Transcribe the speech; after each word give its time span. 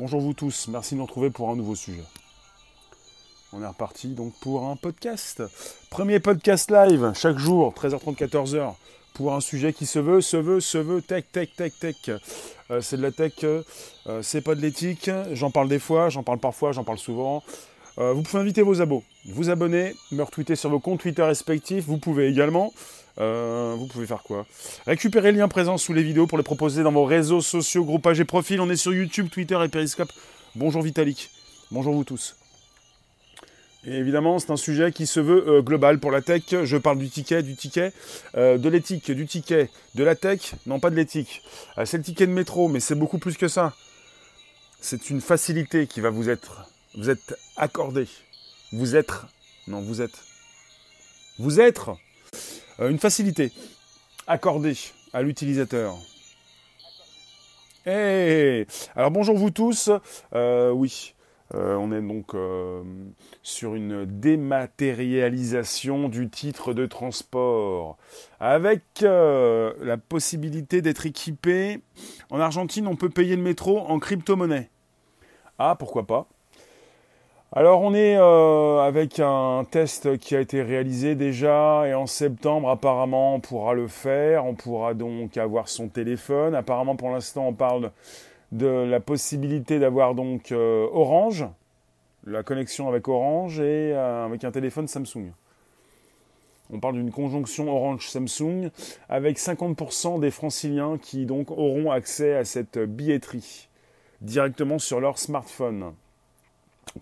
Bonjour 0.00 0.22
vous 0.22 0.32
tous, 0.32 0.68
merci 0.68 0.94
de 0.94 1.00
nous 1.00 1.04
retrouver 1.04 1.28
pour 1.28 1.50
un 1.50 1.56
nouveau 1.56 1.74
sujet. 1.74 2.04
On 3.52 3.62
est 3.62 3.66
reparti 3.66 4.14
donc 4.14 4.32
pour 4.40 4.64
un 4.64 4.74
podcast. 4.74 5.42
Premier 5.90 6.20
podcast 6.20 6.70
live 6.70 7.12
chaque 7.14 7.36
jour, 7.36 7.74
13h30, 7.74 8.16
14h, 8.16 8.76
pour 9.12 9.34
un 9.34 9.42
sujet 9.42 9.74
qui 9.74 9.84
se 9.84 9.98
veut, 9.98 10.22
se 10.22 10.38
veut, 10.38 10.60
se 10.60 10.78
veut, 10.78 11.02
tech, 11.02 11.24
tech, 11.30 11.50
tech, 11.54 11.74
tech. 11.78 11.96
Euh, 12.70 12.80
c'est 12.80 12.96
de 12.96 13.02
la 13.02 13.12
tech, 13.12 13.44
euh, 13.44 13.62
c'est 14.22 14.40
pas 14.40 14.54
de 14.54 14.62
l'éthique. 14.62 15.10
J'en 15.32 15.50
parle 15.50 15.68
des 15.68 15.78
fois, 15.78 16.08
j'en 16.08 16.22
parle 16.22 16.38
parfois, 16.38 16.72
j'en 16.72 16.82
parle 16.82 16.98
souvent. 16.98 17.42
Euh, 17.98 18.14
vous 18.14 18.22
pouvez 18.22 18.40
inviter 18.40 18.62
vos 18.62 18.80
abos, 18.80 19.04
vous 19.26 19.50
abonner, 19.50 19.94
me 20.12 20.22
retweeter 20.22 20.56
sur 20.56 20.70
vos 20.70 20.80
comptes 20.80 21.00
Twitter 21.00 21.22
respectifs. 21.22 21.84
Vous 21.84 21.98
pouvez 21.98 22.28
également, 22.28 22.72
euh, 23.20 23.74
vous 23.78 23.86
pouvez 23.86 24.06
faire 24.06 24.22
quoi? 24.22 24.46
Récupérer 24.86 25.32
les 25.32 25.38
liens 25.38 25.48
présents 25.48 25.78
sous 25.78 25.92
les 25.92 26.02
vidéos 26.02 26.26
pour 26.26 26.38
les 26.38 26.44
proposer 26.44 26.82
dans 26.82 26.92
vos 26.92 27.04
réseaux 27.04 27.40
sociaux, 27.40 27.84
groupages 27.84 28.20
et 28.20 28.24
profils. 28.24 28.60
On 28.60 28.70
est 28.70 28.76
sur 28.76 28.92
YouTube, 28.92 29.28
Twitter 29.30 29.58
et 29.64 29.68
Periscope. 29.68 30.10
Bonjour 30.56 30.82
Vitalik, 30.82 31.30
bonjour 31.70 31.94
vous 31.94 32.04
tous. 32.04 32.36
Et 33.86 33.94
évidemment, 33.94 34.38
c'est 34.38 34.50
un 34.50 34.56
sujet 34.56 34.92
qui 34.92 35.06
se 35.06 35.20
veut 35.20 35.48
euh, 35.48 35.62
global 35.62 36.00
pour 36.00 36.10
la 36.10 36.22
tech. 36.22 36.42
Je 36.64 36.76
parle 36.76 36.98
du 36.98 37.08
ticket, 37.08 37.42
du 37.42 37.54
ticket, 37.54 37.92
de 38.34 38.68
l'éthique, 38.68 39.10
du 39.10 39.26
ticket, 39.26 39.70
de 39.94 40.04
la 40.04 40.14
tech, 40.14 40.54
non 40.66 40.80
pas 40.80 40.90
de 40.90 40.96
l'éthique. 40.96 41.42
c'est 41.84 41.98
le 41.98 42.02
ticket 42.02 42.26
de 42.26 42.32
métro, 42.32 42.68
mais 42.68 42.80
c'est 42.80 42.94
beaucoup 42.94 43.18
plus 43.18 43.36
que 43.36 43.48
ça. 43.48 43.74
C'est 44.80 45.10
une 45.10 45.20
facilité 45.20 45.86
qui 45.86 46.00
va 46.00 46.10
vous 46.10 46.28
être 46.28 46.66
vous 46.94 47.08
êtes 47.08 47.38
accordé. 47.56 48.08
Vous 48.72 48.96
êtes. 48.96 49.12
Non, 49.68 49.80
vous 49.80 50.02
êtes. 50.02 50.18
Vous 51.38 51.60
êtes 51.60 51.78
euh, 51.88 51.92
une 52.88 52.98
facilité 52.98 53.52
accordée 54.26 54.76
à 55.12 55.22
l'utilisateur. 55.22 55.96
Hey 57.84 58.66
Alors 58.94 59.10
bonjour 59.10 59.36
vous 59.36 59.50
tous. 59.50 59.90
Euh, 60.34 60.70
oui, 60.70 61.14
euh, 61.54 61.74
on 61.76 61.92
est 61.92 62.00
donc 62.00 62.34
sur 63.42 63.74
une 63.74 64.04
dématérialisation 64.04 66.08
du 66.08 66.28
titre 66.28 66.72
de 66.72 66.86
transport, 66.86 67.96
avec 68.38 68.82
la 69.02 69.96
possibilité 69.96 70.82
d'être 70.82 71.06
équipé. 71.06 71.80
En 72.30 72.40
Argentine, 72.40 72.86
on 72.86 72.96
peut 72.96 73.10
payer 73.10 73.36
le 73.36 73.42
métro 73.42 73.80
en 73.80 73.98
crypto-monnaie. 73.98 74.68
Ah, 75.58 75.76
pourquoi 75.78 76.06
pas? 76.06 76.26
Alors 77.52 77.82
on 77.82 77.94
est 77.94 78.16
euh, 78.16 78.78
avec 78.78 79.18
un 79.18 79.66
test 79.68 80.18
qui 80.18 80.36
a 80.36 80.40
été 80.40 80.62
réalisé 80.62 81.16
déjà 81.16 81.82
et 81.88 81.94
en 81.94 82.06
septembre 82.06 82.70
apparemment 82.70 83.34
on 83.34 83.40
pourra 83.40 83.74
le 83.74 83.88
faire, 83.88 84.46
on 84.46 84.54
pourra 84.54 84.94
donc 84.94 85.36
avoir 85.36 85.68
son 85.68 85.88
téléphone. 85.88 86.54
Apparemment 86.54 86.94
pour 86.94 87.10
l'instant 87.10 87.48
on 87.48 87.52
parle 87.52 87.90
de 88.52 88.68
la 88.68 89.00
possibilité 89.00 89.80
d'avoir 89.80 90.14
donc 90.14 90.52
euh, 90.52 90.86
Orange, 90.92 91.44
la 92.24 92.44
connexion 92.44 92.88
avec 92.88 93.08
Orange 93.08 93.58
et 93.58 93.94
euh, 93.94 94.26
avec 94.26 94.44
un 94.44 94.52
téléphone 94.52 94.86
Samsung. 94.86 95.32
On 96.72 96.78
parle 96.78 96.94
d'une 96.94 97.10
conjonction 97.10 97.68
Orange-Samsung 97.68 98.70
avec 99.08 99.40
50% 99.40 100.20
des 100.20 100.30
franciliens 100.30 100.98
qui 101.02 101.26
donc 101.26 101.50
auront 101.50 101.90
accès 101.90 102.36
à 102.36 102.44
cette 102.44 102.78
billetterie 102.78 103.66
directement 104.20 104.78
sur 104.78 105.00
leur 105.00 105.18
smartphone. 105.18 105.92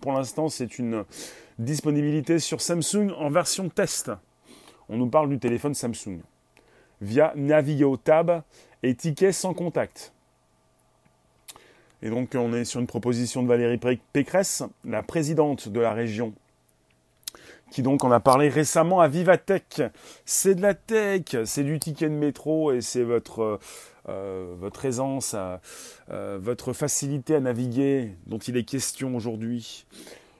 Pour 0.01 0.13
l'instant, 0.13 0.49
c'est 0.49 0.77
une 0.77 1.03
disponibilité 1.57 2.39
sur 2.39 2.61
Samsung 2.61 3.11
en 3.17 3.29
version 3.29 3.69
test. 3.69 4.11
On 4.87 4.97
nous 4.97 5.07
parle 5.07 5.29
du 5.29 5.39
téléphone 5.39 5.73
Samsung 5.73 6.19
via 7.01 7.33
Navio 7.35 7.97
Tab 7.97 8.43
et 8.83 8.95
ticket 8.95 9.31
sans 9.31 9.53
contact. 9.53 10.13
Et 12.01 12.09
donc 12.09 12.29
on 12.35 12.53
est 12.53 12.65
sur 12.65 12.79
une 12.79 12.87
proposition 12.87 13.43
de 13.43 13.47
Valérie 13.47 13.79
Pécresse, 14.13 14.63
la 14.85 15.03
présidente 15.03 15.67
de 15.67 15.79
la 15.79 15.91
région, 15.91 16.33
qui 17.71 17.81
donc 17.81 18.03
en 18.03 18.11
a 18.11 18.19
parlé 18.19 18.47
récemment 18.47 19.01
à 19.01 19.07
Vivatech. 19.07 19.81
C'est 20.25 20.55
de 20.55 20.61
la 20.61 20.73
tech, 20.73 21.35
c'est 21.45 21.63
du 21.63 21.77
ticket 21.77 22.09
de 22.09 22.15
métro 22.15 22.71
et 22.71 22.81
c'est 22.81 23.03
votre 23.03 23.59
euh, 24.09 24.55
votre 24.57 24.85
aisance, 24.85 25.35
euh, 26.09 26.39
votre 26.41 26.73
facilité 26.73 27.35
à 27.35 27.39
naviguer 27.39 28.11
dont 28.27 28.37
il 28.39 28.57
est 28.57 28.63
question 28.63 29.15
aujourd'hui. 29.15 29.85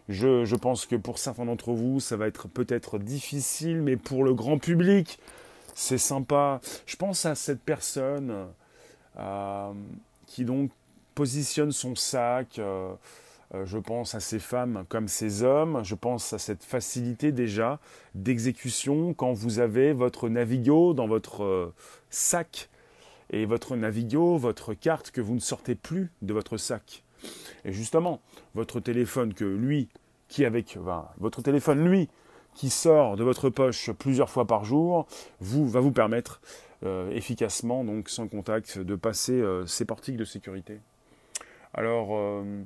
Je, 0.07 0.55
pense 0.55 0.87
que 0.87 0.95
pour 0.95 1.19
certains 1.19 1.45
d'entre 1.45 1.71
vous, 1.71 1.99
ça 1.99 2.17
va 2.17 2.27
être 2.27 2.47
peut-être 2.47 2.97
difficile, 2.97 3.81
mais 3.81 3.95
pour 3.95 4.23
le 4.23 4.33
grand 4.33 4.57
public, 4.57 5.19
c'est 5.75 5.99
sympa. 5.99 6.61
Je 6.87 6.95
pense 6.95 7.25
à 7.25 7.35
cette 7.35 7.61
personne 7.61 8.47
euh, 9.19 9.71
qui 10.25 10.45
donc 10.45 10.71
positionne 11.13 11.71
son 11.71 11.95
sac. 11.95 12.59
je 12.59 13.77
pense 13.77 14.15
à 14.15 14.19
ces 14.19 14.39
femmes 14.39 14.83
comme 14.89 15.07
ces 15.07 15.43
hommes. 15.43 15.81
Je 15.83 15.93
pense 15.93 16.33
à 16.33 16.39
cette 16.39 16.63
facilité 16.63 17.31
déjà 17.31 17.79
d'exécution 18.15 19.13
quand 19.13 19.33
vous 19.33 19.59
avez 19.59 19.93
votre 19.93 20.27
Navigo 20.27 20.95
dans 20.95 21.07
votre 21.07 21.71
sac 22.09 22.69
et 23.31 23.45
votre 23.45 23.75
Navigo, 23.75 24.37
votre 24.37 24.73
carte 24.73 25.11
que 25.11 25.21
vous 25.21 25.35
ne 25.35 25.39
sortez 25.39 25.75
plus 25.75 26.09
de 26.21 26.33
votre 26.33 26.57
sac. 26.57 27.03
Et 27.65 27.73
justement, 27.73 28.21
votre 28.55 28.79
téléphone 28.79 29.33
que 29.33 29.45
lui, 29.45 29.89
qui 30.27 30.45
avec 30.45 30.77
votre 31.17 31.41
téléphone 31.41 31.87
lui, 31.87 32.07
qui 32.55 32.69
sort 32.69 33.15
de 33.15 33.23
votre 33.23 33.49
poche 33.49 33.91
plusieurs 33.91 34.29
fois 34.29 34.45
par 34.45 34.65
jour, 34.65 35.07
vous 35.39 35.67
va 35.67 35.79
vous 35.79 35.91
permettre 35.91 36.41
euh, 36.85 37.09
efficacement, 37.11 37.83
donc 37.83 38.09
sans 38.09 38.27
contact, 38.27 38.79
de 38.79 38.95
passer 38.95 39.33
euh, 39.33 39.65
ces 39.65 39.85
portiques 39.85 40.17
de 40.17 40.25
sécurité. 40.25 40.79
Alors, 41.73 42.09
euh, 42.11 42.63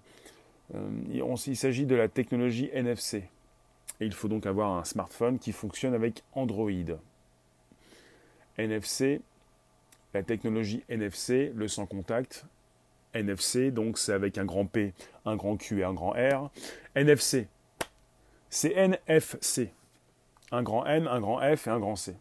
il 1.47 1.57
s'agit 1.57 1.85
de 1.85 1.95
la 1.95 2.07
technologie 2.07 2.69
NFC. 2.73 3.23
Et 3.99 4.05
il 4.05 4.13
faut 4.13 4.27
donc 4.27 4.45
avoir 4.45 4.77
un 4.77 4.83
smartphone 4.83 5.39
qui 5.39 5.51
fonctionne 5.51 5.93
avec 5.93 6.23
Android. 6.33 6.69
NFC, 8.57 9.21
la 10.13 10.23
technologie 10.23 10.83
NFC, 10.89 11.51
le 11.55 11.67
sans 11.67 11.85
contact. 11.85 12.45
NFC, 13.13 13.71
donc 13.71 13.97
c'est 13.97 14.13
avec 14.13 14.37
un 14.37 14.45
grand 14.45 14.65
P, 14.65 14.93
un 15.25 15.35
grand 15.35 15.55
Q 15.57 15.81
et 15.81 15.83
un 15.83 15.93
grand 15.93 16.11
R. 16.11 16.49
NFC, 16.95 17.47
c'est 18.49 18.71
NFC. 18.71 19.71
Un 20.51 20.63
grand 20.63 20.85
N, 20.85 21.07
un 21.07 21.19
grand 21.19 21.39
F 21.55 21.67
et 21.67 21.69
un 21.69 21.79
grand 21.79 21.95
C. 21.95 22.15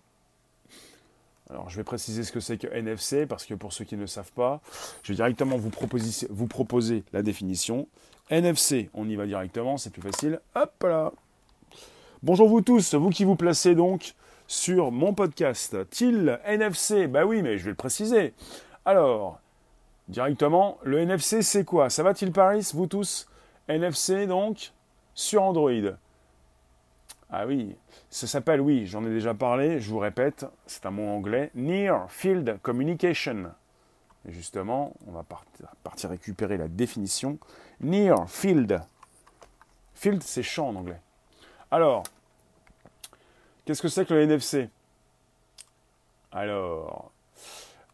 Alors 1.51 1.69
je 1.69 1.77
vais 1.77 1.85
préciser 1.85 2.25
ce 2.25 2.33
que 2.33 2.41
c'est 2.41 2.57
que 2.57 2.67
NFC 2.67 3.27
parce 3.27 3.45
que 3.45 3.53
pour 3.53 3.75
ceux 3.75 3.85
qui 3.85 3.97
ne 3.97 4.07
savent 4.07 4.33
pas, 4.33 4.63
je 5.03 5.13
vais 5.13 5.17
directement 5.17 5.59
vous 5.59 5.69
proposer, 5.69 6.27
vous 6.31 6.47
proposer 6.47 7.05
la 7.13 7.23
définition. 7.23 7.89
NFC, 8.31 8.89
on 8.95 9.07
y 9.09 9.17
va 9.17 9.27
directement, 9.27 9.77
c'est 9.77 9.91
plus 9.91 10.01
facile. 10.01 10.41
Hop 10.55 10.73
là 10.85 11.13
Bonjour 12.23 12.49
vous 12.49 12.63
tous, 12.63 12.95
vous 12.95 13.11
qui 13.11 13.25
vous 13.25 13.37
placez 13.37 13.75
donc 13.75 14.15
sur 14.53 14.93
mon 14.93 15.15
podcast. 15.15 15.89
TIL 15.89 16.39
NFC 16.45 17.07
Bah 17.07 17.25
oui, 17.25 17.41
mais 17.41 17.57
je 17.57 17.65
vais 17.65 17.71
le 17.71 17.75
préciser. 17.75 18.35
Alors, 18.85 19.41
directement, 20.09 20.79
le 20.83 20.99
NFC, 20.99 21.41
c'est 21.41 21.65
quoi? 21.65 21.89
Ça 21.89 22.03
va-t-il 22.03 22.33
Paris, 22.33 22.71
vous 22.75 22.87
tous? 22.87 23.27
NFC, 23.67 24.27
donc, 24.27 24.73
sur 25.15 25.43
Android. 25.43 25.97
Ah 27.31 27.47
oui, 27.47 27.75
ça 28.11 28.27
s'appelle, 28.27 28.61
oui, 28.61 28.87
j'en 28.87 29.07
ai 29.07 29.09
déjà 29.09 29.33
parlé, 29.33 29.81
je 29.81 29.89
vous 29.89 29.99
répète, 29.99 30.45
c'est 30.67 30.85
un 30.85 30.91
mot 30.91 31.09
anglais, 31.09 31.51
Near 31.55 32.11
Field 32.11 32.59
Communication. 32.61 33.53
Et 34.29 34.33
justement, 34.33 34.93
on 35.07 35.13
va 35.13 35.25
partir 35.83 36.11
récupérer 36.11 36.59
la 36.59 36.69
définition. 36.69 37.39
Near 37.81 38.29
Field. 38.29 38.83
Field, 39.95 40.23
c'est 40.23 40.43
champ 40.43 40.69
en 40.69 40.77
anglais. 40.77 41.01
Alors, 41.71 42.03
Qu'est-ce 43.65 43.83
que 43.83 43.89
c'est 43.89 44.05
que 44.05 44.15
le 44.15 44.23
NFC 44.23 44.69
Alors, 46.33 47.13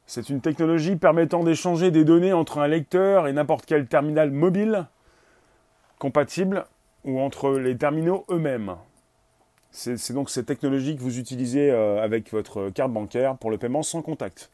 c'est 0.06 0.30
une 0.30 0.40
technologie 0.40 0.96
permettant 0.96 1.44
d'échanger 1.44 1.90
des 1.90 2.04
données 2.04 2.32
entre 2.32 2.58
un 2.58 2.68
lecteur 2.68 3.28
et 3.28 3.32
n'importe 3.34 3.66
quel 3.66 3.86
terminal 3.86 4.30
mobile 4.30 4.86
compatible 5.98 6.65
ou 7.04 7.20
entre 7.20 7.50
les 7.50 7.76
terminaux 7.76 8.24
eux-mêmes. 8.30 8.76
C'est 9.70 10.12
donc 10.12 10.30
cette 10.30 10.47
technologie 10.47 10.97
que 10.97 11.03
vous 11.03 11.18
utilisez 11.18 11.71
euh, 11.71 12.03
avec 12.03 12.32
votre 12.32 12.71
carte 12.71 12.91
bancaire 12.91 13.36
pour 13.36 13.50
le 13.50 13.59
paiement 13.59 13.82
sans 13.82 14.00
contact. 14.00 14.50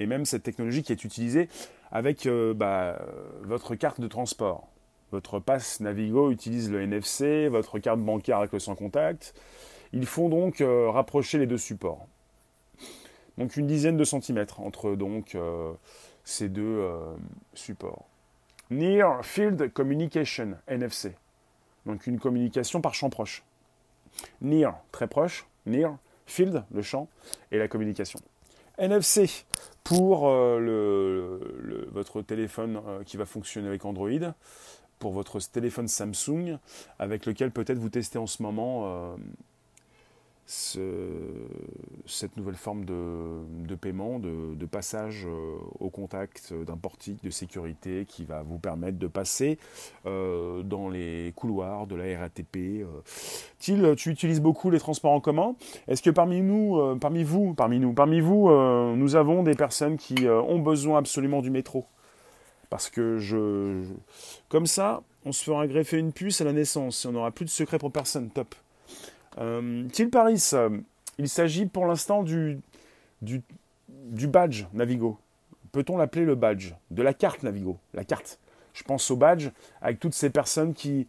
Et 0.00 0.06
même 0.06 0.24
cette 0.24 0.42
technologie 0.42 0.82
qui 0.82 0.90
est 0.90 1.04
utilisée 1.04 1.48
avec 1.92 2.26
euh, 2.26 2.52
bah, 2.52 3.00
votre 3.42 3.76
carte 3.76 4.00
de 4.00 4.08
transport. 4.08 4.66
Votre 5.12 5.38
passe 5.38 5.78
Navigo 5.78 6.30
utilise 6.32 6.70
le 6.70 6.82
NFC, 6.82 7.46
votre 7.48 7.78
carte 7.78 8.00
bancaire 8.00 8.38
avec 8.38 8.52
le 8.52 8.58
sans 8.58 8.74
contact. 8.74 9.34
Ils 9.92 10.06
font 10.06 10.28
donc 10.28 10.60
euh, 10.60 10.90
rapprocher 10.90 11.38
les 11.38 11.46
deux 11.46 11.58
supports. 11.58 12.06
Donc 13.38 13.56
une 13.56 13.66
dizaine 13.66 13.96
de 13.96 14.04
centimètres 14.04 14.60
entre 14.60 14.94
donc 14.94 15.34
euh, 15.34 15.72
ces 16.24 16.48
deux 16.48 16.62
euh, 16.62 17.14
supports. 17.54 18.06
Near 18.70 19.24
Field 19.24 19.72
Communication, 19.72 20.54
NFC. 20.66 21.12
Donc 21.84 22.06
une 22.06 22.18
communication 22.18 22.80
par 22.80 22.94
champ 22.94 23.10
proche. 23.10 23.42
Near, 24.40 24.76
très 24.92 25.08
proche. 25.08 25.46
Near, 25.66 25.96
field, 26.26 26.64
le 26.72 26.82
champ, 26.82 27.08
et 27.50 27.58
la 27.58 27.68
communication. 27.68 28.18
NFC 28.78 29.44
pour 29.84 30.28
votre 31.92 32.22
téléphone 32.22 32.80
qui 33.04 33.16
va 33.16 33.26
fonctionner 33.26 33.68
avec 33.68 33.84
Android, 33.84 34.10
pour 34.98 35.12
votre 35.12 35.38
téléphone 35.40 35.88
Samsung, 35.88 36.58
avec 36.98 37.26
lequel 37.26 37.50
peut-être 37.50 37.78
vous 37.78 37.90
testez 37.90 38.18
en 38.18 38.26
ce 38.26 38.42
moment 38.42 39.16
cette 40.46 42.36
nouvelle 42.36 42.56
forme 42.56 42.84
de, 42.84 43.74
paiement, 43.74 44.18
de, 44.18 44.66
passage 44.66 45.26
euh, 45.26 45.56
au 45.80 45.90
contact 45.90 46.52
d'un 46.52 46.76
portique 46.76 47.22
de 47.22 47.30
sécurité 47.30 48.06
qui 48.08 48.24
va 48.24 48.42
vous 48.42 48.58
permettre 48.58 48.98
de 48.98 49.06
passer 49.06 49.58
euh, 50.06 50.62
dans 50.62 50.88
les 50.88 51.32
couloirs 51.36 51.86
de 51.86 51.94
la 51.94 52.18
RATP. 52.18 52.56
Euh. 52.56 52.86
Til, 53.58 53.94
tu 53.96 54.10
utilises 54.10 54.40
beaucoup 54.40 54.70
les 54.70 54.78
transports 54.78 55.12
en 55.12 55.20
commun. 55.20 55.54
Est-ce 55.88 56.02
que 56.02 56.10
parmi 56.10 56.40
nous, 56.42 56.96
parmi 56.98 57.22
vous, 57.22 57.54
parmi 57.54 57.78
nous, 57.78 57.92
parmi 57.92 58.20
vous, 58.20 58.50
nous 58.50 59.16
avons 59.16 59.42
des 59.42 59.54
personnes 59.54 59.96
qui 59.96 60.26
ont 60.28 60.58
besoin 60.58 60.98
absolument 60.98 61.42
du 61.42 61.50
métro? 61.50 61.86
Parce 62.70 62.88
que 62.88 63.18
je, 63.18 63.84
comme 64.48 64.66
ça, 64.66 65.02
on 65.24 65.32
se 65.32 65.44
fera 65.44 65.66
greffer 65.66 65.98
une 65.98 66.12
puce 66.12 66.40
à 66.40 66.44
la 66.44 66.52
naissance. 66.52 67.04
On 67.04 67.12
n'aura 67.12 67.30
plus 67.30 67.44
de 67.44 67.50
secret 67.50 67.78
pour 67.78 67.92
personne. 67.92 68.30
Top. 68.30 68.54
Euh, 69.38 69.88
Paris, 70.10 70.50
euh, 70.52 70.78
il 71.18 71.28
s'agit 71.28 71.66
pour 71.66 71.86
l'instant 71.86 72.22
du, 72.22 72.58
du, 73.20 73.42
badge 74.26 74.64
Navigo. 74.72 75.18
Peut-on 75.72 75.96
l'appeler 75.96 76.24
le 76.24 76.34
badge 76.34 76.72
De 76.90 77.02
la 77.02 77.14
carte 77.14 77.42
Navigo, 77.42 77.78
la 77.94 78.04
carte? 78.04 78.38
Je 78.74 78.82
pense 78.82 79.10
au 79.10 79.16
badge 79.16 79.48
avec 79.80 80.00
toutes 80.00 80.14
ces 80.14 80.30
personnes 80.30 80.74
qui, 80.74 81.06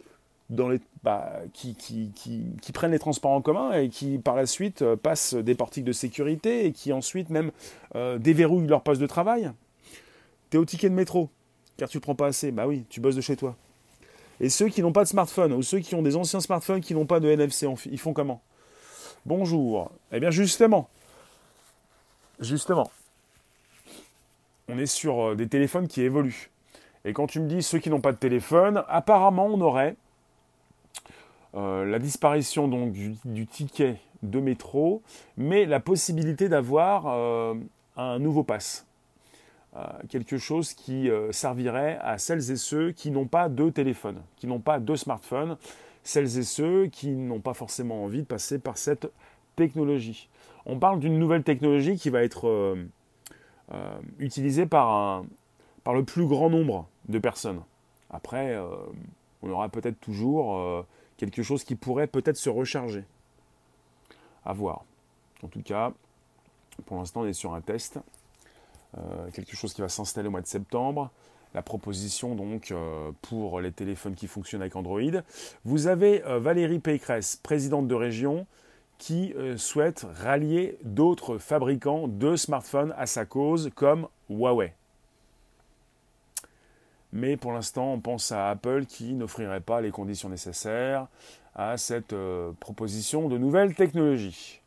dans 0.50 0.70
les, 0.70 0.80
bah, 1.04 1.34
qui, 1.54 1.75
qui, 1.75 2.12
qui, 2.16 2.72
prennent 2.72 2.92
les 2.92 3.00
transports 3.00 3.31
en 3.31 3.42
commun 3.42 3.74
et 3.74 3.90
qui 3.90 4.18
par 4.18 4.36
la 4.36 4.46
suite 4.46 4.81
euh, 4.81 4.96
passent 4.96 5.34
des 5.34 5.56
portiques 5.56 5.86
de 5.86 5.92
sécurité 5.92 6.66
et 6.66 6.72
qui 6.72 6.94
ensuite 6.94 7.30
même 7.30 7.52
euh, 7.96 8.18
déverrouillent 8.18 8.68
leur 8.68 8.81
poste 8.81 9.02
de 9.02 9.08
travail. 9.08 9.52
T'es 10.50 10.58
au 10.58 10.66
ticket 10.66 10.90
de 10.90 10.96
métro, 10.96 11.30
car 11.78 11.90
tu 11.90 12.00
prends 12.00 12.16
pas 12.16 12.28
assez. 12.28 12.52
Bah 12.52 12.68
oui, 12.68 12.86
tu 12.90 13.00
bosses 13.00 13.16
de 13.16 13.22
chez 13.22 13.36
toi. 13.36 13.56
Et 14.39 14.50
ceux 14.50 14.68
qui 14.69 14.81
n'ont 14.81 14.91
pas 14.91 15.03
de 15.03 15.09
smartphone, 15.09 15.53
ou 15.53 15.62
ceux 15.62 15.80
qui 15.80 15.95
ont 15.95 16.01
des 16.01 16.15
anciens 16.15 16.39
smartphones 16.39 16.81
qui 16.81 16.94
n'ont 16.94 17.06
pas 17.06 17.19
de 17.19 17.30
NFC, 17.30 17.68
ils 17.91 18.00
font 18.00 18.13
comment? 18.13 18.41
Bonjour. 19.25 19.91
Eh 20.12 20.19
bien 20.19 20.31
justement, 20.31 20.89
justement, 22.39 22.91
on 24.68 24.77
est 24.77 24.85
sur 24.85 25.30
euh, 25.30 25.35
des 25.35 25.47
téléphones 25.47 25.88
qui 25.88 26.01
évoluent. 26.01 26.50
Et 27.06 27.13
quand 27.13 27.27
tu 27.27 27.39
me 27.39 27.47
dis 27.47 27.63
ceux 27.63 27.80
qui 27.80 27.89
n'ont 27.89 28.01
pas 28.01 28.12
de 28.12 28.18
téléphone, 28.18 28.83
apparemment 28.88 29.45
on 29.45 29.62
aurait 29.62 29.95
euh, 31.56 31.86
la 31.86 32.00
disparition 32.00 32.68
donc 32.68 32.91
du, 32.94 33.47
ticket 33.47 33.97
de 34.24 34.39
métro, 34.39 35.01
mais 35.38 35.65
la 35.65 35.79
possibilité 35.79 36.50
d'avoir 36.50 37.07
euh, 37.07 37.53
un 37.95 38.19
nouveau 38.19 38.44
pass. 38.44 38.86
Euh, 39.75 39.88
quelque 40.08 40.38
chose 40.38 40.74
qui 40.74 41.10
euh, 41.10 41.31
servirait 41.31 41.98
à 42.04 42.20
celles 42.20 42.52
et 42.52 42.58
ceux 42.58 42.92
qui 42.92 43.10
n'ont 43.10 43.25
pas 43.25 43.50
de 43.50 43.72
téléphone, 43.72 44.22
qui 44.36 44.46
n'ont 44.46 44.60
pas 44.60 44.80
de 44.80 44.96
smartphone, 44.96 45.58
celles 46.04 46.38
et 46.38 46.44
ceux 46.44 46.86
qui 46.88 47.10
n'ont 47.10 47.40
pas 47.40 47.56
forcément 47.56 48.04
envie 48.04 48.20
de 48.20 48.28
passer 48.28 48.60
par 48.60 48.78
cette 48.78 49.12
technologie. 49.56 50.30
On 50.68 50.78
parle 50.78 51.00
d'une 51.00 51.18
nouvelle 51.18 51.42
technologie 51.42 51.98
qui 51.98 52.12
va 52.12 52.22
être 52.22 52.48
euh, 52.48 52.86
utilisée 54.20 54.68
par, 54.68 55.24
le 55.92 56.04
plus 56.04 56.28
grand 56.28 56.52
nombre 56.52 56.88
de 57.10 57.18
personnes. 57.18 57.62
Après, 58.12 58.56
on 59.42 59.50
aura 59.50 59.70
peut-être 59.70 60.00
toujours 60.00 60.86
quelque 61.18 61.42
chose 61.42 61.64
qui 61.64 61.75
pourrait 61.75 62.06
peut-être 62.06 62.38
se 62.38 62.50
recharger. 62.50 63.04
À 64.46 64.54
voir. 64.54 64.86
En 65.42 65.48
tout 65.48 65.64
cas, 65.64 65.92
pour 66.86 66.98
l'instant, 66.98 67.22
on 67.22 67.25
est 67.25 67.34
sur 67.34 67.56
un 67.56 67.62
test. 67.62 68.00
Euh, 68.98 69.31
quelque 69.31 69.56
chose 69.56 69.74
qui 69.74 69.81
va 69.81 69.90
s'installer 69.90 70.28
au 70.28 70.31
mois 70.31 70.42
de 70.42 70.48
septembre. 70.48 71.10
La 71.56 71.62
proposition 71.62 72.36
donc 72.36 72.72
euh, 72.72 73.12
pour 73.24 73.60
les 73.60 73.72
téléphones 73.72 74.16
qui 74.16 74.28
fonctionnent 74.28 74.62
avec 74.62 74.75
Android. 74.75 75.01
Vous 75.66 75.88
avez 75.88 76.24
euh, 76.25 76.40
Valérie 76.40 76.80
Pécresse, 76.80 77.36
présidente 77.42 77.88
de 77.88 77.95
région, 77.95 78.45
qui 79.00 79.34
souhaite 79.57 80.06
rallier 80.22 80.78
d'autres 80.84 81.38
fabricants 81.38 82.07
de 82.07 82.38
smartphones 82.38 82.94
à 82.98 83.06
sa 83.06 83.25
cause, 83.25 83.69
comme 83.75 84.07
Huawei. 84.30 84.72
Mais 87.12 87.36
pour 87.36 87.51
l'instant, 87.51 87.92
on 87.92 88.00
pense 88.00 88.31
à 88.31 88.50
Apple 88.50 88.86
qui 88.86 89.13
n'offrirait 89.13 89.60
pas 89.60 89.81
les 89.81 89.92
conditions 89.92 90.30
nécessaires 90.30 91.07
à 91.54 91.75
cette 91.75 92.16
proposition 92.62 93.28
de 93.28 93.38
nouvelles 93.38 93.75
technologies. 93.75 94.62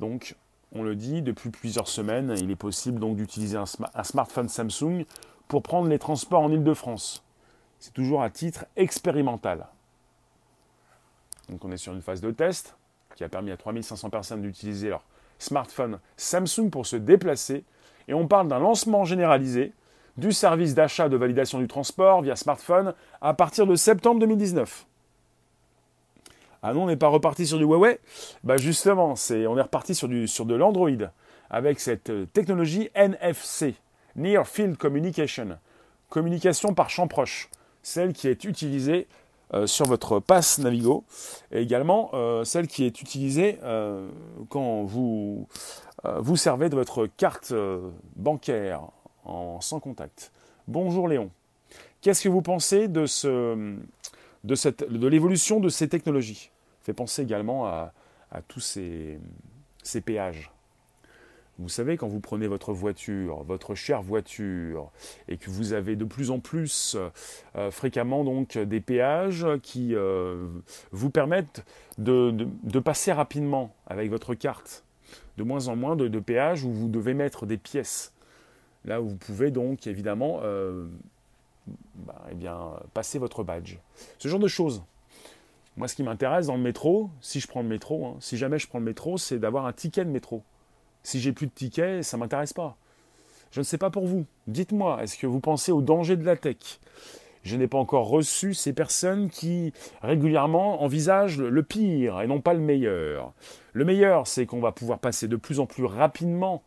Donc, 0.00 0.34
on 0.74 0.82
le 0.82 0.94
dit, 0.94 1.22
depuis 1.22 1.50
plusieurs 1.50 1.88
semaines, 1.88 2.34
il 2.38 2.50
est 2.50 2.56
possible 2.56 2.98
donc 2.98 3.16
d'utiliser 3.16 3.58
un, 3.58 3.66
smartphone 4.04 4.48
Samsung 4.48 5.04
pour 5.48 5.62
prendre 5.62 5.88
les 5.88 5.98
transports 5.98 6.42
en 6.42 6.50
Ile-de-France. 6.50 7.22
C'est 7.78 7.92
toujours 7.92 8.22
à 8.22 8.30
titre 8.30 8.64
expérimental. 8.76 9.66
Donc 11.50 11.64
on 11.64 11.72
est 11.72 11.76
sur 11.76 11.92
une 11.92 12.00
phase 12.00 12.20
de 12.20 12.30
test 12.30 12.74
qui 13.16 13.24
a 13.24 13.28
permis 13.28 13.50
à 13.50 13.56
3500 13.56 14.08
personnes 14.08 14.40
d'utiliser 14.40 14.88
leur 14.88 15.02
smartphone 15.38 15.98
Samsung 16.16 16.70
pour 16.70 16.86
se 16.86 16.96
déplacer. 16.96 17.64
Et 18.08 18.14
on 18.14 18.26
parle 18.26 18.48
d'un 18.48 18.58
lancement 18.58 19.04
généralisé 19.04 19.72
du 20.16 20.32
service 20.32 20.74
d'achat 20.74 21.08
de 21.08 21.16
validation 21.16 21.58
du 21.58 21.68
transport 21.68 22.22
via 22.22 22.36
smartphone 22.36 22.94
à 23.20 23.34
partir 23.34 23.66
de 23.66 23.74
septembre 23.74 24.20
2019. 24.20 24.86
Ah 26.64 26.72
non, 26.72 26.84
on 26.84 26.86
n'est 26.86 26.96
pas 26.96 27.08
reparti 27.08 27.44
sur 27.44 27.58
du 27.58 27.64
Huawei. 27.64 27.98
Bah 28.44 28.56
justement, 28.56 29.16
c'est, 29.16 29.48
on 29.48 29.58
est 29.58 29.62
reparti 29.62 29.96
sur, 29.96 30.08
de 30.08 30.54
l'Android 30.54 30.90
avec 31.50 31.80
cette 31.80 32.10
euh, 32.10 32.24
technologie 32.32 32.88
NFC, 32.94 33.74
Near 34.14 34.46
Field 34.46 34.76
Communication, 34.76 35.58
communication 36.08 36.72
par 36.72 36.88
champ 36.88 37.08
proche, 37.08 37.50
celle 37.82 38.12
qui 38.12 38.28
est 38.28 38.44
utilisée 38.44 39.08
euh, 39.54 39.66
sur 39.66 39.86
votre 39.86 40.20
passe 40.20 40.60
Navigo. 40.60 41.02
Et 41.50 41.62
également 41.62 42.10
euh, 42.14 42.44
celle 42.44 42.68
qui 42.68 42.84
est 42.84 43.00
utilisée 43.00 43.58
quand 44.48 44.84
vous 44.84 45.48
vous 46.04 46.36
servez 46.36 46.68
de 46.68 46.74
votre 46.74 47.06
carte 47.06 47.52
bancaire 48.16 48.82
en 49.24 49.60
sans 49.60 49.78
contact. 49.78 50.32
Bonjour 50.68 51.06
Léon. 51.06 51.30
Qu'est-ce 52.00 52.22
que 52.22 52.28
vous 52.28 52.42
pensez 52.42 52.88
de 52.88 53.06
l'évolution 54.44 55.60
de 55.60 55.68
ces 55.68 55.88
technologies? 55.88 56.51
Fait 56.82 56.92
penser 56.92 57.22
également 57.22 57.66
à, 57.66 57.92
tous 58.48 58.60
ces, 58.60 59.18
péages. 60.04 60.50
Vous 61.58 61.68
savez, 61.68 61.96
quand 61.96 62.08
vous 62.08 62.20
prenez 62.20 62.46
votre 62.46 62.72
voiture, 62.72 63.42
votre 63.44 63.74
chère 63.74 64.02
voiture, 64.02 64.90
et 65.28 65.36
que 65.36 65.50
vous 65.50 65.74
avez 65.74 65.96
de 65.96 66.04
plus 66.04 66.30
en 66.30 66.40
plus 66.40 66.96
euh, 67.56 67.70
fréquemment 67.70 68.24
donc 68.24 68.56
des 68.56 68.80
péages 68.80 69.46
qui 69.62 69.94
euh, 69.94 70.48
vous 70.92 71.10
permettent 71.10 71.64
de, 71.98 72.48
passer 72.80 73.12
rapidement 73.12 73.74
avec 73.86 74.10
votre 74.10 74.34
carte, 74.34 74.82
de 75.36 75.44
moins 75.44 75.68
en 75.68 75.76
moins 75.76 75.94
de, 75.94 76.18
péages 76.18 76.64
où 76.64 76.72
vous 76.72 76.88
devez 76.88 77.14
mettre 77.14 77.44
des 77.44 77.58
pièces. 77.58 78.12
Là 78.84 79.00
où 79.00 79.10
vous 79.10 79.16
pouvez 79.16 79.50
donc 79.50 79.86
évidemment 79.86 80.40
euh, 80.42 80.86
bah, 81.94 82.24
eh 82.30 82.34
bien, 82.34 82.72
passer 82.94 83.18
votre 83.18 83.44
badge. 83.44 83.76
Ce 84.18 84.26
genre 84.26 84.40
de 84.40 84.48
choses. 84.48 84.82
Moi, 85.76 85.88
ce 85.88 85.94
qui 85.94 86.02
m'intéresse 86.02 86.46
dans 86.46 86.56
le 86.56 86.62
métro, 86.62 87.10
si 87.20 87.40
je 87.40 87.48
prends 87.48 87.62
le 87.62 87.68
métro, 87.68 88.06
hein, 88.06 88.16
si 88.20 88.36
jamais 88.36 88.58
je 88.58 88.68
prends 88.68 88.78
le 88.78 88.84
métro, 88.84 89.16
c'est 89.16 89.38
d'avoir 89.38 89.66
un 89.66 89.72
ticket 89.72 90.04
de 90.04 90.10
métro. 90.10 90.42
Si 91.02 91.20
j'ai 91.20 91.32
plus 91.32 91.46
de 91.46 91.52
ticket, 91.52 92.02
ça 92.02 92.16
ne 92.16 92.20
m'intéresse 92.20 92.52
pas. 92.52 92.76
Je 93.52 93.60
ne 93.60 93.64
sais 93.64 93.78
pas 93.78 93.90
pour 93.90 94.06
vous. 94.06 94.26
Dites-moi, 94.46 95.02
est-ce 95.02 95.16
que 95.16 95.26
vous 95.26 95.40
pensez 95.40 95.72
au 95.72 95.82
danger 95.82 96.16
de 96.16 96.24
la 96.24 96.36
tech? 96.36 96.78
Je 97.42 97.56
n'ai 97.56 97.66
pas 97.66 97.78
encore 97.78 98.08
reçu 98.08 98.54
ces 98.54 98.72
personnes 98.72 99.28
qui 99.28 99.72
régulièrement 100.00 100.82
envisagent 100.82 101.40
le 101.40 101.62
pire 101.62 102.20
et 102.20 102.26
non 102.26 102.40
pas 102.40 102.54
le 102.54 102.60
meilleur. 102.60 103.32
Le 103.72 103.84
meilleur, 103.84 104.26
c'est 104.26 104.46
qu'on 104.46 104.60
va 104.60 104.72
pouvoir 104.72 105.00
passer 105.00 105.26
de 105.26 105.36
plus 105.36 105.58
en 105.58 105.66
plus 105.66 105.84
rapidement 105.84 106.62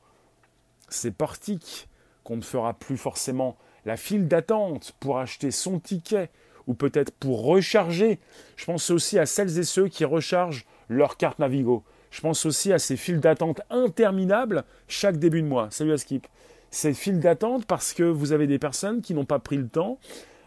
ces 0.90 1.12
portiques, 1.12 1.88
qu'on 2.24 2.38
ne 2.38 2.42
fera 2.42 2.74
plus 2.74 2.98
forcément 2.98 3.56
la 3.86 3.98
file 3.98 4.28
d'attente 4.28 4.94
pour 5.00 5.20
acheter 5.20 5.52
son 5.52 5.80
ticket 5.80 6.30
ou 6.68 6.74
peut-être 6.74 7.12
pour 7.12 7.44
recharger. 7.44 8.20
Je 8.56 8.66
pense 8.66 8.90
aussi 8.90 9.20
à 9.20 9.26
celles 9.26 9.58
et 9.60 9.64
ceux 9.64 9.88
qui 9.88 10.06
rechargent 10.06 10.66
leur 10.90 11.18
carte 11.18 11.40
Navigo. 11.40 11.84
Je 12.12 12.22
pense 12.22 12.46
aussi 12.46 12.72
à 12.72 12.80
ces 12.80 12.98
files 12.98 13.20
d'attente 13.20 13.62
interminables 13.70 14.64
chaque 14.88 15.18
début 15.18 15.42
de 15.42 15.48
mois. 15.48 15.68
Salut 15.72 15.94
à 15.94 15.98
Skip. 15.98 16.28
Ces 16.72 16.94
files 16.94 17.20
d'attente 17.20 17.66
parce 17.66 17.94
que 17.94 18.04
vous 18.04 18.32
avez 18.32 18.48
des 18.48 18.60
personnes 18.60 19.02
qui 19.02 19.14
n'ont 19.14 19.26
pas 19.26 19.40
pris 19.40 19.58
le 19.58 19.68
temps 19.68 20.00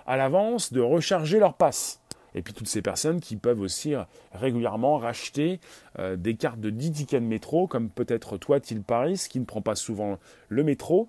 à 0.06 0.16
l'avance 0.16 0.72
de 0.72 0.80
recharger 0.80 1.38
leur 1.38 1.54
passe. 1.54 2.00
Et 2.34 2.42
puis 2.42 2.54
toutes 2.54 2.68
ces 2.68 2.82
personnes 2.82 3.20
qui 3.20 3.36
peuvent 3.36 3.60
aussi 3.60 3.94
régulièrement 4.32 4.98
racheter 4.98 5.60
euh, 5.98 6.16
des 6.16 6.34
cartes 6.34 6.60
de 6.60 6.70
10 6.70 6.92
tickets 6.92 7.22
de 7.22 7.26
métro, 7.26 7.66
comme 7.66 7.90
peut-être 7.90 8.36
toi, 8.36 8.60
Til 8.60 8.82
Paris, 8.82 9.26
qui 9.28 9.40
ne 9.40 9.44
prend 9.44 9.60
pas 9.60 9.74
souvent 9.74 10.18
le 10.48 10.62
métro. 10.62 11.08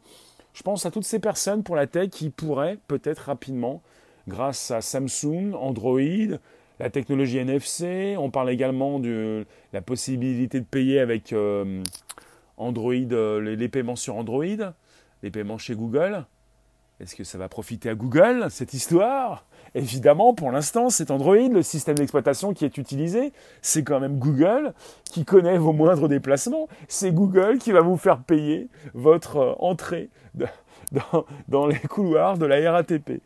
Je 0.53 0.63
pense 0.63 0.85
à 0.85 0.91
toutes 0.91 1.05
ces 1.05 1.19
personnes 1.19 1.63
pour 1.63 1.75
la 1.75 1.87
tech 1.87 2.09
qui 2.09 2.29
pourraient 2.29 2.77
peut-être 2.87 3.19
rapidement 3.19 3.81
grâce 4.29 4.71
à 4.71 4.81
Samsung, 4.81 5.53
Android, 5.59 5.99
la 6.79 6.89
technologie 6.89 7.37
NFC. 7.37 8.15
On 8.17 8.29
parle 8.29 8.49
également 8.49 8.99
de 8.99 9.45
la 9.73 9.81
possibilité 9.81 10.59
de 10.59 10.65
payer 10.65 10.99
avec, 10.99 11.33
euh, 11.33 11.83
Android, 12.57 12.93
les, 12.93 13.55
les 13.55 13.69
paiements 13.69 13.95
sur 13.95 14.15
Android, 14.15 14.45
les 15.23 15.31
paiements 15.31 15.57
chez 15.57 15.75
Google. 15.75 16.25
Est-ce 16.99 17.15
que 17.15 17.23
ça 17.23 17.37
va 17.37 17.47
profiter 17.47 17.89
à 17.89 17.95
Google, 17.95 18.47
cette 18.49 18.73
histoire? 18.73 19.45
Évidemment, 19.73 20.33
pour 20.33 20.51
l'instant, 20.51 20.89
c'est 20.89 21.11
Android, 21.11 21.35
le 21.35 21.61
système 21.61 21.95
d'exploitation 21.95 22.53
qui 22.53 22.65
est 22.65 22.77
utilisé. 22.77 23.31
C'est 23.61 23.83
quand 23.83 23.99
même 23.99 24.17
Google 24.17 24.73
qui 25.05 25.23
connaît 25.23 25.57
vos 25.57 25.71
moindres 25.73 26.09
déplacements. 26.09 26.67
C'est 26.87 27.11
Google 27.11 27.59
qui 27.59 27.71
va 27.71 27.81
vous 27.81 27.97
faire 27.97 28.19
payer 28.19 28.67
votre 28.93 29.37
euh, 29.37 29.53
entrée 29.59 30.09
dans, 31.47 31.67
les 31.67 31.79
couloirs 31.79 32.37
de 32.37 32.45
la 32.45 32.71
RATP. 32.71 33.21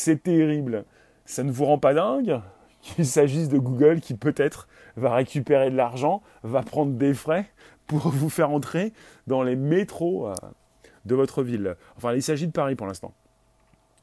C'est 0.00 0.22
terrible. 0.22 0.84
Ça 1.26 1.42
ne 1.42 1.50
vous 1.50 1.64
rend 1.64 1.78
pas 1.78 1.92
dingue 1.92 2.40
qu'il 2.82 3.04
s'agisse 3.04 3.48
de 3.48 3.58
Google 3.58 3.98
qui 3.98 4.14
peut-être 4.14 4.68
va 4.96 5.12
récupérer 5.12 5.72
de 5.72 5.76
l'argent, 5.76 6.22
va 6.44 6.62
prendre 6.62 6.92
des 6.92 7.14
frais 7.14 7.46
pour 7.88 8.08
vous 8.08 8.30
faire 8.30 8.52
entrer 8.52 8.92
dans 9.26 9.42
les 9.42 9.56
métros 9.56 10.28
euh, 10.28 10.34
de 11.04 11.16
votre 11.16 11.42
ville? 11.42 11.74
Enfin, 11.96 12.14
il 12.14 12.22
s'agit 12.22 12.46
de 12.46 12.52
Paris 12.52 12.76
pour 12.76 12.86
l'instant. 12.86 13.12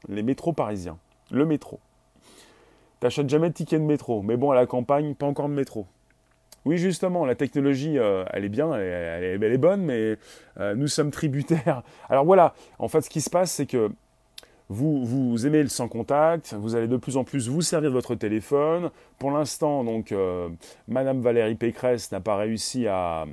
Les 0.08 0.22
métros 0.22 0.52
parisiens 0.52 0.98
le 1.30 1.46
métro. 1.46 1.80
T'achètes 3.00 3.30
jamais 3.30 3.48
de 3.48 3.54
ticket 3.54 3.78
de 3.78 3.84
métro, 3.84 4.20
mais 4.20 4.36
bon, 4.36 4.50
à 4.50 4.54
la 4.54 4.66
campagne, 4.66 5.14
pas 5.14 5.26
encore 5.26 5.48
de 5.48 5.54
métro. 5.54 5.86
Oui, 6.66 6.76
justement, 6.76 7.24
la 7.24 7.36
technologie, 7.36 7.98
euh, 7.98 8.22
elle 8.34 8.44
est 8.44 8.50
bien, 8.50 8.74
elle 8.74 9.42
est, 9.42 9.58
bonne, 9.58 9.80
mais 9.80 10.18
euh, 10.60 10.74
nous 10.74 10.88
sommes 10.88 11.10
tributaires. 11.10 11.82
Alors 12.10 12.26
voilà, 12.26 12.54
en 12.78 12.88
fait, 12.88 13.00
ce 13.00 13.08
qui 13.08 13.22
se 13.22 13.30
passe, 13.30 13.50
c'est 13.50 13.66
que 13.66 13.90
vous, 14.68 15.46
aimez 15.46 15.62
le 15.62 15.68
sans 15.68 15.86
contact, 15.86 16.54
vous 16.54 16.74
allez 16.74 16.88
de 16.88 16.96
plus 16.96 17.16
en 17.16 17.22
plus 17.22 17.48
vous 17.48 17.62
servir 17.62 17.90
de 17.90 17.94
votre 17.94 18.16
téléphone. 18.16 18.90
Pour 19.18 19.30
l'instant, 19.30 19.84
donc, 19.84 20.10
euh, 20.10 20.48
Madame 20.88 21.20
Valérie 21.20 21.54
Pécresse 21.54 22.10
n'a 22.10 22.20
pas 22.20 22.36
réussi 22.36 22.86
à, 22.88 23.26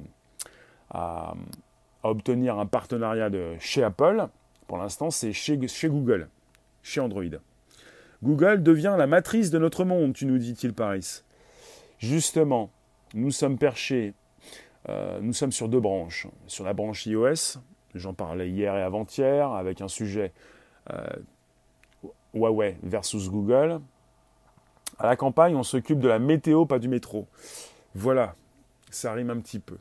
obtenir 2.04 2.60
un 2.60 2.68
partenariat 2.68 3.32
chez 3.60 3.84
Apple. 3.84 4.28
Pour 4.68 4.78
l'instant, 4.78 5.10
c'est 5.10 5.34
chez, 5.34 5.58
Google, 5.58 6.28
chez 6.84 7.00
Android. 7.02 7.24
Google 8.22 8.62
devient 8.62 8.96
la 8.96 9.08
matrice 9.08 9.50
de 9.50 9.58
notre 9.58 9.86
monde, 9.86 10.14
tu 10.14 10.28
nous 10.28 10.38
dis-t-il 10.38 10.74
Paris. 10.74 11.24
Justement, 11.98 12.70
nous 13.16 13.32
sommes 13.32 13.58
perchés, 13.58 14.14
euh, 14.88 15.20
nous 15.20 15.34
sommes 15.34 15.52
sur 15.52 15.68
deux 15.68 15.80
branches. 15.80 16.28
Sur 16.46 16.64
la 16.64 16.74
branche 16.74 17.08
iOS, 17.08 17.58
j'en 17.96 18.14
parlais 18.14 18.50
hier 18.50 18.76
et 18.76 18.84
avant-hier, 18.84 19.52
avec 19.52 19.82
un 19.82 19.88
sujet 19.88 20.32
Huawei 22.34 22.78
versus 22.84 23.30
Google. 23.30 23.80
À 25.00 25.08
la 25.08 25.16
campagne, 25.16 25.56
on 25.56 25.64
s'occupe 25.64 26.00
de 26.00 26.08
la 26.08 26.20
météo, 26.20 26.66
pas 26.66 26.80
du 26.80 26.88
métro. 26.88 27.28
Voilà, 27.96 28.36
ça 28.90 29.14
rime 29.14 29.30
un 29.30 29.40
petit 29.40 29.60
peu. 29.60 29.78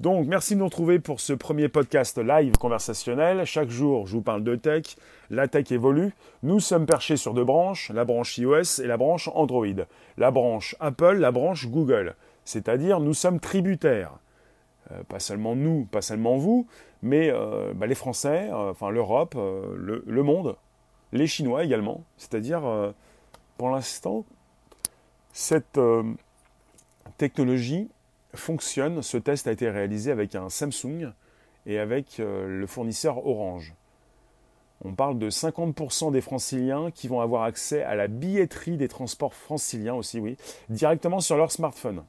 Donc, 0.00 0.26
merci 0.26 0.54
de 0.54 0.60
nous 0.60 0.64
retrouver 0.64 0.98
pour 0.98 1.20
ce 1.20 1.34
premier 1.34 1.68
podcast 1.68 2.16
live 2.16 2.56
conversationnel. 2.56 3.44
Chaque 3.44 3.68
jour, 3.68 4.06
je 4.06 4.12
vous 4.12 4.22
parle 4.22 4.42
de 4.42 4.56
tech. 4.56 4.96
La 5.28 5.46
tech 5.46 5.70
évolue. 5.72 6.14
Nous 6.42 6.58
sommes 6.58 6.86
perchés 6.86 7.18
sur 7.18 7.34
deux 7.34 7.44
branches, 7.44 7.90
la 7.90 8.06
branche 8.06 8.38
iOS 8.38 8.80
et 8.82 8.86
la 8.86 8.96
branche 8.96 9.28
Android. 9.34 9.66
La 10.16 10.30
branche 10.30 10.74
Apple, 10.80 11.16
la 11.16 11.32
branche 11.32 11.68
Google. 11.68 12.14
C'est-à-dire, 12.46 12.98
nous 13.00 13.12
sommes 13.12 13.40
tributaires. 13.40 14.12
Euh, 14.92 15.02
pas 15.04 15.20
seulement 15.20 15.54
nous, 15.54 15.84
pas 15.90 16.02
seulement 16.02 16.36
vous, 16.36 16.66
mais 17.02 17.30
euh, 17.30 17.72
bah, 17.74 17.86
les 17.86 17.94
Français, 17.94 18.48
euh, 18.50 18.70
enfin 18.70 18.90
l'Europe, 18.90 19.34
le, 19.34 20.02
le, 20.06 20.22
monde, 20.22 20.56
les 21.12 21.26
Chinois 21.26 21.64
également. 21.64 22.04
C'est-à-dire, 22.18 22.92
pour 23.58 23.70
l'instant, 23.70 24.24
cette 25.32 25.78
technologie 27.18 27.88
fonctionne. 28.34 29.02
Ce 29.02 29.16
test 29.16 29.46
a 29.46 29.52
été 29.52 29.68
réalisé 29.68 30.10
avec 30.10 30.34
un 30.34 30.48
Samsung 30.48 31.12
et 31.66 31.78
avec 31.78 32.18
le 32.18 32.66
fournisseur 32.66 33.26
Orange. 33.26 33.74
On 34.84 34.94
parle 34.94 35.18
de 35.18 35.28
50% 35.28 36.10
des 36.10 36.22
franciliens 36.22 36.90
qui 36.90 37.06
vont 37.06 37.20
avoir 37.20 37.42
accès 37.42 37.82
à 37.82 37.94
la 37.94 38.08
billetterie 38.08 38.78
des 38.78 38.88
transports 38.88 39.34
franciliens 39.34 39.94
aussi, 39.94 40.20
oui, 40.20 40.38
directement 40.70 41.20
sur 41.20 41.36
leur 41.36 41.52
smartphone. 41.52 42.02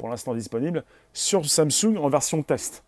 Pour 0.00 0.08
l'instant 0.08 0.34
disponible 0.34 0.82
sur 1.12 1.44
Samsung 1.44 1.98
en 1.98 2.08
version 2.08 2.42
test. 2.42 2.82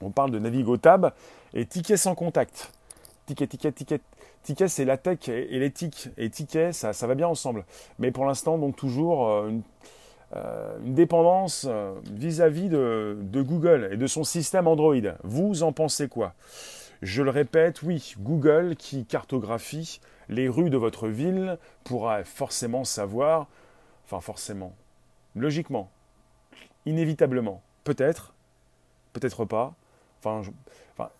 On 0.00 0.10
parle 0.10 0.30
de 0.30 0.38
Navigo 0.38 0.76
Tab 0.76 1.12
et 1.52 1.66
tickets 1.66 1.98
sans 1.98 2.14
contact. 2.14 2.70
Ticket, 3.26 3.48
ticket, 3.48 3.72
ticket. 3.72 4.00
Ticket, 4.44 4.68
c'est 4.68 4.84
la 4.84 4.96
tech 4.96 5.28
et 5.28 5.58
l'éthique. 5.58 6.10
Et 6.18 6.30
ticket, 6.30 6.72
ça, 6.72 6.92
ça 6.92 7.08
va 7.08 7.16
bien 7.16 7.26
ensemble. 7.26 7.64
Mais 7.98 8.12
pour 8.12 8.24
l'instant, 8.24 8.56
donc 8.56 8.76
toujours 8.76 9.28
euh, 9.28 9.48
une, 9.48 9.62
euh, 10.36 10.78
une 10.86 10.94
dépendance 10.94 11.66
euh, 11.68 11.92
vis-à-vis 12.12 12.68
de, 12.68 13.16
Google 13.34 13.88
et 13.90 13.96
de 13.96 14.06
son 14.06 14.22
système 14.22 14.68
Android. 14.68 14.94
Vous 15.24 15.64
en 15.64 15.72
pensez 15.72 16.06
quoi? 16.06 16.34
Je 17.02 17.24
le 17.24 17.30
répète, 17.30 17.82
oui, 17.82 18.14
Google 18.20 18.76
qui 18.76 19.06
cartographie 19.06 20.00
les 20.28 20.48
rues 20.48 20.70
de 20.70 20.76
votre 20.76 21.08
ville 21.08 21.58
pourra 21.82 22.22
forcément 22.22 22.84
savoir, 22.84 23.48
enfin 24.06 24.20
forcément, 24.20 24.72
logiquement, 25.34 25.90
inévitablement, 26.86 27.62
peut-être, 27.84 28.32
peut-être 29.12 29.44
pas, 29.44 29.74
enfin, 30.20 30.42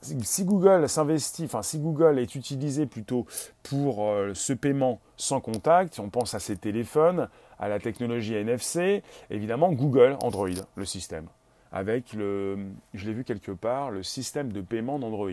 si 0.00 0.44
Google 0.44 0.88
s'investit, 0.88 1.44
enfin 1.44 1.62
si 1.62 1.78
Google 1.78 2.18
est 2.18 2.34
utilisé 2.34 2.86
plutôt 2.86 3.26
pour 3.62 4.06
euh, 4.06 4.32
ce 4.34 4.52
paiement 4.52 5.00
sans 5.16 5.40
contact, 5.40 5.98
on 5.98 6.08
pense 6.08 6.34
à 6.34 6.40
ses 6.40 6.56
téléphones, 6.56 7.28
à 7.58 7.68
la 7.68 7.78
technologie 7.78 8.34
NFC, 8.34 9.02
évidemment 9.30 9.72
Google, 9.72 10.16
Android, 10.22 10.48
le 10.74 10.84
système, 10.84 11.26
avec 11.72 12.12
le, 12.12 12.58
je 12.94 13.06
l'ai 13.06 13.12
vu 13.12 13.24
quelque 13.24 13.52
part, 13.52 13.90
le 13.90 14.02
système 14.02 14.52
de 14.52 14.60
paiement 14.60 14.98
d'Android. 14.98 15.30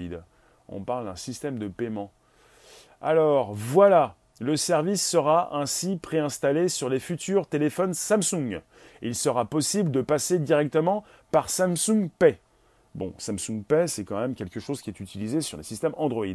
On 0.68 0.82
parle 0.82 1.06
d'un 1.06 1.16
système 1.16 1.58
de 1.58 1.68
paiement. 1.68 2.12
Alors 3.02 3.54
voilà, 3.54 4.16
le 4.40 4.56
service 4.56 5.06
sera 5.06 5.56
ainsi 5.58 5.98
préinstallé 5.98 6.70
sur 6.70 6.90
les 6.90 7.00
futurs 7.00 7.48
téléphones 7.48 7.94
Samsung. 7.94 8.62
Il 9.02 9.16
sera 9.16 9.46
possible 9.46 9.92
de 9.92 10.02
passer 10.02 10.40
directement 10.40 11.04
par 11.32 11.50
Samsung 11.50 12.10
Pay. 12.18 12.38
Bon, 12.96 13.14
Samsung 13.18 13.64
Pay, 13.68 13.88
c'est 13.88 14.04
quand 14.04 14.20
même 14.20 14.36
quelque 14.36 14.60
chose 14.60 14.82
qui 14.82 14.90
est 14.90 15.00
utilisé 15.00 15.42
sur 15.42 15.58
les 15.58 15.64
systèmes 15.64 15.94
Android. 15.98 16.26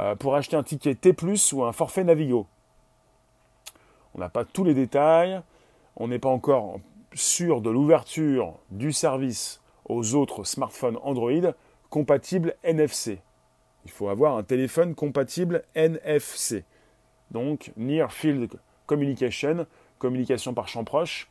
Euh, 0.00 0.14
pour 0.14 0.34
acheter 0.34 0.56
un 0.56 0.62
ticket 0.62 0.94
T⁇ 0.94 1.12
ou 1.54 1.64
un 1.64 1.72
forfait 1.72 2.04
Navigo. 2.04 2.46
On 4.14 4.18
n'a 4.18 4.28
pas 4.28 4.44
tous 4.44 4.64
les 4.64 4.74
détails, 4.74 5.40
on 5.96 6.08
n'est 6.08 6.18
pas 6.18 6.30
encore 6.30 6.80
sûr 7.14 7.60
de 7.60 7.70
l'ouverture 7.70 8.54
du 8.70 8.92
service 8.92 9.60
aux 9.86 10.14
autres 10.14 10.44
smartphones 10.44 10.98
Android 11.02 11.52
compatibles 11.90 12.54
NFC. 12.64 13.20
Il 13.84 13.90
faut 13.90 14.08
avoir 14.08 14.36
un 14.36 14.42
téléphone 14.42 14.94
compatible 14.94 15.64
NFC. 15.74 16.64
Donc 17.30 17.72
Near 17.76 18.12
Field 18.12 18.50
Communication, 18.86 19.66
communication 19.98 20.54
par 20.54 20.68
champ 20.68 20.84
proche, 20.84 21.28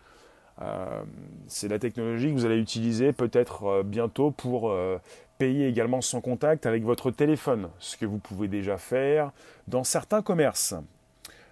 euh, 0.61 1.03
c'est 1.47 1.67
la 1.67 1.79
technologie 1.79 2.27
que 2.27 2.33
vous 2.33 2.45
allez 2.45 2.59
utiliser 2.59 3.13
peut-être 3.13 3.63
euh, 3.63 3.83
bientôt 3.83 4.31
pour 4.31 4.69
euh, 4.69 4.99
payer 5.37 5.67
également 5.67 6.01
sans 6.01 6.21
contact 6.21 6.65
avec 6.65 6.83
votre 6.83 7.09
téléphone, 7.09 7.69
ce 7.79 7.97
que 7.97 8.05
vous 8.05 8.19
pouvez 8.19 8.47
déjà 8.47 8.77
faire 8.77 9.31
dans 9.67 9.83
certains 9.83 10.21
commerces. 10.21 10.75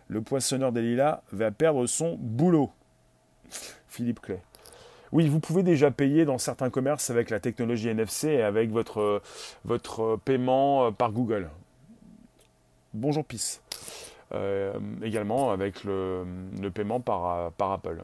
Le 0.09 0.21
poissonneur 0.21 0.71
des 0.71 0.81
lilas 0.81 1.21
va 1.31 1.51
perdre 1.51 1.85
son 1.87 2.17
boulot. 2.19 2.71
Philippe 3.87 4.21
Clay. 4.21 4.39
Oui, 5.11 5.27
vous 5.27 5.39
pouvez 5.39 5.63
déjà 5.63 5.89
payer 5.89 6.23
dans 6.25 6.37
certains 6.37 6.69
commerces 6.69 7.09
avec 7.09 7.31
la 7.31 7.39
technologie 7.39 7.89
NFC 7.89 8.27
et 8.27 8.43
avec 8.43 8.69
votre, 8.69 9.21
paiement 10.23 10.91
par 10.91 11.11
Google. 11.11 11.49
Bonjour 12.93 13.25
PIS. 13.25 13.59
également 15.01 15.51
avec 15.51 15.83
le, 15.83 16.25
paiement 16.71 16.99
par, 16.99 17.51
par 17.53 17.71
Apple. 17.71 18.03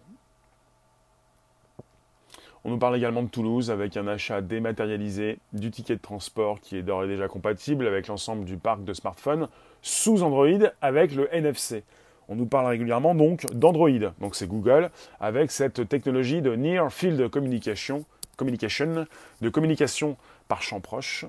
On 2.67 2.72
nous 2.72 2.79
parle 2.79 2.98
également 2.98 3.22
de 3.22 3.27
Toulouse 3.27 3.69
avec 3.69 3.95
un 3.95 4.07
achat 4.07 4.41
dématérialisé 4.41 5.38
du 5.53 5.69
ticket 5.69 5.98
de 5.98 6.01
transport 6.01 6.60
qui 6.60 6.75
est 6.75 6.81
d'ores 6.81 7.03
et 7.03 7.07
déjà 7.07 7.27
compatible 7.27 7.86
avec 7.86 8.07
l'ensemble 8.07 8.43
du 8.43 8.57
parc 8.57 8.84
de 8.84 8.91
smartphones 8.91 9.50
sous 9.84 10.24
Android 10.24 10.72
avec 10.81 11.13
le 11.13 11.31
NFC. 11.31 11.84
On 12.27 12.36
nous 12.36 12.48
parle 12.48 12.65
régulièrement 12.65 13.13
donc 13.13 13.45
d'Android, 13.53 13.91
donc 14.19 14.36
c'est 14.36 14.48
Google, 14.48 14.89
avec 15.19 15.51
cette 15.51 15.88
technologie 15.88 16.41
de 16.41 16.55
Near 16.55 16.91
Field 16.91 17.29
Communication, 17.29 18.03
communication 18.36 19.05
de 19.41 19.50
communication 19.50 20.17
par 20.48 20.63
champ 20.63 20.79
proche. 20.79 21.25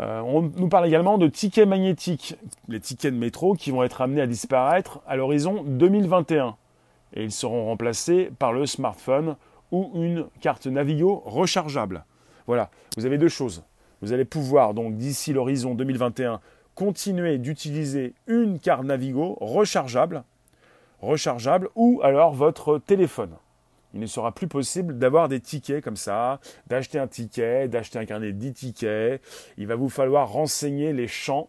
Euh, 0.00 0.20
on 0.20 0.50
nous 0.56 0.70
parle 0.70 0.86
également 0.86 1.18
de 1.18 1.28
tickets 1.28 1.68
magnétiques, 1.68 2.34
les 2.66 2.80
tickets 2.80 3.12
de 3.12 3.18
métro 3.18 3.52
qui 3.52 3.72
vont 3.72 3.82
être 3.82 4.00
amenés 4.00 4.22
à 4.22 4.26
disparaître 4.26 5.00
à 5.06 5.16
l'horizon 5.16 5.64
2021. 5.66 6.56
Et 7.12 7.24
ils 7.24 7.32
seront 7.32 7.66
remplacés 7.66 8.30
par 8.38 8.54
le 8.54 8.64
smartphone 8.64 9.36
ou 9.70 9.90
une 9.94 10.26
carte 10.40 10.66
Navigo 10.66 11.22
rechargeable. 11.24 12.04
Voilà, 12.46 12.70
vous 12.96 13.06
avez 13.06 13.18
deux 13.18 13.28
choses. 13.28 13.62
Vous 14.02 14.12
allez 14.12 14.24
pouvoir 14.24 14.74
donc 14.74 14.96
d'ici 14.96 15.32
l'horizon 15.32 15.74
2021 15.74 16.40
continuer 16.74 17.38
d'utiliser 17.38 18.14
une 18.26 18.58
carte 18.58 18.84
Navigo 18.84 19.36
rechargeable, 19.40 20.22
rechargeable 21.02 21.68
ou 21.74 22.00
alors 22.02 22.32
votre 22.32 22.78
téléphone. 22.78 23.36
Il 23.92 24.00
ne 24.00 24.06
sera 24.06 24.32
plus 24.32 24.46
possible 24.46 24.98
d'avoir 24.98 25.28
des 25.28 25.40
tickets 25.40 25.82
comme 25.82 25.96
ça, 25.96 26.40
d'acheter 26.68 26.98
un 26.98 27.08
ticket, 27.08 27.68
d'acheter 27.68 27.98
un 27.98 28.04
carnet 28.04 28.28
de 28.28 28.38
10 28.38 28.52
tickets. 28.52 29.22
Il 29.58 29.66
va 29.66 29.74
vous 29.74 29.88
falloir 29.88 30.30
renseigner 30.30 30.92
les 30.92 31.08
champs. 31.08 31.48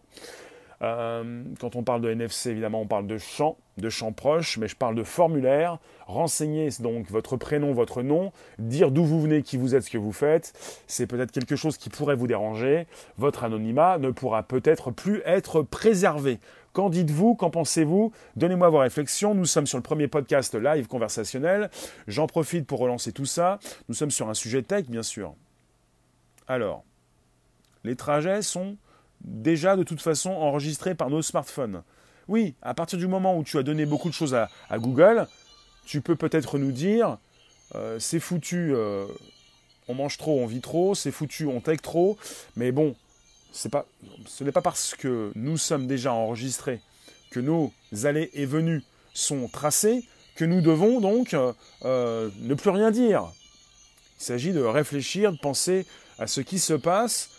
Euh, 0.82 1.44
quand 1.60 1.76
on 1.76 1.82
parle 1.82 2.00
de 2.00 2.10
NFC, 2.10 2.50
évidemment, 2.50 2.80
on 2.80 2.86
parle 2.86 3.06
de 3.06 3.18
champs, 3.18 3.56
de 3.78 3.88
champs 3.88 4.12
proches, 4.12 4.58
mais 4.58 4.66
je 4.66 4.74
parle 4.74 4.94
de 4.96 5.04
formulaire. 5.04 5.78
Renseigner 6.06 6.68
donc 6.80 7.08
votre 7.10 7.36
prénom, 7.36 7.72
votre 7.72 8.02
nom, 8.02 8.32
dire 8.58 8.90
d'où 8.90 9.04
vous 9.04 9.20
venez, 9.20 9.42
qui 9.42 9.56
vous 9.56 9.74
êtes, 9.74 9.84
ce 9.84 9.90
que 9.90 9.98
vous 9.98 10.12
faites. 10.12 10.52
C'est 10.88 11.06
peut-être 11.06 11.30
quelque 11.30 11.56
chose 11.56 11.76
qui 11.76 11.88
pourrait 11.88 12.16
vous 12.16 12.26
déranger. 12.26 12.86
Votre 13.16 13.44
anonymat 13.44 13.98
ne 13.98 14.10
pourra 14.10 14.42
peut-être 14.42 14.90
plus 14.90 15.22
être 15.24 15.62
préservé. 15.62 16.40
Qu'en 16.72 16.90
dites-vous? 16.90 17.34
Qu'en 17.34 17.50
pensez-vous? 17.50 18.12
Donnez-moi 18.36 18.70
vos 18.70 18.78
réflexions. 18.78 19.34
Nous 19.34 19.46
sommes 19.46 19.66
sur 19.66 19.78
le 19.78 19.82
premier 19.82 20.08
podcast 20.08 20.54
live 20.54 20.88
conversationnel. 20.88 21.70
J'en 22.08 22.26
profite 22.26 22.66
pour 22.66 22.80
relancer 22.80 23.12
tout 23.12 23.26
ça. 23.26 23.58
Nous 23.88 23.94
sommes 23.94 24.10
sur 24.10 24.28
un 24.28 24.34
sujet 24.34 24.62
tech, 24.62 24.86
bien 24.86 25.02
sûr. 25.02 25.34
Alors, 26.48 26.82
les 27.84 27.94
trajets 27.94 28.42
sont 28.42 28.76
déjà 29.24 29.76
de 29.76 29.82
toute 29.82 30.00
façon 30.00 30.30
enregistrés 30.30 30.94
par 30.94 31.10
nos 31.10 31.22
smartphones. 31.22 31.82
Oui, 32.28 32.54
à 32.62 32.74
partir 32.74 32.98
du 32.98 33.06
moment 33.06 33.36
où 33.36 33.44
tu 33.44 33.58
as 33.58 33.62
donné 33.62 33.86
beaucoup 33.86 34.08
de 34.08 34.14
choses 34.14 34.34
à, 34.34 34.48
Google, 34.78 35.26
tu 35.84 36.00
peux 36.00 36.16
peut-être 36.16 36.58
nous 36.58 36.72
dire 36.72 37.18
euh, 37.74 37.98
c'est 37.98 38.20
foutu, 38.20 38.74
euh, 38.74 39.06
on 39.88 39.94
mange 39.94 40.18
trop, 40.18 40.40
on 40.40 40.46
vit 40.46 40.60
trop, 40.60 40.94
c'est 40.94 41.10
foutu, 41.10 41.46
on 41.46 41.60
tech 41.60 41.80
trop, 41.82 42.16
mais 42.56 42.70
bon, 42.70 42.94
pas, 43.70 43.86
ce 44.26 44.44
n'est 44.44 44.52
pas 44.52 44.62
parce 44.62 44.94
que 44.94 45.32
nous 45.34 45.58
sommes 45.58 45.86
déjà 45.86 46.12
enregistrés, 46.12 46.80
que 47.30 47.40
nos 47.40 47.72
allées 48.04 48.30
et 48.34 48.46
venues 48.46 48.82
sont 49.14 49.48
tracées, 49.48 50.04
que 50.36 50.44
nous 50.44 50.60
devons 50.60 51.00
donc 51.00 51.34
euh, 51.84 52.30
ne 52.40 52.54
plus 52.54 52.70
rien 52.70 52.90
dire. 52.90 53.32
Il 54.20 54.24
s'agit 54.24 54.52
de 54.52 54.62
réfléchir, 54.62 55.32
de 55.32 55.38
penser 55.38 55.86
à 56.18 56.26
ce 56.26 56.40
qui 56.40 56.58
se 56.58 56.74
passe. 56.74 57.30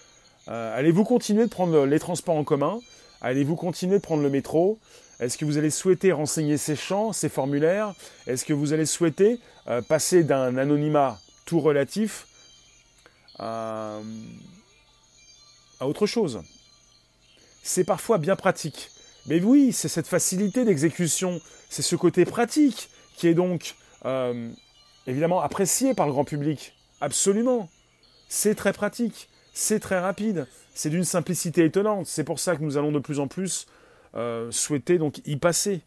Euh, 0.48 0.78
allez-vous 0.78 1.04
continuer 1.04 1.46
de 1.46 1.50
prendre 1.50 1.86
les 1.86 2.00
transports 2.00 2.36
en 2.36 2.44
commun? 2.44 2.80
Allez-vous 3.22 3.56
continuer 3.56 3.98
de 3.98 4.02
prendre 4.02 4.24
le 4.24 4.30
métro? 4.30 4.80
Est-ce 5.20 5.38
que 5.38 5.46
vous 5.46 5.58
allez 5.58 5.70
souhaiter 5.70 6.12
renseigner 6.12 6.58
ces 6.58 6.76
champs, 6.76 7.14
ces 7.14 7.30
formulaires? 7.30 7.94
Est-ce 8.28 8.44
que 8.46 8.54
vous 8.54 8.74
allez 8.74 8.86
souhaiter 8.86 9.40
passer 9.88 10.24
d'un 10.24 10.58
anonymat 10.58 11.20
tout 11.46 11.62
relatif 11.62 12.28
à 13.40 14.02
autre 15.80 16.06
chose? 16.06 16.42
C'est 17.62 17.86
parfois 17.86 18.18
bien 18.18 18.36
pratique. 18.36 18.90
Mais 19.26 19.42
oui, 19.42 19.72
c'est 19.72 19.88
cette 19.88 20.08
facilité 20.08 20.66
d'exécution, 20.66 21.40
c'est 21.70 21.82
ce 21.82 21.96
côté 21.96 22.26
pratique 22.26 22.90
qui 23.16 23.28
est 23.28 23.34
donc 23.34 23.76
euh, 24.06 24.50
évidemment 25.08 25.42
apprécié 25.42 25.94
par 25.94 26.08
le 26.08 26.12
grand 26.12 26.26
public. 26.26 26.74
Absolument. 27.00 27.70
C'est 28.28 28.56
très 28.56 28.74
pratique, 28.74 29.30
c'est 29.54 29.80
très 29.80 30.00
rapide, 30.00 30.48
c'est 30.74 30.90
d'une 30.90 31.04
simplicité 31.04 31.66
étonnante. 31.66 32.06
C'est 32.08 32.24
pour 32.24 32.40
ça 32.40 32.56
que 32.56 32.64
nous 32.64 32.78
allons 32.78 32.92
de 32.92 33.00
plus 33.00 33.20
en 33.20 33.28
plus 33.28 33.68
euh, 34.16 34.52
souhaiter 34.52 34.98
donc 34.98 35.26
y 35.26 35.38
passer. 35.38 35.82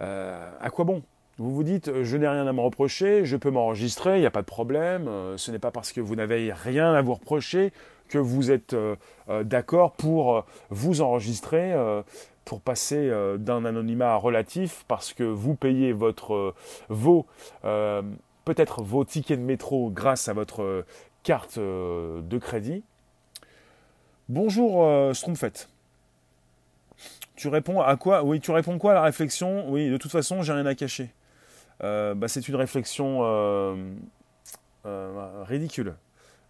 Euh, 0.00 0.50
à 0.60 0.70
quoi 0.70 0.84
bon? 0.84 1.02
Vous 1.38 1.54
vous 1.54 1.62
dites, 1.62 2.02
je 2.02 2.16
n'ai 2.16 2.26
rien 2.26 2.48
à 2.48 2.52
me 2.52 2.60
reprocher, 2.60 3.24
je 3.24 3.36
peux 3.36 3.50
m'enregistrer, 3.50 4.16
il 4.16 4.20
n'y 4.20 4.26
a 4.26 4.30
pas 4.30 4.40
de 4.40 4.46
problème, 4.46 5.08
ce 5.36 5.52
n'est 5.52 5.60
pas 5.60 5.70
parce 5.70 5.92
que 5.92 6.00
vous 6.00 6.16
n'avez 6.16 6.52
rien 6.52 6.92
à 6.94 7.00
vous 7.00 7.14
reprocher 7.14 7.72
que 8.08 8.18
vous 8.18 8.50
êtes 8.50 8.72
euh, 8.72 8.96
euh, 9.28 9.44
d'accord 9.44 9.92
pour 9.92 10.36
euh, 10.36 10.42
vous 10.70 11.00
enregistrer, 11.00 11.74
pour 12.44 12.60
passer 12.60 13.10
d'un 13.38 13.64
anonymat 13.66 14.16
relatif, 14.16 14.84
parce 14.88 15.12
que 15.12 15.22
vous 15.22 15.54
payez 15.54 15.92
votre, 15.92 16.54
vos, 16.88 17.26
peut-être 17.62 18.82
vos 18.82 19.04
tickets 19.04 19.38
de 19.38 19.44
métro 19.44 19.90
grâce 19.90 20.28
à 20.28 20.32
votre 20.32 20.84
carte 21.22 21.58
de 21.58 22.38
crédit. 22.38 22.82
Bonjour 24.28 25.14
Schtroumpfette. 25.14 25.68
Tu 27.36 27.48
réponds 27.48 27.80
à 27.80 27.96
quoi? 27.96 28.24
Oui, 28.24 28.40
tu 28.40 28.50
réponds 28.50 28.78
quoi 28.78 28.92
à 28.92 28.94
la 28.94 29.02
réflexion? 29.02 29.70
Oui, 29.70 29.90
de 29.90 29.96
toute 29.96 30.10
façon, 30.10 30.42
j'ai 30.42 30.52
rien 30.52 30.66
à 30.66 30.74
cacher. 30.74 31.10
bah, 31.80 32.26
c'est 32.26 32.48
une 32.48 32.56
réflexion 32.56 33.20
ridicule. 34.84 35.94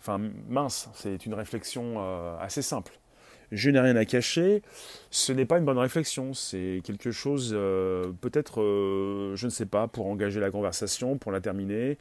Enfin, 0.00 0.20
mince, 0.48 0.88
c'est 0.94 1.26
une 1.26 1.35
réflexion 1.35 1.96
euh, 1.98 2.38
assez 2.40 2.62
simple. 2.62 2.92
Je 3.50 3.70
n'ai 3.70 3.81
rien 3.81 3.96
à 3.96 4.04
cacher, 4.04 4.62
ce 5.11 5.33
n'est 5.33 5.46
pas 5.46 5.59
une 5.59 5.64
bonne 5.64 5.78
réflexion, 5.78 6.35
c'est 6.35 6.83
quelque 6.85 7.11
chose, 7.11 7.52
euh, 7.54 8.12
peut-être, 8.20 8.61
euh, 8.61 9.37
je 9.37 9.46
ne 9.46 9.50
sais 9.50 9.64
pas, 9.64 9.88
pour 9.88 10.07
engager 10.07 10.38
la 10.38 10.50
conversation, 10.50 11.16
pour 11.16 11.33
la 11.33 11.40
terminer. 11.40 11.96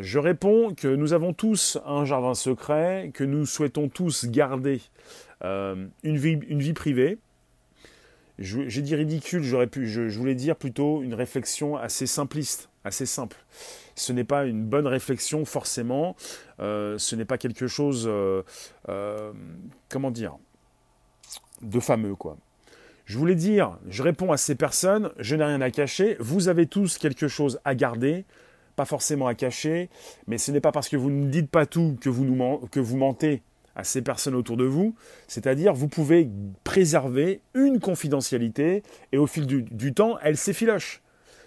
Je 0.00 0.18
réponds 0.18 0.74
que 0.74 0.88
nous 0.88 1.12
avons 1.12 1.32
tous 1.32 1.78
un 1.84 2.04
jardin 2.04 2.34
secret, 2.34 3.10
que 3.12 3.24
nous 3.24 3.46
souhaitons 3.46 3.88
tous 3.88 4.26
garder 4.26 4.80
une, 5.42 5.90
vie, 6.16 6.38
une 6.48 6.60
vie 6.60 6.72
privée, 6.72 7.18
j'ai 8.38 8.82
dit 8.82 8.94
ridicule, 8.94 9.42
j'aurais 9.42 9.66
pu, 9.66 9.86
je, 9.86 10.18
voulais 10.18 10.34
dire 10.34 10.56
plutôt 10.56 11.02
une 11.02 11.14
réflexion 11.14 11.76
assez 11.76 12.06
simpliste, 12.06 12.70
assez 12.84 13.06
simple. 13.06 13.36
Ce 13.94 14.12
n'est 14.12 14.24
pas 14.24 14.46
une 14.46 14.64
bonne 14.64 14.86
réflexion 14.86 15.44
forcément, 15.44 16.16
euh, 16.60 16.98
ce 16.98 17.14
n'est 17.14 17.24
pas 17.24 17.38
quelque 17.38 17.66
chose, 17.66 18.06
euh, 18.06 18.42
euh, 18.88 19.32
dire, 20.10 20.36
de 21.60 21.80
fameux 21.80 22.14
quoi. 22.14 22.36
Je 23.04 23.18
voulais 23.18 23.34
dire, 23.34 23.78
je 23.88 24.02
réponds 24.02 24.32
à 24.32 24.36
ces 24.36 24.54
personnes, 24.54 25.10
je 25.18 25.36
n'ai 25.36 25.44
rien 25.44 25.60
à 25.60 25.70
cacher, 25.70 26.16
vous 26.18 26.48
avez 26.48 26.66
tous 26.66 26.98
quelque 26.98 27.28
chose 27.28 27.60
à 27.64 27.74
garder, 27.74 28.24
pas 28.76 28.84
forcément 28.84 29.26
à 29.26 29.34
cacher, 29.34 29.88
mais 30.26 30.38
ce 30.38 30.50
n'est 30.52 30.60
pas 30.60 30.72
parce 30.72 30.88
que 30.88 30.96
vous 30.96 31.10
ne 31.10 31.28
dites 31.28 31.50
pas 31.50 31.66
tout 31.66 31.96
que 32.00 32.08
vous, 32.08 32.96
mentez 32.96 33.42
à 33.74 33.84
ces 33.84 34.02
personnes 34.02 34.34
autour 34.34 34.56
de 34.56 34.64
vous, 34.64 34.94
c'est-à-dire 35.28 35.74
vous 35.74 35.88
pouvez 35.88 36.28
préserver 36.64 37.40
une 37.54 37.80
confidentialité 37.80 38.82
et 39.12 39.18
au 39.18 39.26
fil 39.26 39.46
du, 39.46 39.94
temps, 39.94 40.18
elle 40.22 40.36
s'effiloche. 40.36 41.00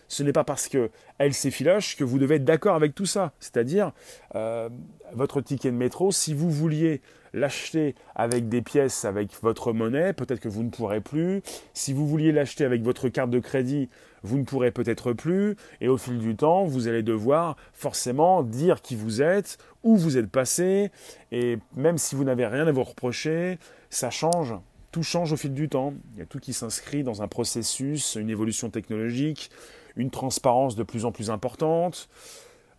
Ce 0.08 0.22
n'est 0.22 0.34
pas 0.34 0.44
parce 0.44 0.68
qu'elle 0.68 1.34
s'effiloche 1.34 1.98
que 1.98 2.04
vous 2.04 2.20
devez 2.20 2.36
être 2.36 2.46
d'accord 2.46 2.76
avec 2.76 2.94
tout 2.94 3.08
ça. 3.08 3.32
C'est-à-dire, 3.40 3.92
euh, 4.36 4.70
votre 5.14 5.42
ticket 5.42 5.72
de 5.72 5.76
métro, 5.76 6.12
si 6.12 6.36
vous 6.36 6.52
vouliez 6.52 7.02
l'acheter 7.36 7.96
avec 8.16 8.50
des 8.50 8.62
pièces, 8.62 9.06
avec 9.06 9.32
votre 9.42 9.74
monnaie, 9.74 10.14
peut-être 10.14 10.40
que 10.40 10.50
vous 10.50 10.64
ne 10.64 10.70
pourrez 10.70 11.02
plus. 11.02 11.42
Si 11.74 11.94
vous 11.94 12.08
vouliez 12.08 12.32
l'acheter 12.32 12.66
avec 12.66 12.82
votre 12.82 13.10
carte 13.10 13.30
de 13.30 13.40
crédit, 13.40 13.90
vous 14.24 14.38
ne 14.38 14.44
pourrez 14.44 14.72
peut-être 14.72 15.14
plus. 15.14 15.56
Et 15.82 15.88
au 15.88 15.98
fil 15.98 16.18
du 16.18 16.36
temps, 16.36 16.66
vous 16.66 16.88
allez 16.88 17.04
devoir 17.04 17.58
forcément 17.74 18.42
dire 18.42 18.82
qui 18.82 18.96
vous 18.96 19.22
êtes, 19.22 19.58
où 19.84 19.98
vous 19.98 20.18
êtes 20.18 20.30
passé. 20.30 20.92
Et 21.32 21.60
même 21.76 21.98
si 21.98 22.16
vous 22.16 22.24
n'avez 22.24 22.48
rien 22.48 22.66
à 22.68 22.72
vous 22.72 22.84
reprocher, 22.84 23.60
ça 23.90 24.10
change. 24.10 24.56
Tout 24.92 25.04
change 25.04 25.34
au 25.34 25.38
fil 25.38 25.54
du 25.54 25.68
temps. 25.68 25.94
Il 26.14 26.20
y 26.20 26.22
a 26.22 26.26
tout 26.26 26.40
qui 26.40 26.54
s'inscrit 26.54 27.04
dans 27.04 27.22
un 27.22 27.28
processus, 27.28 28.16
une 28.16 28.30
évolution 28.30 28.70
technologique, 28.70 29.52
une 29.98 30.10
transparence 30.10 30.76
de 30.76 30.84
plus 30.84 31.06
en 31.06 31.12
plus 31.12 31.30
importante. 31.30 32.08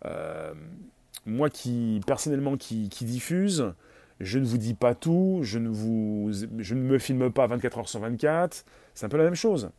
Euh, 0.05 0.53
moi 1.25 1.49
qui, 1.49 2.01
personnellement, 2.07 2.57
qui, 2.57 2.89
qui 2.89 3.05
diffuse, 3.05 3.73
je 4.19 4.39
ne 4.39 4.45
vous 4.45 4.57
dis 4.57 4.73
pas 4.73 4.95
tout, 4.95 5.39
je 5.43 5.59
ne, 5.59 5.69
me 5.69 6.99
filme 6.99 7.31
pas 7.31 7.47
24 7.47 7.77
heures 7.77 7.89
sur 7.89 7.99
24, 7.99 8.65
c'est 8.95 9.05
un 9.05 9.09
peu 9.09 9.17
la 9.17 9.23
même 9.23 9.35
chose. 9.35 9.69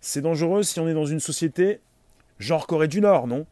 C'est 0.00 0.22
dangereux 0.22 0.62
si 0.62 0.80
on 0.80 0.88
est 0.88 0.94
dans 0.94 1.06
une 1.06 1.20
société 1.20 1.80
genre 2.38 2.66
Corée 2.66 2.88
du 2.88 3.00
Nord, 3.00 3.26
non? 3.26 3.46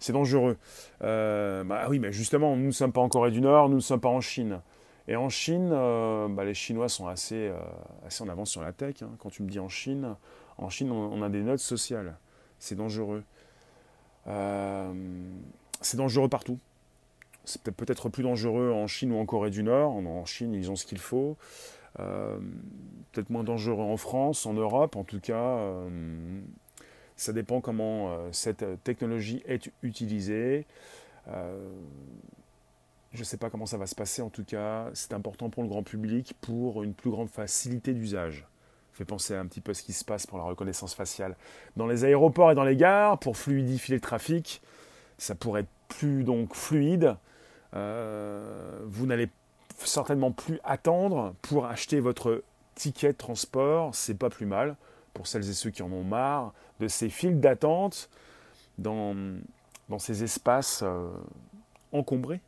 C'est 0.00 0.12
dangereux. 0.12 0.56
Euh, 1.02 1.62
bah 1.62 1.86
oui, 1.88 2.00
mais 2.00 2.12
justement, 2.12 2.56
nous 2.56 2.66
ne 2.66 2.72
sommes 2.72 2.92
pas 2.92 3.00
en 3.00 3.08
Corée 3.08 3.30
du 3.30 3.40
Nord, 3.40 3.68
nous 3.68 3.76
ne 3.76 3.80
sommes 3.80 4.00
pas 4.00 4.08
en 4.08 4.20
Chine. 4.20 4.60
Et 5.06 5.16
en 5.16 5.28
Chine, 5.28 5.70
euh, 5.72 6.28
bah, 6.28 6.44
les 6.44 6.54
Chinois 6.54 6.88
sont 6.88 7.06
assez, 7.06 7.48
euh, 7.48 7.56
assez 8.06 8.22
en 8.22 8.28
avance 8.28 8.50
sur 8.50 8.62
la 8.62 8.72
tech. 8.72 9.02
Hein. 9.02 9.10
Quand 9.18 9.30
tu 9.30 9.42
me 9.42 9.48
dis 9.48 9.60
en 9.60 9.68
Chine, 9.68 10.16
en 10.58 10.70
Chine, 10.70 10.90
on 10.90 11.22
a 11.22 11.28
des 11.28 11.42
notes 11.42 11.60
sociales. 11.60 12.16
C'est 12.58 12.76
dangereux. 12.76 13.22
c'est 14.26 15.96
dangereux 15.96 16.28
partout 16.28 16.58
c'est 17.44 17.62
peut-être 17.62 18.08
plus 18.08 18.22
dangereux 18.22 18.70
en 18.70 18.86
Chine 18.86 19.12
ou 19.12 19.18
en 19.18 19.26
Corée 19.26 19.50
du 19.50 19.62
Nord. 19.62 19.92
En 19.92 20.24
Chine, 20.24 20.54
ils 20.54 20.70
ont 20.70 20.76
ce 20.76 20.86
qu'il 20.86 20.98
faut. 20.98 21.36
Euh, 22.00 22.38
peut-être 23.12 23.30
moins 23.30 23.44
dangereux 23.44 23.84
en 23.84 23.96
France, 23.96 24.46
en 24.46 24.54
Europe. 24.54 24.96
En 24.96 25.04
tout 25.04 25.20
cas, 25.20 25.56
euh, 25.58 26.40
ça 27.16 27.32
dépend 27.32 27.60
comment 27.60 28.10
euh, 28.10 28.28
cette 28.32 28.64
technologie 28.84 29.42
est 29.46 29.70
utilisée. 29.82 30.66
je 33.12 33.18
ne 33.18 33.24
sais 33.24 33.36
pas 33.36 33.50
comment 33.50 33.66
ça 33.66 33.76
va 33.76 33.86
se 33.86 33.94
passer. 33.94 34.22
En 34.22 34.30
tout 34.30 34.44
cas, 34.44 34.88
c'est 34.94 35.12
important 35.12 35.50
pour 35.50 35.62
le 35.62 35.68
grand 35.68 35.82
public 35.82 36.34
pour 36.40 36.82
une 36.82 36.94
plus 36.94 37.10
grande 37.10 37.28
facilité 37.28 37.92
d'usage. 37.92 38.46
Fait 38.94 39.04
penser 39.04 39.34
un 39.34 39.46
petit 39.46 39.60
peu 39.60 39.72
à 39.72 39.74
ce 39.74 39.82
qui 39.82 39.94
se 39.94 40.04
passe 40.04 40.26
pour 40.26 40.38
la 40.38 40.44
reconnaissance 40.44 40.94
faciale 40.94 41.34
dans 41.76 41.86
les 41.86 42.04
aéroports 42.04 42.52
et 42.52 42.54
dans 42.54 42.64
les 42.64 42.76
gares 42.76 43.18
pour 43.18 43.36
fluidifier 43.36 43.94
le 43.94 44.00
trafic. 44.00 44.60
Ça 45.18 45.34
pourrait 45.34 45.62
être 45.62 45.70
plus 45.88 46.24
donc 46.24 46.54
fluide 46.54 47.16
euh, 47.74 48.78
vous 48.84 49.06
n'allez 49.06 49.28
certainement 49.78 50.32
plus 50.32 50.60
attendre 50.64 51.34
pour 51.42 51.66
acheter 51.66 52.00
votre 52.00 52.42
ticket 52.74 53.12
de 53.12 53.18
transport, 53.18 53.94
c'est 53.94 54.14
pas 54.14 54.30
plus 54.30 54.46
mal 54.46 54.76
pour 55.14 55.26
celles 55.26 55.48
et 55.48 55.52
ceux 55.52 55.70
qui 55.70 55.82
en 55.82 55.92
ont 55.92 56.04
marre 56.04 56.52
de 56.80 56.88
ces 56.88 57.10
files 57.10 57.40
d'attente. 57.40 58.08
dans, 58.78 59.14
dans 59.88 59.98
ces 59.98 60.22
espaces 60.24 60.82
encombrés. 61.92 62.40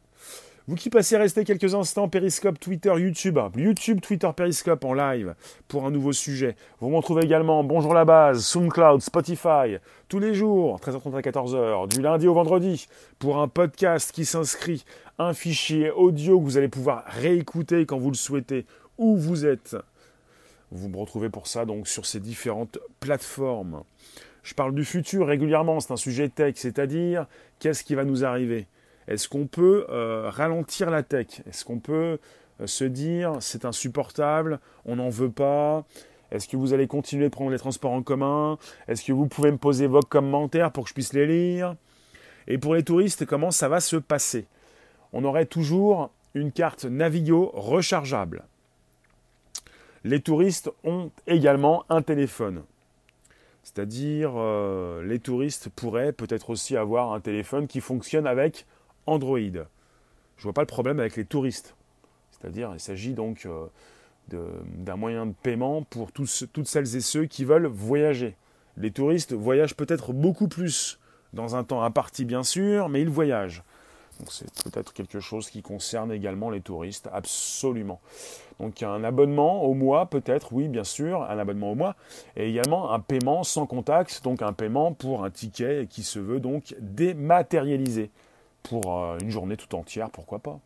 Vous 0.66 0.76
qui 0.76 0.88
passez 0.88 1.18
rester 1.18 1.44
quelques 1.44 1.74
instants, 1.74 2.08
Periscope, 2.08 2.58
Twitter, 2.58 2.90
YouTube, 2.96 3.38
YouTube, 3.54 4.00
Twitter, 4.00 4.30
Periscope 4.34 4.82
en 4.86 4.94
live 4.94 5.34
pour 5.68 5.84
un 5.84 5.90
nouveau 5.90 6.14
sujet. 6.14 6.56
Vous 6.80 6.88
m'en 6.88 7.02
trouvez 7.02 7.22
également 7.22 7.62
Bonjour 7.62 7.92
la 7.92 8.06
base, 8.06 8.42
SoundCloud, 8.46 9.02
Spotify, 9.02 9.76
tous 10.08 10.20
les 10.20 10.32
jours, 10.32 10.80
13h30 10.80 11.16
à 11.16 11.20
14h, 11.20 11.88
du 11.88 12.00
lundi 12.00 12.26
au 12.26 12.32
vendredi, 12.32 12.86
pour 13.18 13.40
un 13.40 13.48
podcast 13.48 14.10
qui 14.10 14.24
s'inscrit, 14.24 14.86
un 15.18 15.34
fichier 15.34 15.90
audio 15.90 16.40
que 16.40 16.44
vous 16.44 16.56
allez 16.56 16.68
pouvoir 16.68 17.04
réécouter 17.08 17.84
quand 17.84 17.98
vous 17.98 18.10
le 18.10 18.16
souhaitez, 18.16 18.64
où 18.96 19.18
vous 19.18 19.44
êtes. 19.44 19.76
Vous 20.70 20.88
me 20.88 20.96
retrouvez 20.96 21.28
pour 21.28 21.46
ça 21.46 21.66
donc 21.66 21.88
sur 21.88 22.06
ces 22.06 22.20
différentes 22.20 22.78
plateformes. 23.00 23.82
Je 24.42 24.54
parle 24.54 24.74
du 24.74 24.86
futur 24.86 25.26
régulièrement, 25.26 25.80
c'est 25.80 25.92
un 25.92 25.98
sujet 25.98 26.30
tech, 26.30 26.54
c'est-à-dire 26.56 27.26
qu'est-ce 27.58 27.84
qui 27.84 27.94
va 27.94 28.04
nous 28.04 28.24
arriver? 28.24 28.66
Est-ce 29.08 29.28
qu'on 29.28 29.46
peut 29.46 29.86
euh, 29.90 30.30
ralentir 30.30 30.90
la 30.90 31.02
tech? 31.02 31.42
Est-ce 31.48 31.64
qu'on 31.64 31.78
peut 31.78 32.18
euh, 32.60 32.66
se 32.66 32.84
dire 32.84 33.36
c'est 33.40 33.64
insupportable, 33.64 34.60
on 34.86 34.96
n'en 34.96 35.10
veut 35.10 35.30
pas? 35.30 35.84
Est-ce 36.30 36.48
que 36.48 36.56
vous 36.56 36.72
allez 36.72 36.86
continuer 36.86 37.24
de 37.24 37.30
prendre 37.30 37.50
les 37.50 37.58
transports 37.58 37.92
en 37.92 38.02
commun? 38.02 38.58
Est-ce 38.88 39.04
que 39.04 39.12
vous 39.12 39.26
pouvez 39.26 39.52
me 39.52 39.58
poser 39.58 39.86
vos 39.86 40.00
commentaires 40.00 40.72
pour 40.72 40.84
que 40.84 40.88
je 40.88 40.94
puisse 40.94 41.12
les 41.12 41.26
lire? 41.26 41.76
Et 42.48 42.58
pour 42.58 42.74
les 42.74 42.82
touristes, 42.82 43.24
comment 43.24 43.50
ça 43.50 43.68
va 43.68 43.80
se 43.80 43.96
passer? 43.96 44.46
On 45.12 45.24
aurait 45.24 45.46
toujours 45.46 46.10
une 46.34 46.50
carte 46.50 46.84
Navigo 46.84 47.52
rechargeable. 47.54 48.44
Les 50.02 50.20
touristes 50.20 50.70
ont 50.82 51.10
également 51.26 51.84
un 51.88 52.02
téléphone. 52.02 52.62
C'est-à-dire, 53.62 54.32
euh, 54.36 55.02
les 55.04 55.18
touristes 55.18 55.70
pourraient 55.70 56.12
peut-être 56.12 56.50
aussi 56.50 56.76
avoir 56.76 57.12
un 57.12 57.20
téléphone 57.20 57.66
qui 57.66 57.80
fonctionne 57.80 58.26
avec 58.26 58.66
Android. 59.06 59.38
Je 59.38 59.58
ne 59.58 60.42
vois 60.42 60.52
pas 60.52 60.62
le 60.62 60.66
problème 60.66 61.00
avec 61.00 61.16
les 61.16 61.24
touristes. 61.24 61.74
C'est-à-dire, 62.32 62.70
il 62.74 62.80
s'agit 62.80 63.14
donc 63.14 63.46
euh, 63.46 63.66
d'un 64.28 64.96
moyen 64.96 65.26
de 65.26 65.34
paiement 65.42 65.82
pour 65.82 66.12
toutes 66.12 66.28
celles 66.28 66.96
et 66.96 67.00
ceux 67.00 67.26
qui 67.26 67.44
veulent 67.44 67.66
voyager. 67.66 68.36
Les 68.76 68.90
touristes 68.90 69.32
voyagent 69.32 69.76
peut-être 69.76 70.12
beaucoup 70.12 70.48
plus 70.48 70.98
dans 71.32 71.56
un 71.56 71.64
temps 71.64 71.82
imparti, 71.82 72.24
bien 72.24 72.42
sûr, 72.42 72.88
mais 72.88 73.02
ils 73.02 73.08
voyagent. 73.08 73.62
C'est 74.28 74.50
peut-être 74.62 74.92
quelque 74.92 75.20
chose 75.20 75.50
qui 75.50 75.60
concerne 75.60 76.12
également 76.12 76.50
les 76.50 76.60
touristes, 76.60 77.08
absolument. 77.12 78.00
Donc 78.60 78.82
un 78.82 79.02
abonnement 79.02 79.64
au 79.64 79.74
mois, 79.74 80.06
peut-être, 80.06 80.52
oui, 80.52 80.68
bien 80.68 80.84
sûr, 80.84 81.22
un 81.22 81.38
abonnement 81.38 81.72
au 81.72 81.74
mois, 81.74 81.96
et 82.36 82.48
également 82.48 82.92
un 82.92 83.00
paiement 83.00 83.42
sans 83.42 83.66
contact, 83.66 84.22
donc 84.22 84.42
un 84.42 84.52
paiement 84.52 84.92
pour 84.92 85.24
un 85.24 85.30
ticket 85.30 85.86
qui 85.90 86.04
se 86.04 86.20
veut 86.20 86.38
donc 86.38 86.76
dématérialisé 86.78 88.10
pour 88.64 88.98
euh, 88.98 89.18
une 89.18 89.30
journée 89.30 89.56
tout 89.56 89.72
entière, 89.76 90.10
pourquoi 90.10 90.40
pas. 90.40 90.58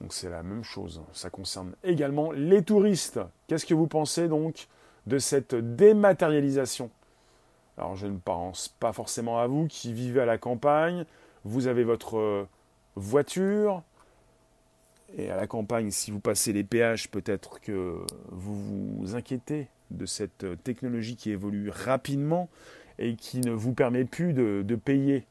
Donc 0.00 0.14
c'est 0.14 0.30
la 0.30 0.42
même 0.42 0.64
chose. 0.64 1.02
Ça 1.12 1.28
concerne 1.28 1.74
également 1.84 2.32
les 2.32 2.62
touristes. 2.62 3.20
Qu'est-ce 3.46 3.66
que 3.66 3.74
vous 3.74 3.86
pensez 3.86 4.28
donc 4.28 4.66
de 5.06 5.18
cette 5.18 5.54
dématérialisation? 5.54 6.90
Alors 7.76 7.96
je 7.96 8.06
ne 8.06 8.16
pense 8.16 8.68
pas 8.80 8.92
forcément 8.92 9.38
à 9.38 9.46
vous 9.46 9.66
qui 9.66 9.92
vivez 9.92 10.20
à 10.20 10.26
la 10.26 10.38
campagne. 10.38 11.04
Vous 11.44 11.66
avez 11.66 11.84
votre 11.84 12.16
euh, 12.16 12.48
voiture. 12.96 13.82
Et 15.16 15.28
à 15.28 15.36
la 15.36 15.48
campagne, 15.48 15.90
si 15.90 16.12
vous 16.12 16.20
passez 16.20 16.52
les 16.52 16.62
péages, 16.62 17.10
peut-être 17.10 17.60
que 17.60 17.98
vous 18.28 18.96
vous 18.96 19.16
inquiétez 19.16 19.66
de 19.90 20.06
cette 20.06 20.46
technologie 20.62 21.16
qui 21.16 21.32
évolue 21.32 21.68
rapidement 21.68 22.48
et 23.00 23.16
qui 23.16 23.40
ne 23.40 23.50
vous 23.50 23.72
permet 23.72 24.04
plus 24.04 24.34
de, 24.34 24.62
de 24.64 24.76
payer 24.76 25.26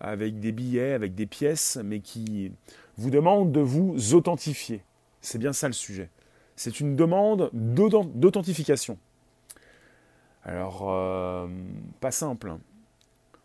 avec 0.00 0.40
des 0.40 0.52
billets, 0.52 0.92
avec 0.92 1.14
des 1.14 1.26
pièces, 1.26 1.78
mais 1.82 2.00
qui 2.00 2.52
vous 2.96 3.10
demande 3.10 3.52
de 3.52 3.60
vous 3.60 4.14
authentifier. 4.14 4.82
C'est 5.20 5.38
bien 5.38 5.52
ça 5.52 5.66
le 5.66 5.74
sujet. 5.74 6.08
C'est 6.56 6.80
une 6.80 6.96
demande 6.96 7.50
d'authentification. 7.52 8.98
Alors, 10.44 10.90
euh, 10.90 11.46
pas 12.00 12.10
simple. 12.10 12.50
Hein. 12.50 12.60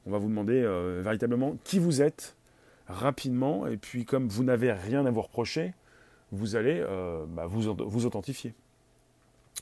On 0.06 0.12
va 0.12 0.18
vous 0.18 0.28
demander 0.28 0.62
euh, 0.62 1.02
véritablement 1.04 1.58
qui 1.64 1.80
vous 1.80 2.02
êtes 2.02 2.36
rapidement, 2.88 3.68
et 3.68 3.78
puis 3.78 4.06
comme 4.06 4.28
vous 4.28 4.44
n'avez 4.44 4.72
rien 4.72 5.06
à 5.06 5.12
vous 5.12 5.22
reprocher, 5.22 5.74
vous 6.32 6.56
allez 6.56 6.80
euh, 6.80 7.26
bah, 7.28 7.48
vous 7.48 8.06
authentifier. 8.06 8.54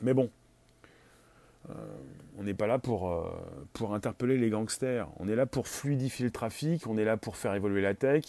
Mais 0.01 0.13
bon, 0.13 0.29
euh, 1.69 1.73
on 2.37 2.43
n'est 2.43 2.53
pas 2.53 2.67
là 2.67 2.79
pour, 2.79 3.09
euh, 3.09 3.29
pour 3.73 3.93
interpeller 3.93 4.37
les 4.37 4.49
gangsters. 4.49 5.07
On 5.19 5.27
est 5.27 5.35
là 5.35 5.45
pour 5.45 5.67
fluidifier 5.67 6.25
le 6.25 6.31
trafic, 6.31 6.87
on 6.87 6.97
est 6.97 7.05
là 7.05 7.17
pour 7.17 7.37
faire 7.37 7.53
évoluer 7.53 7.81
la 7.81 7.93
tech, 7.93 8.25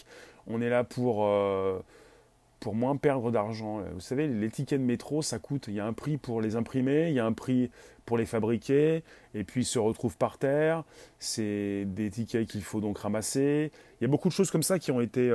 on 0.47 0.61
est 0.61 0.69
là 0.69 0.83
pour, 0.83 1.25
euh, 1.25 1.79
pour 2.59 2.75
moins 2.75 2.95
perdre 2.95 3.31
d'argent. 3.31 3.81
Vous 3.93 3.99
savez, 3.99 4.27
les 4.27 4.49
tickets 4.49 4.79
de 4.79 4.85
métro, 4.85 5.21
ça 5.21 5.39
coûte. 5.39 5.65
Il 5.67 5.73
y 5.73 5.79
a 5.79 5.85
un 5.85 5.93
prix 5.93 6.17
pour 6.17 6.41
les 6.41 6.55
imprimer, 6.55 7.09
il 7.09 7.13
y 7.15 7.19
a 7.19 7.25
un 7.25 7.33
prix 7.33 7.71
pour 8.05 8.17
les 8.17 8.25
fabriquer, 8.25 9.03
et 9.33 9.43
puis 9.43 9.61
ils 9.61 9.65
se 9.65 9.79
retrouvent 9.79 10.17
par 10.17 10.37
terre. 10.37 10.83
C'est 11.19 11.85
des 11.85 12.09
tickets 12.11 12.47
qu'il 12.47 12.63
faut 12.63 12.81
donc 12.81 12.99
ramasser. 12.99 13.71
Il 13.99 14.03
y 14.03 14.05
a 14.05 14.07
beaucoup 14.07 14.29
de 14.29 14.33
choses 14.33 14.51
comme 14.51 14.63
ça 14.63 14.79
qui 14.79 14.91
ont 14.91 15.01
été... 15.01 15.31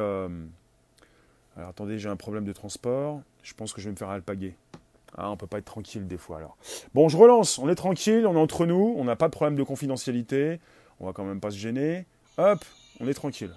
Alors 1.56 1.70
attendez, 1.70 1.98
j'ai 1.98 2.08
un 2.08 2.16
problème 2.16 2.44
de 2.44 2.52
transport. 2.52 3.20
Je 3.42 3.54
pense 3.54 3.72
que 3.72 3.80
je 3.80 3.86
vais 3.86 3.92
me 3.92 3.96
faire 3.96 4.10
alpaguer. 4.10 4.54
Ah, 5.16 5.30
on 5.30 5.36
peut 5.36 5.46
pas 5.46 5.58
être 5.58 5.64
tranquille 5.64 6.06
des 6.06 6.16
fois 6.16 6.38
alors. 6.38 6.56
Bon, 6.94 7.08
je 7.08 7.16
relance. 7.16 7.58
On 7.58 7.68
est 7.68 7.74
tranquille, 7.74 8.26
on 8.26 8.34
est 8.34 8.40
entre 8.40 8.66
nous, 8.66 8.94
on 8.96 9.04
n'a 9.04 9.16
pas 9.16 9.26
de 9.26 9.32
problème 9.32 9.56
de 9.56 9.62
confidentialité. 9.62 10.60
On 11.00 11.06
va 11.06 11.12
quand 11.12 11.24
même 11.24 11.40
pas 11.40 11.50
se 11.50 11.56
gêner. 11.56 12.06
Hop, 12.38 12.64
on 13.00 13.08
est 13.08 13.14
tranquille. 13.14 13.52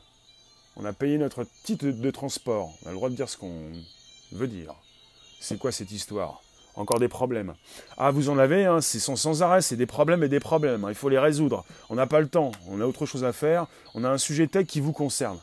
On 0.75 0.85
a 0.85 0.93
payé 0.93 1.17
notre 1.17 1.45
titre 1.63 1.85
de 1.85 2.11
transport. 2.11 2.71
On 2.83 2.87
a 2.87 2.89
le 2.89 2.95
droit 2.95 3.09
de 3.09 3.15
dire 3.15 3.29
ce 3.29 3.37
qu'on 3.37 3.53
veut 4.31 4.47
dire. 4.47 4.73
C'est 5.39 5.59
quoi 5.59 5.71
cette 5.71 5.91
histoire? 5.91 6.41
Encore 6.75 6.99
des 6.99 7.07
problèmes. 7.07 7.53
Ah, 7.97 8.09
vous 8.09 8.29
en 8.29 8.39
avez, 8.39 8.65
hein, 8.65 8.81
c'est 8.81 8.99
sans, 8.99 9.15
sans 9.15 9.43
arrêt, 9.43 9.61
c'est 9.61 9.75
des 9.75 9.85
problèmes 9.85 10.23
et 10.23 10.29
des 10.29 10.39
problèmes. 10.39 10.85
Hein. 10.85 10.89
Il 10.89 10.95
faut 10.95 11.09
les 11.09 11.19
résoudre. 11.19 11.65
On 11.89 11.95
n'a 11.95 12.07
pas 12.07 12.19
le 12.19 12.27
temps, 12.27 12.51
on 12.67 12.81
a 12.81 12.85
autre 12.85 13.05
chose 13.05 13.23
à 13.23 13.31
faire. 13.31 13.67
On 13.93 14.03
a 14.03 14.09
un 14.09 14.17
sujet 14.17 14.47
tech 14.47 14.65
qui 14.65 14.79
vous 14.79 14.93
concerne. 14.93 15.37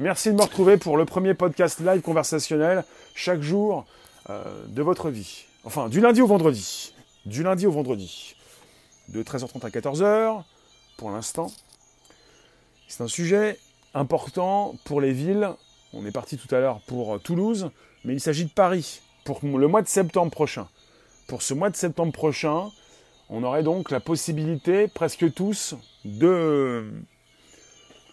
Merci 0.00 0.30
de 0.30 0.34
me 0.34 0.42
retrouver 0.42 0.76
pour 0.76 0.96
le 0.96 1.04
premier 1.04 1.34
podcast 1.34 1.78
live 1.78 2.00
conversationnel 2.00 2.84
chaque 3.14 3.42
jour 3.42 3.86
euh, 4.30 4.66
de 4.68 4.82
votre 4.82 5.10
vie. 5.10 5.44
Enfin, 5.64 5.88
du 5.88 6.00
lundi 6.00 6.20
au 6.20 6.26
vendredi. 6.26 6.94
Du 7.26 7.42
lundi 7.42 7.66
au 7.66 7.70
vendredi. 7.70 8.36
De 9.08 9.22
13h30 9.22 9.64
à 9.64 9.70
14h, 9.70 10.42
pour 10.96 11.10
l'instant. 11.10 11.50
C'est 12.88 13.02
un 13.02 13.08
sujet 13.08 13.58
important 13.92 14.74
pour 14.84 15.00
les 15.00 15.12
villes. 15.12 15.50
On 15.92 16.04
est 16.06 16.12
parti 16.12 16.36
tout 16.36 16.52
à 16.54 16.60
l'heure 16.60 16.80
pour 16.86 17.20
Toulouse, 17.20 17.70
mais 18.04 18.14
il 18.14 18.20
s'agit 18.20 18.44
de 18.44 18.50
Paris, 18.50 19.00
pour 19.24 19.40
le 19.42 19.68
mois 19.68 19.82
de 19.82 19.88
septembre 19.88 20.30
prochain. 20.30 20.68
Pour 21.26 21.42
ce 21.42 21.54
mois 21.54 21.70
de 21.70 21.76
septembre 21.76 22.12
prochain, 22.12 22.70
on 23.30 23.42
aurait 23.42 23.62
donc 23.62 23.90
la 23.90 24.00
possibilité, 24.00 24.88
presque 24.88 25.32
tous, 25.32 25.74
de 26.04 26.90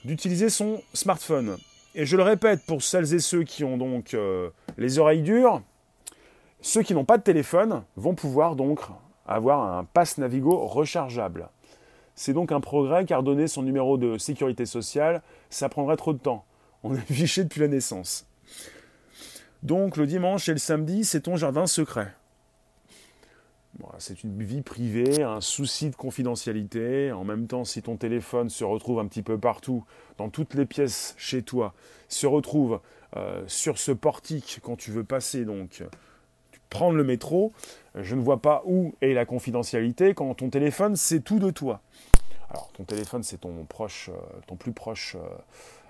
d'utiliser 0.04 0.50
son 0.50 0.82
smartphone. 0.93 1.58
Et 1.93 2.06
je 2.06 2.17
le 2.17 2.24
répète, 2.24 2.65
pour 2.65 2.82
celles 2.82 3.13
et 3.13 3.19
ceux 3.19 3.43
qui 3.43 3.63
ont 3.63 3.78
donc 3.78 4.13
euh, 4.13 4.50
les 4.78 4.97
oreilles 4.97 5.21
dures, 5.21 5.62
ceux 6.62 6.84
qui 6.84 6.93
n'ont 6.93 7.06
pas 7.06 7.17
de 7.17 7.24
téléphone 7.24 7.84
vont 7.95 8.13
pouvoir 8.13 8.56
donc 8.56 8.82
avoir 9.28 9.78
un 9.78 9.84
pass 9.84 10.17
Navigo 10.17 10.67
rechargeable. 10.67 11.50
C'est 12.15 12.34
donc 12.34 12.52
un 12.52 12.62
progrès 12.62 13.06
car 13.06 13.24
donner 13.24 13.47
son 13.47 13.63
numéro 13.63 13.97
de 13.97 14.17
sécurité 14.17 14.65
sociale, 14.65 15.21
ça 15.50 15.69
prendrait 15.69 15.97
trop 15.97 16.13
de 16.13 16.19
temps. 16.19 16.45
On 16.84 16.95
est 16.95 17.13
fiché 17.13 17.43
depuis 17.43 17.62
la 17.62 17.67
naissance. 17.67 18.26
Donc 19.63 19.97
le 19.97 20.06
dimanche 20.06 20.50
et 20.50 20.54
le 20.54 20.58
samedi, 20.58 21.04
c'est 21.04 21.21
ton 21.21 21.36
jardin 21.36 21.65
secret. 21.65 22.13
c'est 24.00 24.24
une 24.24 24.41
vie 24.43 24.62
privée, 24.62 25.24
un 25.24 25.41
souci 25.41 25.89
de 25.89 25.95
confidentialité. 25.95 27.12
En 27.12 27.24
même 27.24 27.47
temps, 27.47 27.65
si 27.65 27.82
ton 27.82 27.95
téléphone 27.95 28.50
se 28.50 28.63
retrouve 28.63 29.00
un 29.00 29.08
petit 29.08 29.21
peu 29.24 29.38
partout, 29.38 29.84
dans 30.17 30.30
toutes 30.30 30.54
les 30.54 30.65
pièces 30.65 31.15
chez 31.17 31.41
toi, 31.41 31.74
se 32.08 32.28
retrouve 32.28 32.82
euh, 33.15 33.43
sur 33.47 33.78
ce 33.78 33.91
portique 33.91 34.60
quand 34.63 34.76
tu 34.76 34.91
veux 34.91 35.04
passer 35.04 35.45
donc 35.45 35.84
prendre 36.71 36.95
le 36.95 37.03
métro, 37.03 37.51
je 37.95 38.15
ne 38.15 38.21
vois 38.21 38.41
pas 38.41 38.63
où 38.65 38.95
est 39.01 39.13
la 39.13 39.25
confidentialité 39.25 40.15
quand 40.15 40.34
ton 40.34 40.49
téléphone, 40.49 40.95
c'est 40.95 41.19
tout 41.19 41.38
de 41.38 41.51
toi. 41.51 41.81
Alors, 42.49 42.69
ton 42.73 42.84
téléphone, 42.84 43.23
c'est 43.23 43.41
ton 43.41 43.65
proche, 43.65 44.10
euh, 44.10 44.39
ton 44.47 44.55
plus 44.55 44.71
proche 44.71 45.15
euh, 45.15 45.38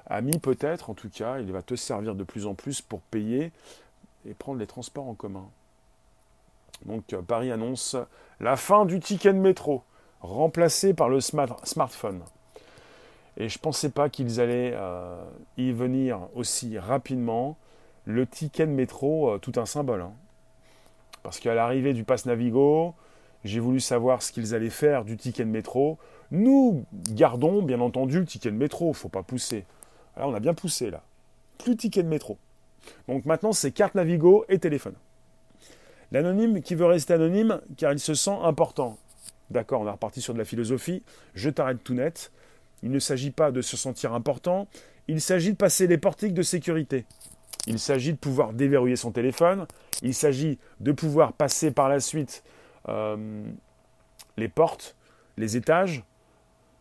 ami 0.08 0.38
peut-être, 0.40 0.90
en 0.90 0.94
tout 0.94 1.10
cas, 1.10 1.40
il 1.40 1.52
va 1.52 1.62
te 1.62 1.76
servir 1.76 2.16
de 2.16 2.24
plus 2.24 2.46
en 2.46 2.56
plus 2.56 2.82
pour 2.82 3.00
payer 3.00 3.52
et 4.28 4.34
prendre 4.34 4.60
les 4.60 4.68
transports 4.68 5.08
en 5.08 5.14
commun. 5.14 5.46
Donc, 6.86 7.14
euh, 7.14 7.22
Paris 7.22 7.52
annonce 7.52 7.96
la 8.40 8.58
fin 8.58 8.86
du 8.86 9.00
ticket 9.00 9.34
de 9.34 9.40
métro, 9.40 9.84
remplacé 10.22 10.96
par 10.96 11.10
le 11.10 11.22
smartphone. 11.22 12.22
Et 13.38 13.50
je 13.50 13.58
ne 13.58 13.62
pensais 13.62 13.90
pas 13.90 14.10
qu'ils 14.10 14.42
allaient 14.42 14.76
y 15.58 15.72
venir 15.72 16.20
aussi 16.36 16.78
rapidement. 16.78 17.56
Le 18.06 18.28
ticket 18.28 18.68
de 18.68 18.72
métro, 18.72 19.38
tout 19.40 19.54
un 19.56 19.66
symbole. 19.66 20.02
Hein. 20.02 20.12
Parce 21.24 21.40
qu'à 21.40 21.54
l'arrivée 21.54 21.94
du 21.94 22.04
pass 22.04 22.26
Navigo, 22.26 22.94
j'ai 23.44 23.60
voulu 23.60 23.80
savoir 23.80 24.22
ce 24.22 24.32
qu'ils 24.32 24.54
allaient 24.56 24.70
faire 24.70 25.06
du 25.06 25.18
ticket 25.18 25.44
de 25.44 25.50
métro. 25.50 25.98
Nous 26.32 26.86
gardons 27.12 27.62
bien 27.62 27.80
entendu 27.80 28.20
le 28.20 28.26
ticket 28.26 28.52
de 28.52 28.56
métro, 28.56 28.94
faut 28.94 29.10
pas 29.10 29.24
pousser. 29.24 29.66
Là, 30.18 30.28
on 30.28 30.34
a 30.34 30.40
bien 30.40 30.54
poussé 30.54 30.90
là. 30.90 31.02
Plus 31.58 31.76
ticket 31.76 32.04
de 32.04 32.08
métro. 32.08 32.38
Donc 33.08 33.26
maintenant, 33.26 33.54
c'est 33.54 33.72
carte 33.72 33.96
Navigo 33.96 34.46
et 34.50 34.60
téléphone. 34.60 34.96
L'anonyme 36.12 36.62
qui 36.62 36.76
veut 36.76 36.86
rester 36.86 37.14
anonyme 37.14 37.62
car 37.78 37.94
il 37.94 38.00
se 38.00 38.14
sent 38.14 38.38
important. 38.44 38.98
D'accord, 39.50 39.82
on 39.82 39.88
est 39.88 39.92
reparti 39.92 40.22
sur 40.22 40.34
de 40.34 40.40
la 40.40 40.46
philosophie. 40.46 41.04
Je 41.36 41.50
t'arrête 41.50 41.84
tout 41.84 41.94
net. 41.94 42.32
Il 42.84 42.92
ne 42.92 43.00
s'agit 43.00 43.32
pas 43.32 43.52
de 43.52 43.62
se 43.62 43.78
sentir 43.78 44.14
important, 44.14 44.68
il 45.08 45.22
s'agit 45.22 45.52
de 45.52 45.58
passer 45.58 45.88
les 45.88 45.98
portiques 45.98 46.34
de 46.34 46.42
sécurité. 46.42 47.06
Il 47.68 47.80
s'agit 47.80 48.14
de 48.14 48.18
pouvoir 48.18 48.54
déverrouiller 48.54 48.96
son 48.96 49.12
téléphone, 49.12 49.68
il 50.02 50.14
s'agit 50.14 50.58
de 50.80 50.92
pouvoir 50.92 51.34
passer 51.34 51.72
par 51.72 51.90
la 51.90 52.00
suite 52.00 52.44
euh, 52.90 53.44
les 54.38 54.48
portes, 54.48 54.96
les 55.38 55.58
étages, 55.58 56.04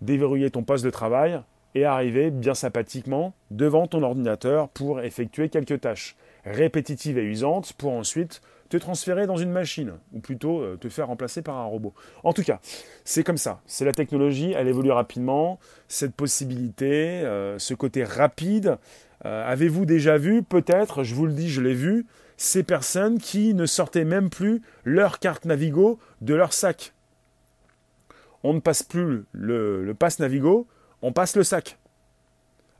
déverrouiller 0.00 0.50
ton 0.50 0.62
poste 0.62 0.84
de 0.84 0.90
travail 0.90 1.40
et 1.74 1.84
arriver 1.84 2.30
bien 2.30 2.54
sympathiquement 2.54 3.34
devant 3.50 3.86
ton 3.86 4.02
ordinateur 4.02 4.68
pour 4.70 5.00
effectuer 5.00 5.48
quelques 5.48 5.80
tâches 5.80 6.16
répétitives 6.44 7.18
et 7.18 7.24
usantes 7.24 7.74
pour 7.74 7.92
ensuite 7.92 8.40
te 8.70 8.76
transférer 8.76 9.26
dans 9.26 9.36
une 9.36 9.50
machine, 9.50 9.94
ou 10.12 10.20
plutôt 10.20 10.60
euh, 10.60 10.76
te 10.76 10.88
faire 10.88 11.08
remplacer 11.08 11.42
par 11.42 11.56
un 11.56 11.64
robot. 11.64 11.92
En 12.22 12.32
tout 12.32 12.44
cas, 12.44 12.60
c'est 13.04 13.24
comme 13.24 13.36
ça. 13.36 13.60
C'est 13.66 13.84
la 13.84 13.92
technologie, 13.92 14.54
elle 14.56 14.68
évolue 14.68 14.92
rapidement. 14.92 15.58
Cette 15.88 16.14
possibilité, 16.14 17.20
euh, 17.24 17.58
ce 17.58 17.74
côté 17.74 18.04
rapide, 18.04 18.78
avez-vous 19.24 19.84
déjà 19.84 20.16
vu? 20.16 20.42
Peut-être, 20.42 21.02
je 21.02 21.14
vous 21.14 21.26
le 21.26 21.32
dis, 21.32 21.50
je 21.50 21.60
l'ai 21.60 21.74
vu, 21.74 22.06
ces 22.36 22.62
personnes 22.62 23.18
qui 23.18 23.54
ne 23.54 23.66
sortaient 23.66 24.04
même 24.04 24.30
plus 24.30 24.62
leur 24.84 25.18
carte 25.18 25.44
Navigo 25.44 25.98
de 26.22 26.34
leur 26.34 26.52
sac. 26.52 26.92
On 28.42 28.54
ne 28.54 28.60
passe 28.60 28.82
plus 28.82 29.24
le, 29.32 29.84
le 29.84 29.94
passe 29.94 30.18
Navigo, 30.20 30.66
on 31.02 31.12
passe 31.12 31.36
le 31.36 31.44
sac. 31.44 31.76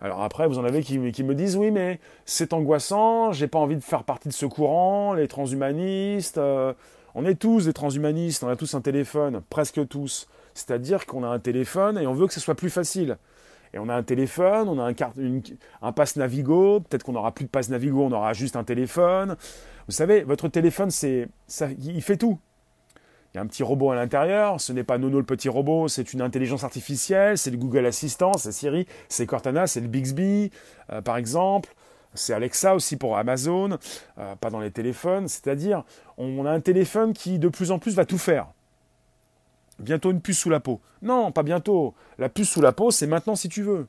Alors 0.01 0.23
après, 0.23 0.49
vous 0.49 0.59
en 0.59 0.65
avez 0.65 0.83
qui, 0.83 0.99
me 0.99 1.35
disent 1.35 1.57
oui, 1.57 1.71
mais 1.71 2.01
c'est 2.25 2.55
angoissant, 2.55 3.33
j'ai 3.33 3.49
pas 3.49 3.59
envie 3.59 3.77
de 3.77 3.83
faire 3.83 4.05
partie 4.05 4.29
de 4.29 4.33
ce 4.33 4.47
courant, 4.47 5.13
les 5.13 5.29
transhumanistes. 5.29 6.39
Euh, 6.39 6.73
on 7.15 7.27
est 7.27 7.35
tous 7.35 7.67
des 7.67 7.73
transhumanistes, 7.73 8.43
on 8.43 8.49
a 8.49 8.57
tous 8.57 8.75
un 8.75 8.81
téléphone, 8.81 9.43
presque 9.51 9.87
tous. 9.89 10.27
C'est-à-dire 10.55 11.05
qu'on 11.05 11.23
a 11.23 11.29
un 11.29 11.39
téléphone 11.39 11.99
et 11.99 12.07
on 12.07 12.15
veut 12.15 12.27
que 12.27 12.33
ce 12.33 12.41
soit 12.41 12.55
plus 12.55 12.71
facile. 12.71 13.19
Et 13.73 13.79
on 13.79 13.89
a 13.89 13.95
un 13.95 14.03
téléphone, 14.03 14.69
on 14.69 14.79
a 14.79 14.85
un, 14.85 14.95
carte, 14.95 15.17
un 15.83 15.93
passe 15.93 16.17
Navigo, 16.17 16.81
peut-être 16.81 17.05
qu'on 17.05 17.13
n'aura 17.13 17.33
plus 17.33 17.45
de 17.45 17.51
passe 17.51 17.69
Navigo, 17.69 18.03
on 18.03 18.13
aura 18.13 18.33
juste 18.33 18.57
un 18.57 18.65
téléphone. 18.65 19.37
Vous 19.87 19.93
savez, 19.93 20.23
votre 20.23 20.49
téléphone, 20.49 20.91
c'est, 20.91 21.29
ça, 21.47 21.69
il 21.79 22.03
fait 22.03 22.17
tout. 22.17 22.39
Il 23.33 23.37
y 23.37 23.39
a 23.39 23.43
un 23.43 23.47
petit 23.47 23.63
robot 23.63 23.93
à 23.93 23.95
l'intérieur, 23.95 24.61
ce 24.61 24.73
n'est 24.73 24.83
pas 24.83 24.99
Nono 24.99 25.19
le 25.19 25.25
petit 25.25 25.49
robot, 25.49 25.87
c'est 25.87 26.13
une 26.13 26.21
intelligence 26.21 26.65
artificielle, 26.65 27.39
c'est 27.39 27.53
le 27.53 27.59
Google 27.59 27.87
Assistant, 27.87 28.33
c'est 28.37 28.51
Siri, 28.51 28.89
c'est 29.09 29.25
Cortana, 29.25 29.69
c'est 29.69 29.81
le 29.81 29.87
Bixby, 29.87 30.51
euh, 30.93 31.01
par 31.01 31.17
exemple. 31.17 31.73
C'est 32.15 32.33
Alexa 32.33 32.75
aussi 32.75 32.97
pour 32.97 33.17
Amazon, 33.17 33.79
euh, 34.19 34.35
pas 34.35 34.51
dans 34.51 34.59
les 34.59 34.73
téléphones. 34.73 35.29
C'est-à-dire, 35.29 35.85
on 36.19 36.45
a 36.45 36.51
un 36.51 36.59
téléphone 36.59 37.13
qui 37.13 37.39
de 37.39 37.49
plus 37.49 37.71
en 37.71 37.79
plus 37.79 37.95
va 37.95 38.05
tout 38.05 38.19
faire. 38.19 38.49
Bientôt 39.81 40.11
une 40.11 40.21
puce 40.21 40.39
sous 40.39 40.51
la 40.51 40.61
peau. 40.61 40.81
Non, 41.03 41.33
pas 41.33 41.43
bientôt. 41.43 41.95
La 42.19 42.29
puce 42.29 42.51
sous 42.51 42.61
la 42.61 42.73
peau, 42.73 42.91
c'est 42.91 43.07
maintenant 43.07 43.35
si 43.35 43.49
tu 43.49 43.63
veux. 43.63 43.87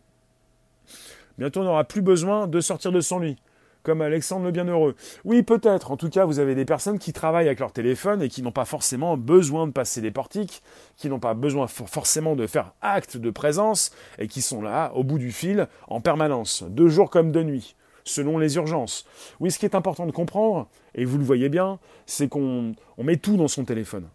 Bientôt, 1.38 1.62
on 1.62 1.66
n'aura 1.66 1.84
plus 1.84 2.02
besoin 2.02 2.48
de 2.48 2.62
sortir 2.62 2.92
de 2.92 3.02
son 3.02 3.20
lit. 3.20 3.38
Comme 3.84 4.02
Alexandre 4.02 4.46
le 4.46 4.52
Bienheureux. 4.52 4.96
Oui, 5.26 5.42
peut-être. 5.42 5.92
En 5.92 5.98
tout 5.98 6.10
cas, 6.10 6.26
vous 6.26 6.40
avez 6.40 6.54
des 6.54 6.66
personnes 6.66 7.00
qui 7.00 7.14
travaillent 7.14 7.48
avec 7.48 7.60
leur 7.60 7.74
téléphone 7.74 8.22
et 8.22 8.30
qui 8.30 8.44
n'ont 8.44 8.52
pas 8.52 8.64
forcément 8.64 9.18
besoin 9.18 9.66
de 9.66 9.72
passer 9.72 10.02
des 10.02 10.12
portiques, 10.12 10.62
qui 10.98 11.10
n'ont 11.10 11.20
pas 11.20 11.34
besoin 11.34 11.68
forcément 11.68 12.36
de 12.36 12.46
faire 12.46 12.74
acte 12.82 13.18
de 13.18 13.32
présence 13.32 13.92
et 14.20 14.28
qui 14.28 14.42
sont 14.42 14.62
là, 14.62 14.92
au 14.94 15.04
bout 15.04 15.18
du 15.18 15.32
fil, 15.32 15.68
en 15.88 16.00
permanence, 16.00 16.64
de 16.64 16.88
jour 16.88 17.10
comme 17.10 17.32
de 17.32 17.42
nuit, 17.42 17.76
selon 18.06 18.38
les 18.38 18.56
urgences. 18.56 19.06
Oui, 19.40 19.50
ce 19.50 19.58
qui 19.58 19.66
est 19.66 19.76
important 19.76 20.06
de 20.06 20.12
comprendre, 20.12 20.68
et 20.94 21.04
vous 21.04 21.18
le 21.18 21.24
voyez 21.24 21.50
bien, 21.50 21.80
c'est 22.06 22.30
qu'on 22.30 22.76
met 23.00 23.18
tout 23.18 23.36
dans 23.36 23.48
son 23.48 23.66
téléphone 23.66 24.08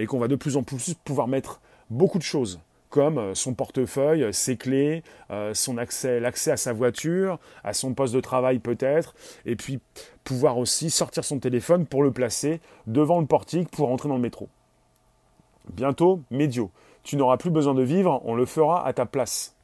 et 0.00 0.06
qu'on 0.06 0.18
va 0.18 0.28
de 0.28 0.36
plus 0.36 0.56
en 0.56 0.62
plus 0.62 0.94
pouvoir 1.04 1.28
mettre 1.28 1.60
beaucoup 1.90 2.18
de 2.18 2.24
choses 2.24 2.58
comme 2.88 3.18
euh, 3.18 3.34
son 3.34 3.54
portefeuille, 3.54 4.32
ses 4.32 4.56
clés, 4.56 5.04
euh, 5.30 5.54
son 5.54 5.78
accès, 5.78 6.18
l'accès 6.18 6.50
à 6.50 6.56
sa 6.56 6.72
voiture, 6.72 7.38
à 7.62 7.72
son 7.72 7.94
poste 7.94 8.14
de 8.14 8.20
travail 8.20 8.58
peut-être, 8.58 9.14
et 9.44 9.56
puis 9.56 9.78
pouvoir 10.24 10.58
aussi 10.58 10.90
sortir 10.90 11.24
son 11.24 11.38
téléphone 11.38 11.86
pour 11.86 12.02
le 12.02 12.10
placer 12.10 12.60
devant 12.86 13.20
le 13.20 13.26
portique 13.26 13.70
pour 13.70 13.90
entrer 13.90 14.08
dans 14.08 14.16
le 14.16 14.22
métro. 14.22 14.48
Bientôt, 15.72 16.20
médio. 16.30 16.70
Tu 17.04 17.16
n'auras 17.16 17.36
plus 17.36 17.50
besoin 17.50 17.74
de 17.74 17.82
vivre, 17.82 18.20
on 18.24 18.34
le 18.34 18.46
fera 18.46 18.86
à 18.86 18.92
ta 18.92 19.06
place. 19.06 19.54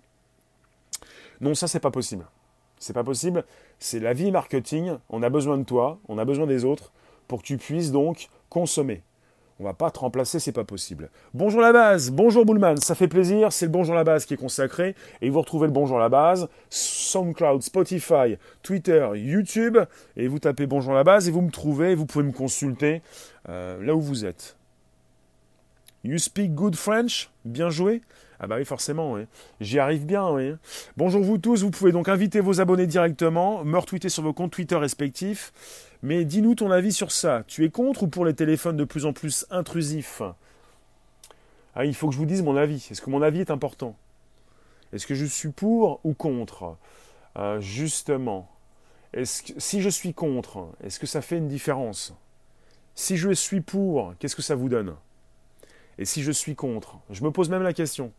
Non, 1.41 1.55
ça 1.55 1.67
c'est 1.67 1.81
pas 1.81 1.91
possible. 1.91 2.27
C'est 2.79 2.93
pas 2.93 3.05
possible. 3.05 3.45
C'est 3.79 4.01
la 4.01 4.13
vie 4.13 4.31
marketing. 4.31 4.97
On 5.09 5.23
a 5.23 5.31
besoin 5.31 5.57
de 5.57 5.65
toi, 5.65 5.99
on 6.09 6.19
a 6.19 6.25
besoin 6.25 6.47
des 6.47 6.65
autres 6.65 6.93
pour 7.27 7.41
que 7.41 7.47
tu 7.47 7.57
puisses 7.57 7.91
donc 7.91 8.29
consommer. 8.51 9.03
On 9.59 9.65
va 9.65 9.73
pas 9.73 9.91
te 9.91 9.99
remplacer, 9.99 10.39
c'est 10.39 10.53
pas 10.53 10.65
possible. 10.65 11.09
Bonjour 11.33 11.63
la 11.63 11.73
base, 11.73 12.11
bonjour 12.11 12.45
Bullman, 12.45 12.77
ça 12.77 12.95
fait 12.95 13.09
plaisir, 13.09 13.53
c'est 13.53 13.65
le 13.65 13.73
bonjour 13.73 13.95
la 13.95 14.05
base 14.05 14.27
qui 14.27 14.35
est 14.35 14.37
consacré 14.37 14.95
et 15.23 15.31
vous 15.31 15.41
retrouvez 15.41 15.67
le 15.67 15.73
bonjour 15.73 15.99
la 15.99 16.11
base 16.11 16.49
SoundCloud, 16.69 17.63
Spotify, 17.63 18.37
Twitter, 18.63 19.09
YouTube 19.15 19.79
et 20.19 20.29
vous 20.29 20.39
tapez 20.41 20.67
bonjour 20.67 20.93
la 20.93 21.05
base 21.05 21.27
et 21.27 21.31
vous 21.31 21.41
me 21.41 21.51
trouvez, 21.51 21.95
vous 21.95 22.05
pouvez 22.05 22.25
me 22.27 22.33
consulter 22.33 23.01
euh, 23.49 23.83
là 23.83 23.95
où 23.95 24.01
vous 24.01 24.27
êtes. 24.27 24.57
You 26.05 26.19
speak 26.19 26.55
good 26.55 26.77
French? 26.77 27.31
Bien 27.47 27.71
joué? 27.71 28.03
Ah 28.39 28.47
bah 28.47 28.57
oui, 28.59 28.67
forcément, 28.67 29.15
oui. 29.15 29.23
J'y 29.63 29.79
arrive 29.79 30.05
bien, 30.05 30.29
oui. 30.29 30.53
Bonjour 30.99 31.23
vous 31.23 31.39
tous, 31.39 31.63
vous 31.63 31.71
pouvez 31.71 31.93
donc 31.93 32.09
inviter 32.09 32.41
vos 32.41 32.61
abonnés 32.61 32.87
directement, 32.87 33.65
me 33.65 33.79
retweeter 33.79 34.11
sur 34.11 34.23
vos 34.23 34.35
comptes 34.35 34.53
Twitter 34.53 34.77
respectifs. 34.77 35.53
Mais 36.03 36.25
dis-nous 36.25 36.55
ton 36.55 36.71
avis 36.71 36.93
sur 36.93 37.13
ça. 37.13 37.45
Tu 37.47 37.65
es 37.65 37.71
contre 37.71 38.05
ou 38.05 38.09
pour 38.09 38.25
les 38.25 38.35
téléphones 38.35 38.77
de 38.77 38.85
plus 38.85 39.07
en 39.07 39.13
plus 39.13 39.47
intrusifs? 39.51 40.23
Ah, 41.75 41.85
Il 41.85 41.95
faut 41.95 42.09
que 42.09 42.15
je 42.15 42.19
vous 42.19 42.27
dise 42.27 42.43
mon 42.43 42.57
avis. 42.57 42.89
Est-ce 42.91 43.03
que 43.03 43.11
mon 43.11 43.23
avis 43.23 43.41
est 43.41 43.51
important? 43.51 43.97
Est-ce 44.93 45.07
que 45.07 45.15
je 45.15 45.25
suis 45.25 45.51
pour 45.51 46.01
ou 46.05 46.15
contre? 46.15 46.77
Euh, 47.37 47.61
Justement. 47.61 48.49
Si 49.25 49.81
je 49.81 49.89
suis 49.89 50.13
contre, 50.13 50.69
est-ce 50.83 50.99
que 51.01 51.07
ça 51.07 51.23
fait 51.23 51.39
une 51.39 51.49
différence? 51.49 52.15
Si 52.95 53.17
je 53.17 53.31
suis 53.33 53.61
pour, 53.61 54.15
qu'est-ce 54.19 54.37
que 54.37 54.43
ça 54.43 54.55
vous 54.55 54.69
donne? 54.69 54.95
Et 55.99 56.05
si 56.05 56.23
je 56.23 56.33
suis 56.33 56.55
contre? 56.55 56.99
Je 57.11 57.25
me 57.25 57.31
pose 57.31 57.49
même 57.49 57.63
la 57.63 57.73
question. 57.73 58.13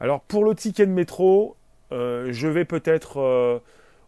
Alors 0.00 0.20
pour 0.20 0.44
le 0.44 0.54
ticket 0.54 0.86
de 0.86 0.92
métro, 0.92 1.56
euh, 1.92 2.32
je 2.32 2.48
vais 2.48 2.64
peut-être... 2.64 3.16
Il 3.16 3.20
euh, 3.20 3.58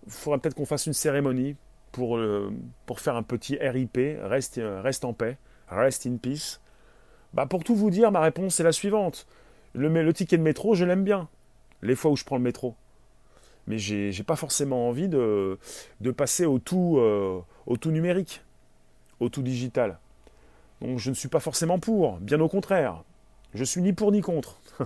faudra 0.09 0.39
peut-être 0.39 0.55
qu'on 0.55 0.67
fasse 0.67 0.87
une 0.87 0.93
cérémonie 0.93 1.57
pour, 1.95 2.19
pour 2.87 3.01
faire 3.01 3.15
un 3.15 3.23
petit 3.23 3.57
RIP, 3.57 3.99
reste, 4.23 4.61
reste 4.61 5.05
en 5.05 5.13
paix, 5.13 5.39
rest 5.69 6.07
in 6.07 6.17
peace. 6.17 6.59
Bah 7.33 7.47
pour 7.47 7.63
tout 7.63 7.77
vous 7.77 7.91
dire, 7.91 8.11
ma 8.11 8.21
réponse 8.21 8.59
est 8.59 8.65
la 8.65 8.73
suivante. 8.73 9.27
Le, 9.75 10.13
ticket 10.13 10.37
de 10.37 10.43
métro, 10.43 10.75
je 10.75 10.85
l'aime 10.85 11.05
bien, 11.05 11.29
les 11.83 11.95
fois 11.95 12.11
où 12.11 12.17
je 12.17 12.25
prends 12.25 12.37
le 12.37 12.43
métro. 12.43 12.75
Mais 13.67 13.79
j'ai 13.79 14.11
n'ai 14.11 14.25
pas 14.25 14.37
forcément 14.37 14.89
envie 14.89 15.09
de, 15.09 15.59
de 16.01 16.11
passer 16.11 16.47
au 16.47 16.59
tout, 16.59 16.97
euh, 16.99 17.41
au 17.67 17.77
tout 17.77 17.91
numérique, 17.91 18.43
au 19.21 19.29
tout 19.29 19.43
digital. 19.43 19.99
Donc 20.81 20.99
je 20.99 21.11
ne 21.11 21.15
suis 21.15 21.29
pas 21.29 21.41
forcément 21.41 21.79
pour, 21.79 22.19
bien 22.19 22.41
au 22.41 22.49
contraire. 22.49 23.03
Je 23.55 23.65
suis 23.65 23.83
ni 23.83 23.93
pour 23.93 24.13
ni 24.13 24.21
contre. 24.21 24.59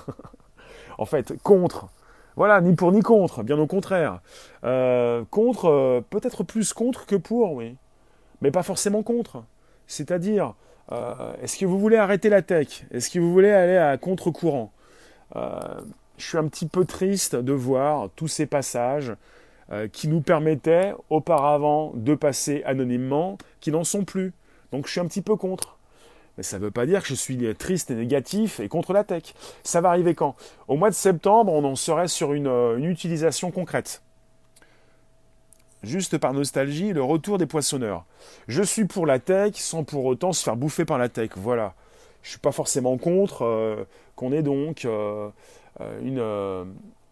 en 0.99 1.07
fait, 1.07 1.35
contre, 1.43 1.89
voilà, 2.39 2.61
ni 2.61 2.77
pour 2.77 2.93
ni 2.93 3.03
contre, 3.03 3.43
bien 3.43 3.59
au 3.59 3.67
contraire. 3.67 4.21
Euh, 4.63 5.25
contre, 5.29 5.65
euh, 5.65 6.01
peut-être 6.09 6.45
plus 6.45 6.73
contre 6.73 7.05
que 7.05 7.17
pour, 7.17 7.55
oui. 7.55 7.75
Mais 8.43 8.53
pas 8.53 8.63
forcément 8.63 9.03
contre. 9.03 9.43
C'est-à-dire, 9.89 10.55
euh, 10.93 11.33
est-ce 11.43 11.59
que 11.59 11.67
vous 11.67 11.81
voulez 11.81 11.97
arrêter 11.97 12.29
la 12.29 12.43
tech? 12.43 12.85
Est-ce 12.93 13.11
que 13.11 13.19
vous 13.19 13.33
voulez 13.33 13.51
aller 13.51 13.77
à 13.77 13.97
contre-courant? 13.97 14.71
Je 15.35 16.25
suis 16.25 16.39
un 16.39 16.47
petit 16.47 16.67
peu 16.67 16.85
triste 16.85 17.35
de 17.35 17.53
voir 17.53 18.09
tous 18.15 18.29
ces 18.29 18.47
passages 18.47 19.13
qui 19.93 20.07
nous 20.07 20.21
permettaient 20.21 20.95
auparavant 21.11 21.91
de 21.95 22.15
passer 22.15 22.63
anonymement, 22.65 23.37
qui 23.61 23.73
n'en 23.73 23.85
sont 23.85 24.05
plus. 24.05 24.33
Donc 24.71 24.87
je 24.87 24.93
suis 24.93 25.01
un 25.01 25.07
petit 25.07 25.23
peu 25.23 25.35
contre. 25.35 25.78
Mais 26.39 26.45
ça 26.45 26.59
ne 26.59 26.63
veut 26.63 26.71
pas 26.71 26.87
dire 26.87 27.03
que 27.03 27.09
je 27.09 27.15
suis 27.15 27.37
triste 27.57 27.91
et 27.91 27.97
négatif 27.97 28.61
et 28.61 28.69
contre 28.69 28.93
la 28.93 29.03
tech. 29.03 29.35
Ça 29.65 29.81
va 29.81 29.89
arriver 29.89 30.15
quand? 30.15 30.37
Au 30.69 30.77
mois 30.77 30.89
de 30.89 30.95
septembre, 30.95 31.53
on 31.53 31.65
en 31.65 31.75
serait 31.75 32.07
sur 32.07 32.33
une, 32.33 32.47
euh, 32.47 32.79
utilisation 32.79 33.51
concrète. 33.51 34.03
Juste 35.83 36.17
par 36.17 36.33
nostalgie, 36.33 36.93
le 36.93 37.03
retour 37.03 37.39
des 37.39 37.47
poissonneurs. 37.47 38.05
Je 38.47 38.63
suis 38.63 38.85
pour 38.85 39.05
la 39.05 39.19
tech 39.19 39.55
sans 39.57 39.83
pour 39.83 40.05
autant 40.05 40.33
se 40.33 40.45
faire 40.45 40.57
bouffer 40.57 40.85
par 40.85 40.97
la 40.97 41.09
tech. 41.09 41.31
Voilà. 41.35 41.75
Je 42.23 42.29
ne 42.29 42.31
suis 42.31 42.41
pas 42.41 42.53
forcément 42.53 42.97
contre 42.99 43.43
euh, 43.43 43.85
qu'on 44.15 44.31
ait 44.33 44.43
donc 44.43 44.85
euh, 44.85 45.31
une, 46.03 46.23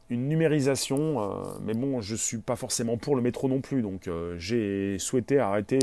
une, 0.09 0.29
numérisation, 0.29 1.33
mais 1.63 1.75
bon, 1.75 2.01
je 2.01 2.13
ne 2.13 2.19
suis 2.19 2.39
pas 2.39 2.57
forcément 2.57 2.97
pour 2.97 3.17
le 3.17 3.23
métro 3.23 3.49
non 3.49 3.61
plus. 3.61 3.83
Donc 3.83 4.09
j'ai 4.39 4.99
souhaité 4.99 5.39
arrêter 5.39 5.79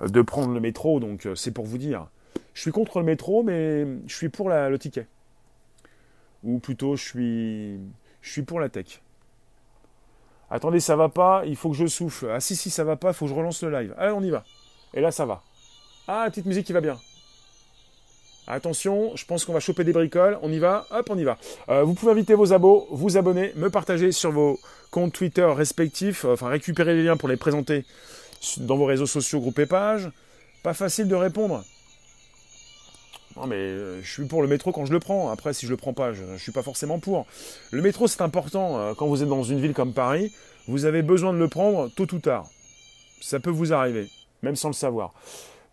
de 0.00 0.22
prendre 0.22 0.52
le 0.52 0.60
métro, 0.60 1.00
donc 1.00 1.28
c'est 1.34 1.52
pour 1.52 1.64
vous 1.64 1.78
dire. 1.78 2.06
Je 2.58 2.62
suis 2.62 2.72
contre 2.72 2.98
le 2.98 3.04
métro, 3.04 3.44
mais 3.44 3.86
je 4.08 4.12
suis 4.16 4.30
pour 4.30 4.48
le 4.48 4.76
ticket. 4.80 5.06
Ou 6.42 6.58
plutôt, 6.58 6.96
je 6.96 7.04
suis, 7.04 7.78
je 8.20 8.32
suis 8.32 8.42
pour 8.42 8.58
la 8.58 8.68
tech. 8.68 9.00
Attendez, 10.50 10.80
ça 10.80 10.96
va 10.96 11.08
pas, 11.08 11.44
il 11.46 11.54
faut 11.54 11.70
que 11.70 11.76
je 11.76 11.86
souffle. 11.86 12.28
Ah 12.34 12.40
si, 12.40 12.56
si, 12.56 12.68
ça 12.70 12.82
va 12.82 12.96
pas, 12.96 13.10
il 13.10 13.14
faut 13.14 13.26
que 13.26 13.30
je 13.30 13.36
relance 13.36 13.62
le 13.62 13.70
live. 13.70 13.94
Allez, 13.96 14.10
on 14.10 14.22
y 14.22 14.30
va. 14.30 14.42
Et 14.92 15.00
là, 15.00 15.12
ça 15.12 15.24
va. 15.24 15.40
Ah, 16.08 16.26
petite 16.30 16.46
musique 16.46 16.66
qui 16.66 16.72
va 16.72 16.80
bien. 16.80 16.98
Attention, 18.48 19.14
je 19.14 19.24
pense 19.24 19.44
qu'on 19.44 19.52
va 19.52 19.60
choper 19.60 19.84
des 19.84 19.92
bricoles. 19.92 20.36
On 20.42 20.50
y 20.50 20.58
va 20.58 20.84
Hop, 20.90 21.10
on 21.10 21.16
y 21.16 21.22
va. 21.22 21.38
Euh, 21.68 21.84
vous 21.84 21.94
pouvez 21.94 22.10
inviter 22.10 22.34
vos 22.34 22.52
abos, 22.52 22.88
vous 22.90 23.16
abonner, 23.16 23.52
me 23.54 23.70
partager 23.70 24.10
sur 24.10 24.32
vos 24.32 24.58
comptes 24.90 25.12
Twitter 25.12 25.44
respectifs. 25.44 26.24
Euh, 26.24 26.32
enfin, 26.32 26.48
récupérer 26.48 26.96
les 26.96 27.04
liens 27.04 27.16
pour 27.16 27.28
les 27.28 27.36
présenter 27.36 27.84
dans 28.56 28.76
vos 28.76 28.86
réseaux 28.86 29.06
sociaux, 29.06 29.38
groupes 29.38 29.60
et 29.60 29.66
pages. 29.66 30.10
Pas 30.64 30.74
facile 30.74 31.06
de 31.06 31.14
répondre. 31.14 31.62
Non, 33.38 33.46
mais 33.46 33.56
euh, 33.56 34.02
je 34.02 34.10
suis 34.10 34.24
pour 34.24 34.42
le 34.42 34.48
métro 34.48 34.72
quand 34.72 34.84
je 34.84 34.92
le 34.92 35.00
prends. 35.00 35.30
Après, 35.30 35.52
si 35.52 35.66
je 35.66 35.70
le 35.70 35.76
prends 35.76 35.92
pas, 35.92 36.12
je, 36.12 36.24
ne 36.24 36.38
suis 36.38 36.52
pas 36.52 36.62
forcément 36.62 36.98
pour. 36.98 37.26
Le 37.70 37.82
métro, 37.82 38.08
c'est 38.08 38.22
important. 38.22 38.94
quand 38.96 39.06
vous 39.06 39.22
êtes 39.22 39.28
dans 39.28 39.44
une 39.44 39.60
ville 39.60 39.74
comme 39.74 39.92
Paris, 39.92 40.32
vous 40.66 40.84
avez 40.84 41.02
besoin 41.02 41.32
de 41.32 41.38
le 41.38 41.48
prendre 41.48 41.88
tôt 41.88 42.12
ou 42.12 42.18
tard. 42.18 42.48
Ça 43.20 43.40
peut 43.40 43.50
vous 43.50 43.72
arriver, 43.72 44.08
même 44.42 44.56
sans 44.56 44.68
le 44.68 44.74
savoir. 44.74 45.12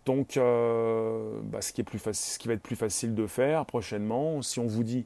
Donc, 0.06 0.36
euh, 0.36 1.38
bah, 1.42 1.60
ce, 1.60 1.72
qui 1.72 1.84
ce 2.12 2.38
qui 2.38 2.48
va 2.48 2.54
être 2.54 2.62
plus 2.62 2.76
facile 2.76 3.14
de 3.14 3.26
faire 3.26 3.66
prochainement, 3.66 4.40
si 4.40 4.60
on 4.60 4.66
vous 4.66 4.84
dit, 4.84 5.04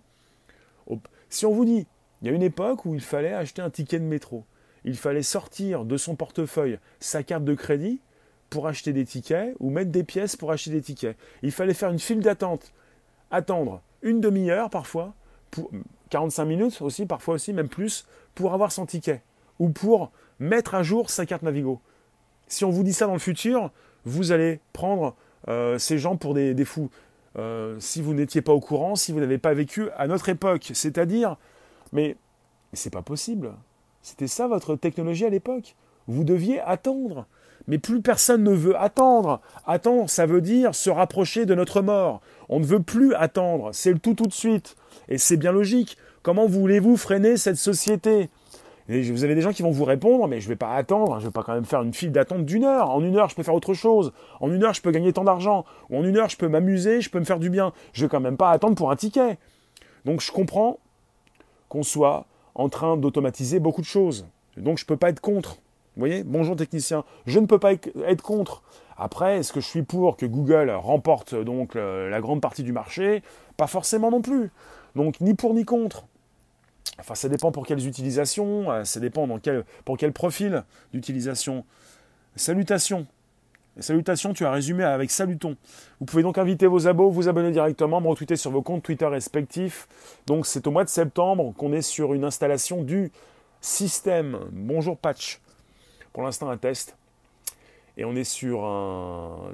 si 1.31 1.47
on 1.47 1.53
vous 1.53 1.65
dit, 1.65 1.87
il 2.21 2.29
y 2.29 2.31
a 2.31 2.35
une 2.35 2.43
époque 2.43 2.85
où 2.85 2.95
il 2.95 3.01
fallait 3.01 3.33
acheter 3.33 3.63
un 3.63 3.71
ticket 3.71 3.99
de 3.99 4.05
métro, 4.05 4.45
il 4.85 4.97
fallait 4.97 5.23
sortir 5.23 5.85
de 5.85 5.97
son 5.97 6.17
portefeuille 6.17 6.79
sa 7.01 7.23
carte 7.23 7.45
de 7.45 7.55
crédit 7.55 8.01
pour 8.51 8.67
acheter 8.67 8.93
des 8.93 9.05
tickets 9.05 9.55
ou 9.61 9.71
mettre 9.71 9.91
des 9.91 10.05
pièces 10.05 10.37
pour 10.37 10.51
acheter 10.53 10.71
des 10.71 10.83
tickets. 10.83 11.17
Il 11.43 11.53
fallait 11.53 11.75
faire 11.75 11.91
une 11.91 11.99
file 11.99 12.21
d'attente, 12.21 12.73
attendre 13.31 13.81
une 14.03 14.21
demi-heure 14.21 14.71
parfois, 14.71 15.15
pour 15.51 15.71
45 16.11 16.45
minutes 16.45 16.83
aussi, 16.83 17.07
parfois 17.07 17.35
aussi, 17.35 17.53
même 17.53 17.69
plus, 17.69 18.07
pour 18.35 18.53
avoir 18.53 18.73
son 18.73 18.87
ticket 18.87 19.23
ou 19.59 19.71
pour 19.71 20.11
mettre 20.39 20.75
à 20.75 20.83
jour 20.83 21.11
sa 21.11 21.27
carte 21.27 21.43
Navigo. 21.43 21.81
Si 22.49 22.65
on 22.65 22.71
vous 22.71 22.83
dit 22.83 22.93
ça 22.93 23.07
dans 23.07 23.13
le 23.13 23.19
futur, 23.19 23.71
vous 24.05 24.33
allez 24.33 24.61
prendre 24.73 25.15
euh, 25.49 25.79
ces 25.79 25.99
gens 25.99 26.17
pour 26.17 26.35
des, 26.35 26.65
fous. 26.65 26.91
Euh, 27.39 27.77
si 27.79 28.03
vous 28.03 28.15
n'étiez 28.15 28.43
pas 28.43 28.53
au 28.53 28.61
courant, 28.61 28.97
si 28.97 29.13
vous 29.13 29.21
n'avez 29.21 29.39
pas 29.39 29.55
vécu 29.55 29.89
à 29.97 30.07
notre 30.07 30.29
époque. 30.29 30.71
C'est-à-dire, 30.75 31.37
mais, 31.93 32.17
mais 32.73 32.77
c'est 32.77 32.91
pas 32.91 33.03
possible. 33.03 33.53
C'était 34.03 34.27
ça 34.27 34.49
votre 34.49 34.75
technologie 34.77 35.27
à 35.27 35.31
l'époque. 35.31 35.77
Vous 36.09 36.25
deviez 36.25 36.61
attendre. 36.61 37.27
Mais 37.69 37.79
plus 37.79 38.01
personne 38.01 38.43
ne 38.43 38.53
veut 38.53 38.77
attendre. 38.77 39.41
Attendre, 39.67 40.09
ça 40.11 40.27
veut 40.27 40.41
dire 40.41 40.75
se 40.75 40.91
rapprocher 40.91 41.47
de 41.47 41.55
notre 41.55 41.83
mort. 41.83 42.21
On 42.49 42.61
ne 42.61 42.65
veut 42.65 42.83
plus 42.83 43.15
attendre. 43.15 43.71
C'est 43.73 43.93
le 43.93 43.99
tout 43.99 44.15
tout 44.15 44.27
de 44.27 44.33
suite. 44.33 44.77
Et 45.09 45.19
c'est 45.19 45.37
bien 45.37 45.53
logique. 45.53 45.97
Comment 46.23 46.47
voulez-vous 46.47 46.97
freiner 46.97 47.37
cette 47.37 47.57
société? 47.57 48.29
Vous 48.89 49.23
avez 49.23 49.37
des 49.37 49.41
gens 49.41 49.53
qui 49.53 49.63
vont 49.63 49.71
vous 49.71 49.85
répondre, 49.85 50.27
mais 50.27 50.41
je 50.41 50.47
ne 50.47 50.49
vais 50.49 50.57
pas 50.57 50.75
attendre, 50.75 51.21
je 51.21 51.25
ne 51.25 51.29
vais 51.29 51.33
pas 51.33 51.45
quand 51.45 51.55
même 51.55 51.65
faire 51.65 51.83
une 51.83 51.95
file 51.95 52.11
d'attente 52.11 52.45
d'une 52.45 52.65
heure. 52.65 52.91
En 52.91 53.05
une 53.05 53.17
heure, 53.17 53.29
je 53.29 53.37
peux 53.37 53.45
faire 53.45 53.55
autre 53.55 53.73
chose. 53.73 54.13
En 54.41 54.53
une 54.53 54.65
heure, 54.65 54.75
je 54.75 54.83
peux 54.83 54.91
gagner 54.91 55.13
tant 55.13 55.23
d'argent. 55.23 55.65
Ou 55.91 55.99
en 55.99 56.05
une 56.05 56.17
heure, 56.17 56.29
je 56.29 56.37
peux 56.37 56.49
m'amuser, 56.49 57.01
je 57.01 57.09
peux 57.09 57.21
me 57.21 57.25
faire 57.25 57.39
du 57.39 57.51
bien. 57.51 57.73
Je 57.93 58.01
ne 58.01 58.07
vais 58.07 58.11
quand 58.11 58.19
même 58.19 58.37
pas 58.37 58.51
attendre 58.51 58.75
pour 58.75 58.91
un 58.91 58.97
ticket. 58.97 59.39
Donc 60.05 60.21
je 60.21 60.33
comprends 60.33 60.79
qu'on 61.69 61.85
soit 61.85 62.27
en 62.57 62.69
train 62.69 62.97
d'automatiser 62.97 63.61
beaucoup 63.61 63.81
de 63.81 63.87
choses. 63.87 64.27
Donc 64.57 64.79
je 64.79 64.85
ne 64.85 64.89
peux 64.89 64.97
pas 64.97 65.11
être 65.11 65.21
contre. 65.21 65.59
Vous 66.01 66.07
voyez 66.07 66.25
Bonjour 66.25 66.57
technicien. 66.57 67.05
Je 67.27 67.39
ne 67.41 67.45
peux 67.45 67.59
pas 67.59 67.75
être 67.75 68.23
contre. 68.23 68.63
Après, 68.97 69.37
est-ce 69.37 69.53
que 69.53 69.61
je 69.61 69.67
suis 69.67 69.83
pour 69.83 70.17
que 70.17 70.25
Google 70.25 70.71
remporte 70.71 71.35
donc 71.35 71.75
la 71.75 72.21
grande 72.23 72.41
partie 72.41 72.63
du 72.63 72.73
marché? 72.73 73.23
Pas 73.59 73.67
forcément 73.67 74.11
non 74.11 74.23
plus. 74.23 74.51
Donc 74.97 75.21
ni 75.21 75.35
pour 75.35 75.53
ni 75.53 75.67
contre. 75.67 76.07
Enfin, 76.99 77.15
ça 77.15 77.29
dépend 77.29 77.53
pour 77.53 77.67
quelles 77.67 77.87
utilisations, 77.87 78.73
euh, 78.73 78.85
ça 78.85 78.99
dépend 78.99 79.27
dans 79.27 79.39
quel, 79.39 79.67
pour 79.85 79.99
quel 79.99 80.13
profil 80.13 80.65
d'utilisation. 80.95 81.67
Salutations. 82.35 83.07
Salutations, 83.79 84.33
tu 84.33 84.47
as 84.47 84.51
résumé 84.51 84.85
avec 84.85 85.11
saluton. 85.11 85.55
Vous 86.01 86.07
pouvez 86.07 86.23
donc 86.23 86.39
inviter 86.39 86.67
vos 86.67 86.89
abos, 86.89 87.11
vous 87.11 87.29
abonner 87.29 87.53
directement, 87.53 88.01
me 88.01 88.09
retweeter 88.09 88.37
sur 88.37 88.53
vos 88.53 88.63
comptes 88.63 88.85
Twitter 88.85 89.05
respectifs. 89.05 89.87
Donc 90.27 90.47
c'est 90.47 90.67
au 90.67 90.71
mois 90.71 90.85
de 90.85 90.89
septembre 90.89 91.53
qu'on 91.59 91.75
est 91.75 91.83
sur 91.83 92.15
une 92.15 92.25
installation 92.25 92.85
du 92.85 93.13
système 93.61 94.39
Bonjour 94.51 94.97
Patch. 94.97 95.41
Pour 96.13 96.23
l'instant 96.23 96.51
un 96.51 96.57
test. 96.57 96.97
Et 97.97 98.05
on 98.05 98.15
est 98.15 98.25
sur 98.25 98.63
une 98.65 99.53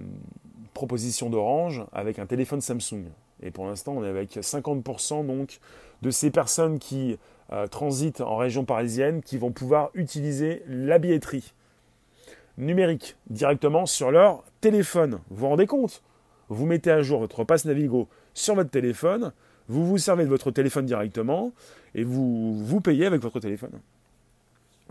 proposition 0.74 1.30
d'Orange 1.30 1.84
avec 1.92 2.18
un 2.18 2.26
téléphone 2.26 2.60
Samsung. 2.60 3.04
Et 3.42 3.50
pour 3.50 3.66
l'instant 3.66 3.94
on 3.96 4.04
est 4.04 4.08
avec 4.08 4.36
50% 4.36 5.26
donc 5.26 5.58
de 6.02 6.10
ces 6.10 6.30
personnes 6.30 6.78
qui 6.78 7.18
euh, 7.52 7.66
transitent 7.66 8.20
en 8.20 8.36
région 8.36 8.64
parisienne 8.64 9.22
qui 9.22 9.38
vont 9.38 9.52
pouvoir 9.52 9.90
utiliser 9.94 10.62
la 10.68 10.98
billetterie 10.98 11.52
numérique 12.58 13.16
directement 13.28 13.86
sur 13.86 14.10
leur 14.10 14.42
téléphone. 14.60 15.20
Vous 15.30 15.36
vous 15.36 15.48
rendez 15.48 15.66
compte? 15.66 16.02
Vous 16.48 16.66
mettez 16.66 16.90
à 16.90 17.02
jour 17.02 17.20
votre 17.20 17.44
passe 17.44 17.64
Navigo 17.64 18.08
sur 18.34 18.54
votre 18.54 18.70
téléphone, 18.70 19.32
vous 19.68 19.86
vous 19.86 19.98
servez 19.98 20.24
de 20.24 20.28
votre 20.28 20.50
téléphone 20.50 20.86
directement 20.86 21.52
et 21.94 22.04
vous 22.04 22.64
vous 22.64 22.80
payez 22.80 23.06
avec 23.06 23.20
votre 23.20 23.40
téléphone. 23.40 23.72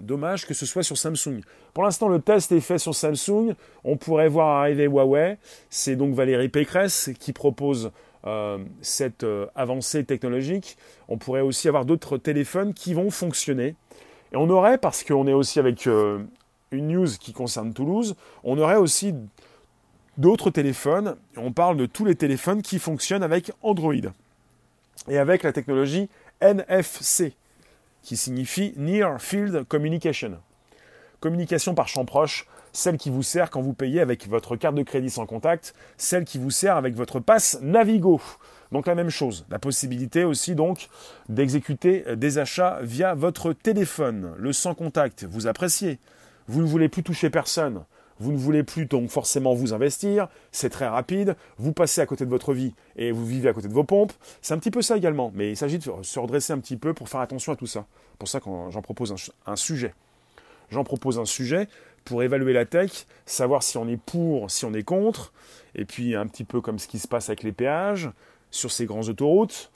Dommage 0.01 0.45
que 0.45 0.53
ce 0.53 0.65
soit 0.65 0.83
sur 0.83 0.97
Samsung. 0.97 1.41
Pour 1.73 1.83
l'instant, 1.83 2.09
le 2.09 2.19
test 2.19 2.51
est 2.51 2.59
fait 2.59 2.77
sur 2.77 2.93
Samsung. 2.93 3.55
On 3.83 3.97
pourrait 3.97 4.27
voir 4.27 4.59
arriver 4.61 4.85
Huawei. 4.85 5.37
C'est 5.69 5.95
donc 5.95 6.13
Valérie 6.13 6.49
Pécresse 6.49 7.11
qui 7.19 7.31
propose 7.33 7.91
euh, 8.27 8.57
cette 8.81 9.23
euh, 9.23 9.45
avancée 9.53 10.03
technologique, 10.03 10.77
on 11.09 11.17
pourrait 11.19 11.41
aussi 11.41 11.67
avoir 11.67 11.85
d'autres 11.85 12.17
téléphones 12.17 12.73
qui 12.73 12.95
vont 12.95 13.11
fonctionner. 13.11 13.75
Et 14.33 14.35
on 14.35 14.49
aurait, 14.49 14.79
parce 14.79 15.03
qu'on 15.03 15.27
est 15.27 15.33
aussi 15.33 15.59
avec 15.59 15.85
euh, 15.85 16.23
une 16.71 16.87
news 16.87 17.07
qui 17.19 17.33
concerne 17.33 17.71
Toulouse, 17.71 18.15
on 18.43 18.57
aurait 18.57 18.77
aussi 18.77 19.13
d'autres 20.17 20.49
téléphones. 20.49 21.17
On 21.37 21.51
parle 21.51 21.77
de 21.77 21.85
tous 21.85 22.03
les 22.03 22.15
téléphones 22.15 22.63
qui 22.63 22.79
fonctionnent 22.79 23.21
avec 23.21 23.51
Android 23.61 23.93
et 25.07 25.19
avec 25.19 25.43
la 25.43 25.53
technologie 25.53 26.09
NFC, 26.41 27.33
qui 28.05 28.15
signifie 28.17 28.73
Near 28.77 29.19
Field 29.19 29.65
Communication. 29.67 30.37
Communication 31.19 31.73
par 31.73 31.87
champ 31.87 32.05
proche, 32.05 32.47
celle 32.71 32.97
qui 32.97 33.09
vous 33.09 33.23
sert 33.23 33.49
quand 33.49 33.61
vous 33.61 33.73
payez 33.73 33.99
avec 33.99 34.27
votre 34.29 34.55
carte 34.55 34.75
de 34.75 34.83
crédit 34.83 35.09
sans 35.09 35.25
contact, 35.25 35.73
celle 35.97 36.23
qui 36.23 36.37
vous 36.37 36.51
sert 36.51 36.77
avec 36.77 36.93
votre 36.93 37.19
passe 37.19 37.57
Navigo. 37.61 38.21
Donc 38.71 38.85
la 38.85 38.93
même 38.93 39.09
chose, 39.09 39.45
la 39.49 39.57
possibilité 39.57 40.23
aussi 40.23 40.53
donc 40.53 40.89
d'exécuter 41.29 42.15
des 42.15 42.37
achats 42.37 42.77
via 42.83 43.15
votre 43.15 43.53
téléphone, 43.53 44.33
le 44.37 44.53
sans 44.53 44.75
contact. 44.75 45.23
Vous 45.23 45.47
appréciez, 45.47 45.97
vous 46.47 46.61
ne 46.61 46.67
voulez 46.67 46.89
plus 46.89 47.01
toucher 47.01 47.31
personne, 47.31 47.85
vous 48.19 48.31
ne 48.31 48.37
voulez 48.37 48.63
plus 48.63 48.85
donc 48.85 49.09
forcément 49.09 49.53
vous 49.53 49.73
investir, 49.73 50.27
c'est 50.51 50.69
très 50.69 50.87
rapide, 50.87 51.35
vous 51.57 51.73
passez 51.73 52.01
à 52.01 52.05
côté 52.05 52.25
de 52.25 52.29
votre 52.29 52.53
vie 52.53 52.73
et 52.95 53.11
vous 53.11 53.25
vivez 53.25 53.49
à 53.49 53.53
côté 53.53 53.67
de 53.67 53.73
vos 53.73 53.83
pompes. 53.83 54.13
C'est 54.41 54.53
un 54.53 54.59
petit 54.59 54.71
peu 54.71 54.81
ça 54.81 54.97
également, 54.97 55.31
mais 55.35 55.51
il 55.51 55.57
s'agit 55.57 55.79
de 55.79 55.91
se 56.01 56.19
redresser 56.19 56.53
un 56.53 56.59
petit 56.59 56.77
peu 56.77 56.93
pour 56.93 57.09
faire 57.09 57.21
attention 57.21 57.51
à 57.51 57.55
tout 57.55 57.67
ça. 57.67 57.85
Pour 58.17 58.29
ça 58.29 58.39
que 58.39 58.49
j'en 58.69 58.81
propose 58.81 59.13
un 59.45 59.55
sujet. 59.55 59.93
J'en 60.71 60.83
propose 60.83 61.19
un 61.19 61.25
sujet 61.25 61.67
pour 62.05 62.23
évaluer 62.23 62.53
la 62.53 62.65
tech, 62.65 63.05
savoir 63.25 63.63
si 63.63 63.77
on 63.77 63.87
est 63.87 63.97
pour, 63.97 64.49
si 64.51 64.65
on 64.65 64.73
est 64.73 64.83
contre, 64.83 65.33
et 65.73 65.85
puis 65.85 66.15
un 66.15 66.27
petit 66.27 66.43
peu 66.43 66.61
comme 66.61 66.79
ce 66.79 66.87
qui 66.87 66.99
se 66.99 67.07
passe 67.07 67.29
avec 67.29 67.43
les 67.43 67.51
péages 67.51 68.09
sur 68.51 68.71
ces 68.71 68.85
grandes 68.85 69.09
autoroutes. 69.09 69.71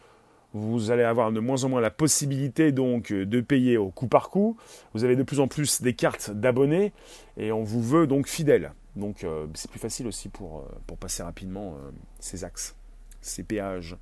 Vous 0.54 0.90
allez 0.90 1.04
avoir 1.04 1.32
de 1.32 1.40
moins 1.40 1.64
en 1.64 1.70
moins 1.70 1.82
la 1.82 1.92
possibilité 1.92 2.72
donc 2.72 3.14
de 3.14 3.42
payer 3.42 3.78
au 3.78 3.90
coup 3.90 4.08
par 4.08 4.30
coup. 4.30 4.58
Vous 4.94 5.04
avez 5.04 5.16
de 5.16 5.24
plus 5.24 5.40
en 5.40 5.48
plus 5.48 5.82
des 5.82 5.94
cartes 5.94 6.32
d'abonnés 6.32 6.92
et 7.38 7.52
on 7.52 7.64
vous 7.64 7.84
veut 7.84 8.08
donc 8.08 8.28
fidèle. 8.28 8.72
Donc 8.96 9.24
euh, 9.24 9.46
c'est 9.54 9.70
plus 9.70 9.80
facile 9.80 10.08
aussi 10.08 10.30
pour, 10.30 10.60
euh, 10.60 10.96
passer 11.00 11.22
rapidement 11.22 11.76
euh, 11.76 11.92
ces 12.20 12.44
axes, 12.44 12.76
ces 13.22 13.44
péages. 13.44 13.96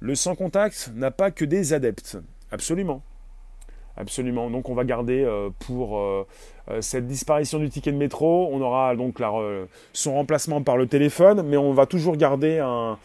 Le 0.00 0.14
sans 0.14 0.36
contact 0.36 0.92
n'a 0.94 1.10
pas 1.10 1.30
que 1.30 1.44
des 1.44 1.72
adeptes. 1.72 2.18
Absolument. 2.50 3.02
Absolument. 3.98 4.48
Donc 4.48 4.68
on 4.68 4.74
va 4.74 4.84
garder 4.84 5.24
euh, 5.24 5.50
pour 5.58 5.98
euh, 5.98 6.26
euh, 6.70 6.80
cette 6.80 7.08
disparition 7.08 7.58
du 7.58 7.68
ticket 7.68 7.90
de 7.90 7.96
métro, 7.96 8.48
on 8.52 8.60
aura 8.60 8.94
donc 8.94 9.18
son 9.92 10.14
remplacement 10.14 10.62
par 10.62 10.76
le 10.76 10.86
téléphone, 10.86 11.42
mais 11.42 11.56
on 11.56 11.72
va 11.72 11.86
toujours 11.86 12.16
garder 12.16 12.60
un, 12.60 12.96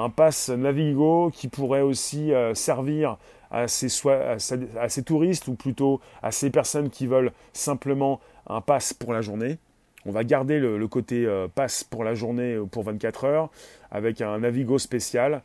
un 0.00 0.10
pass 0.10 0.48
Navigo 0.48 1.30
qui 1.30 1.48
pourrait 1.48 1.82
aussi 1.82 2.32
servir 2.54 3.16
à 3.50 3.68
ces, 3.68 5.02
touristes 5.04 5.48
ou 5.48 5.54
plutôt 5.54 6.00
à 6.22 6.32
ces 6.32 6.50
personnes 6.50 6.90
qui 6.90 7.06
veulent 7.06 7.32
simplement 7.52 8.20
un 8.46 8.60
pass 8.60 8.92
pour 8.92 9.12
la 9.12 9.22
journée. 9.22 9.58
On 10.06 10.12
va 10.12 10.24
garder 10.24 10.58
le, 10.58 10.88
côté 10.88 11.28
pass 11.54 11.84
pour 11.84 12.04
la 12.04 12.14
journée 12.14 12.56
ou 12.56 12.66
pour 12.66 12.84
24 12.84 13.24
heures 13.24 13.50
avec 13.90 14.20
un 14.20 14.38
Navigo 14.38 14.78
spécial 14.78 15.42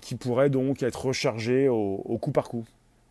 qui 0.00 0.14
pourrait 0.14 0.50
donc 0.50 0.82
être 0.82 1.06
rechargé 1.06 1.68
au, 1.68 2.02
au 2.04 2.18
coup 2.18 2.30
par 2.32 2.48
coup. 2.48 2.64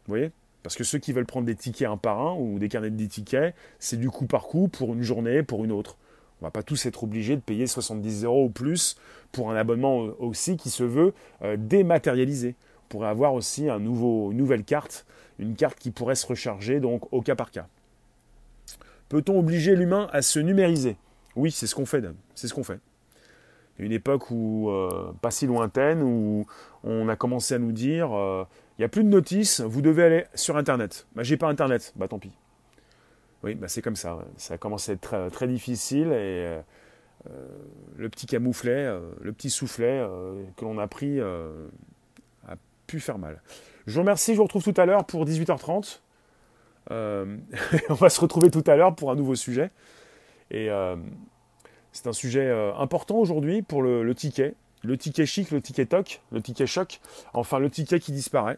Vous 0.07 0.11
voyez? 0.11 0.31
Parce 0.67 0.75
que 0.75 0.83
ceux 0.83 0.97
qui 0.99 1.13
veulent 1.13 1.25
prendre 1.25 1.45
des 1.45 1.55
tickets 1.55 1.87
un 1.87 1.95
par 1.95 2.19
un 2.19 2.35
ou 2.35 2.59
des 2.59 2.67
carnets 2.67 2.89
de 2.89 3.05
tickets, 3.05 3.55
c'est 3.79 3.97
du 3.97 4.09
coup 4.09 4.25
par 4.25 4.43
coup 4.43 4.67
pour 4.67 4.93
une 4.93 5.01
journée, 5.01 5.41
pour 5.41 5.63
une 5.63 5.71
autre. 5.71 5.95
On 6.41 6.45
va 6.45 6.51
pas 6.51 6.63
tous 6.63 6.85
être 6.85 7.03
obligés 7.03 7.35
de 7.35 7.41
payer 7.41 7.67
70 7.67 8.23
euros 8.23 8.45
ou 8.45 8.49
plus 8.49 8.97
pour 9.31 9.51
un 9.51 9.55
abonnement 9.55 9.99
aussi 10.19 10.55
qui 10.57 10.69
se 10.69 10.83
veut 10.83 11.13
euh, 11.41 11.57
dématérialisé. 11.57 12.55
On 12.85 12.87
pourrait 12.89 13.09
avoir 13.09 13.33
aussi 13.33 13.69
une 13.69 13.83
nouvelle 13.83 14.63
carte, 14.63 15.05
une 15.39 15.55
carte 15.55 15.77
qui 15.77 15.91
pourrait 15.91 16.15
se 16.15 16.27
recharger 16.27 16.79
au 17.11 17.21
cas 17.21 17.35
par 17.35 17.51
cas. 17.51 17.67
Peut-on 19.09 19.39
obliger 19.39 19.75
l'humain 19.75 20.09
à 20.11 20.21
se 20.21 20.39
numériser? 20.39 20.97
Oui, 21.35 21.51
c'est 21.51 21.67
ce 21.67 21.75
qu'on 21.75 21.85
fait. 21.85 22.03
C'est 22.35 22.47
ce 22.47 22.53
qu'on 22.53 22.63
fait. 22.63 22.79
Une 23.79 23.91
époque 23.91 24.31
où 24.31 24.69
euh, 24.69 25.13
pas 25.21 25.31
si 25.31 25.45
lointaine 25.45 26.01
où 26.01 26.45
on 26.83 27.07
a 27.09 27.15
commencé 27.15 27.53
à 27.53 27.59
nous 27.59 27.71
dire 27.71 28.11
euh, 28.13 28.43
il 28.77 28.81
n'y 28.81 28.85
a 28.85 28.89
plus 28.89 29.03
de 29.03 29.09
notices, 29.09 29.61
vous 29.61 29.81
devez 29.81 30.03
aller 30.03 30.25
sur 30.33 30.57
Internet. 30.57 31.07
Bah, 31.15 31.23
j'ai 31.23 31.37
pas 31.37 31.47
Internet, 31.47 31.93
bah 31.95 32.07
tant 32.07 32.19
pis. 32.19 32.31
Oui, 33.47 33.55
bah, 33.55 33.69
c'est 33.69 33.81
comme 33.81 33.95
ça. 33.95 34.19
Ça 34.35 34.55
a 34.55 34.57
commencé 34.57 34.91
à 34.91 34.95
être 34.95 35.29
très, 35.29 35.47
difficile 35.47 36.07
et 36.07 36.43
euh, 36.43 36.59
euh, 37.29 37.47
le 37.95 38.09
petit 38.09 38.25
camouflet, 38.25 38.71
euh, 38.73 38.99
le 39.21 39.31
petit 39.31 39.49
soufflet 39.49 40.05
que 40.57 40.65
l'on 40.65 40.77
a 40.77 40.87
pris 40.87 41.21
a 41.21 42.55
pu 42.87 42.99
faire 42.99 43.17
mal. 43.17 43.41
Je 43.85 43.93
vous 43.93 44.01
remercie, 44.01 44.33
je 44.33 44.37
vous 44.37 44.43
retrouve 44.43 44.65
tout 44.65 44.73
à 44.75 44.85
l'heure 44.85 45.05
pour 45.05 45.25
18h30. 45.25 45.99
on 46.89 47.93
va 47.93 48.09
se 48.09 48.19
retrouver 48.19 48.51
tout 48.51 48.63
à 48.67 48.75
l'heure 48.75 48.93
pour 48.95 49.11
un 49.11 49.15
nouveau 49.15 49.35
sujet. 49.35 49.71
Et 50.51 50.67
c'est 51.93 52.07
un 52.07 52.13
sujet 52.13 52.51
important 52.77 53.15
aujourd'hui 53.15 53.61
pour 53.61 53.81
le, 53.81 54.03
le, 54.03 54.13
ticket. 54.13 54.55
Le 54.83 54.97
ticket 54.97 55.25
chic, 55.25 55.51
le 55.51 55.61
ticket 55.61 55.85
toc, 55.85 56.21
le 56.33 56.41
ticket 56.41 56.67
choc, 56.67 56.99
enfin 57.33 57.59
le 57.59 57.69
ticket 57.69 58.01
qui 58.01 58.11
disparaît. 58.11 58.57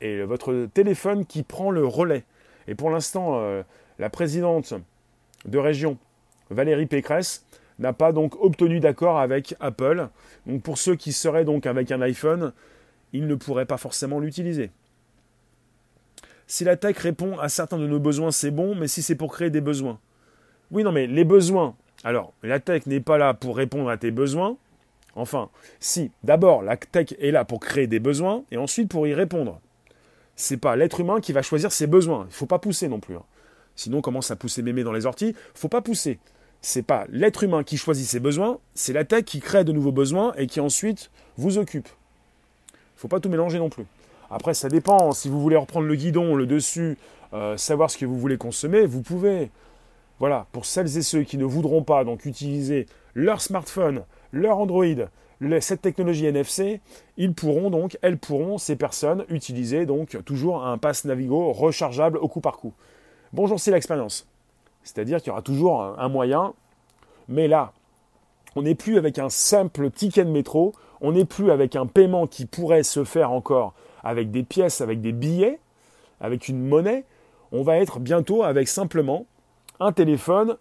Et 0.00 0.24
votre 0.24 0.66
téléphone 0.74 1.24
qui 1.24 1.44
prend 1.44 1.70
le 1.70 1.86
relais. 1.86 2.24
Et 2.66 2.74
pour 2.74 2.90
l'instant, 2.90 3.40
la 3.98 4.10
présidente 4.10 4.74
de 5.44 5.58
région, 5.58 5.98
Valérie 6.50 6.86
Pécresse, 6.86 7.44
n'a 7.78 7.92
pas 7.92 8.12
donc 8.12 8.40
obtenu 8.42 8.80
d'accord 8.80 9.18
avec 9.18 9.54
Apple. 9.60 10.08
Donc 10.46 10.62
pour 10.62 10.78
ceux 10.78 10.96
qui 10.96 11.12
seraient 11.12 11.44
donc 11.44 11.66
avec 11.66 11.90
un 11.90 12.00
iPhone, 12.02 12.52
ils 13.12 13.26
ne 13.26 13.34
pourraient 13.34 13.66
pas 13.66 13.76
forcément 13.76 14.20
l'utiliser. 14.20 14.70
Si 16.46 16.64
la 16.64 16.76
tech 16.76 16.98
répond 16.98 17.38
à 17.38 17.48
certains 17.48 17.78
de 17.78 17.86
nos 17.86 17.98
besoins, 17.98 18.30
c'est 18.30 18.50
bon, 18.50 18.74
mais 18.74 18.88
si 18.88 19.02
c'est 19.02 19.14
pour 19.14 19.32
créer 19.32 19.50
des 19.50 19.60
besoins. 19.60 19.98
Oui, 20.70 20.84
non, 20.84 20.92
mais 20.92 21.06
les 21.06 21.24
besoins. 21.24 21.74
Alors, 22.02 22.34
la 22.42 22.60
tech 22.60 22.86
n'est 22.86 23.00
pas 23.00 23.16
là 23.16 23.32
pour 23.32 23.56
répondre 23.56 23.88
à 23.88 23.96
tes 23.96 24.10
besoins. 24.10 24.56
Enfin, 25.16 25.48
si, 25.80 26.10
d'abord, 26.22 26.62
la 26.62 26.76
tech 26.76 27.14
est 27.18 27.30
là 27.30 27.44
pour 27.44 27.60
créer 27.60 27.86
des 27.86 28.00
besoins 28.00 28.44
et 28.50 28.56
ensuite 28.56 28.90
pour 28.90 29.06
y 29.06 29.14
répondre. 29.14 29.60
C'est 30.36 30.56
pas 30.56 30.76
l'être 30.76 31.00
humain 31.00 31.20
qui 31.20 31.32
va 31.32 31.42
choisir 31.42 31.72
ses 31.72 31.86
besoins. 31.86 32.24
Il 32.24 32.28
ne 32.28 32.32
faut 32.32 32.46
pas 32.46 32.58
pousser 32.58 32.88
non 32.88 33.00
plus. 33.00 33.14
Hein. 33.14 33.22
Sinon, 33.76 33.98
on 33.98 34.02
commence 34.02 34.30
à 34.30 34.36
pousser 34.36 34.62
mémé 34.62 34.84
dans 34.84 34.92
les 34.92 35.06
orties? 35.06 35.34
Faut 35.54 35.68
pas 35.68 35.80
pousser. 35.80 36.18
C'est 36.62 36.82
pas 36.82 37.06
l'être 37.10 37.42
humain 37.42 37.62
qui 37.62 37.76
choisit 37.76 38.06
ses 38.06 38.20
besoins, 38.20 38.58
c'est 38.74 38.94
la 38.94 39.04
tech 39.04 39.24
qui 39.24 39.40
crée 39.40 39.64
de 39.64 39.72
nouveaux 39.72 39.92
besoins 39.92 40.32
et 40.38 40.46
qui 40.46 40.60
ensuite 40.60 41.10
vous 41.36 41.58
occupe. 41.58 41.88
Faut 42.96 43.08
pas 43.08 43.20
tout 43.20 43.28
mélanger 43.28 43.58
non 43.58 43.68
plus. 43.68 43.84
Après, 44.30 44.54
ça 44.54 44.68
dépend. 44.68 45.12
Si 45.12 45.28
vous 45.28 45.40
voulez 45.40 45.56
reprendre 45.56 45.86
le 45.86 45.94
guidon, 45.94 46.34
le 46.34 46.46
dessus, 46.46 46.96
euh, 47.34 47.56
savoir 47.56 47.90
ce 47.90 47.98
que 47.98 48.06
vous 48.06 48.18
voulez 48.18 48.38
consommer, 48.38 48.86
vous 48.86 49.02
pouvez. 49.02 49.50
Voilà, 50.20 50.46
pour 50.52 50.64
celles 50.64 50.96
et 50.96 51.02
ceux 51.02 51.22
qui 51.22 51.36
ne 51.36 51.44
voudront 51.44 51.82
pas 51.82 52.04
donc 52.04 52.24
utiliser 52.24 52.86
leur 53.14 53.40
smartphone, 53.40 54.04
leur 54.32 54.58
Android, 54.58 54.86
cette 55.60 55.82
technologie 55.82 56.26
NFC, 56.26 56.80
pourront 57.36 57.70
donc, 57.70 57.98
elles 58.00 58.18
pourront, 58.18 58.58
ces 58.58 58.76
personnes, 58.76 59.24
utiliser 59.28 59.86
donc 59.86 60.18
toujours 60.24 60.64
un 60.64 60.78
pass 60.78 61.04
Navigo 61.04 61.52
rechargeable 61.52 62.18
au 62.18 62.28
coup 62.28 62.40
par 62.40 62.56
coup. 62.56 62.72
Bonjour, 63.34 63.58
c'est 63.58 63.72
l'expérience. 63.72 64.28
C'est-à-dire 64.84 65.18
qu'il 65.18 65.26
y 65.26 65.30
aura 65.32 65.42
toujours 65.42 65.82
un 65.82 66.08
moyen, 66.08 66.54
mais 67.26 67.48
là, 67.48 67.72
on 68.54 68.62
n'est 68.62 68.76
plus 68.76 68.96
avec 68.96 69.18
un 69.18 69.28
simple 69.28 69.90
ticket 69.90 70.24
de 70.24 70.30
métro, 70.30 70.72
on 71.00 71.10
n'est 71.10 71.24
plus 71.24 71.50
avec 71.50 71.74
un 71.74 71.86
paiement 71.86 72.28
qui 72.28 72.46
pourrait 72.46 72.84
se 72.84 73.02
faire 73.02 73.32
encore 73.32 73.74
avec 74.04 74.30
des 74.30 74.44
pièces, 74.44 74.80
avec 74.80 75.00
des 75.00 75.10
billets, 75.10 75.58
avec 76.20 76.46
une 76.46 76.64
monnaie. 76.64 77.04
On 77.50 77.64
va 77.64 77.78
être 77.78 77.98
bientôt 77.98 78.44
avec 78.44 78.68
simplement 78.68 79.26
un 79.80 79.90
téléphone 79.90 80.56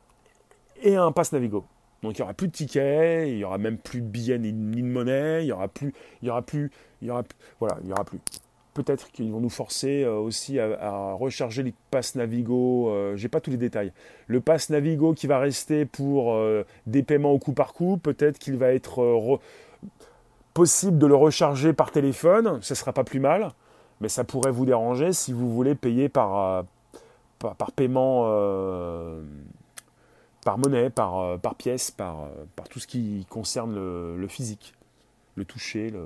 et 0.81 0.95
un 0.95 1.11
passe 1.11 1.31
Navigo. 1.31 1.65
Donc 2.01 2.17
il 2.17 2.21
n'y 2.21 2.23
aura 2.23 2.33
plus 2.33 2.47
de 2.47 2.53
tickets, 2.53 3.29
il 3.29 3.35
n'y 3.35 3.43
aura 3.43 3.59
même 3.59 3.77
plus 3.77 4.01
de 4.01 4.07
billets 4.07 4.39
ni, 4.39 4.51
de 4.51 4.87
monnaie, 4.87 5.43
il 5.43 5.45
n'y 5.45 5.51
aura 5.51 5.67
plus, 5.67 5.93
il 6.23 6.27
y 6.27 6.31
aura 6.31 6.41
plus, 6.41 6.71
il 7.03 7.13
voilà, 7.59 7.77
il 7.83 7.89
y 7.89 7.93
aura 7.93 8.03
plus. 8.03 8.17
Peut-être 8.73 9.11
qu'ils 9.11 9.31
vont 9.31 9.39
nous 9.39 9.49
forcer 9.49 10.03
euh, 10.03 10.17
aussi 10.17 10.59
à, 10.59 11.13
recharger 11.13 11.61
les 11.61 11.73
passes 11.91 12.15
Navigo. 12.15 12.89
Euh, 12.89 13.15
j'ai 13.15 13.27
pas 13.29 13.39
tous 13.39 13.51
les 13.51 13.57
détails. 13.57 13.91
Le 14.25 14.41
pass 14.41 14.71
Navigo 14.71 15.13
qui 15.13 15.27
va 15.27 15.37
rester 15.37 15.85
pour 15.85 16.33
euh, 16.33 16.65
des 16.87 17.03
paiements 17.03 17.31
au 17.31 17.37
coup 17.37 17.53
par 17.53 17.73
coup. 17.73 17.97
Peut-être 17.97 18.39
qu'il 18.39 18.57
va 18.57 18.73
être 18.73 19.39
possible 20.55 20.97
de 20.97 21.05
le 21.05 21.15
recharger 21.15 21.73
par 21.73 21.91
téléphone. 21.91 22.59
Ce 22.61 22.73
sera 22.73 22.93
pas 22.93 23.03
plus 23.03 23.19
mal, 23.19 23.51
mais 24.01 24.09
ça 24.09 24.23
pourrait 24.23 24.51
vous 24.51 24.65
déranger 24.65 25.13
si 25.13 25.33
vous 25.33 25.53
voulez 25.53 25.75
payer 25.75 26.09
par 26.09 26.65
par, 27.39 27.71
paiement, 27.73 28.23
par 30.45 30.57
monnaie, 30.57 30.89
par 30.89 31.37
par 31.39 31.55
pièce, 31.55 31.91
par 31.91 32.27
par 32.55 32.69
tout 32.69 32.79
ce 32.79 32.87
qui 32.87 33.25
concerne 33.29 33.75
le, 33.75 34.17
le 34.17 34.27
physique, 34.27 34.73
le 35.35 35.45
toucher, 35.45 35.89
le 35.89 36.05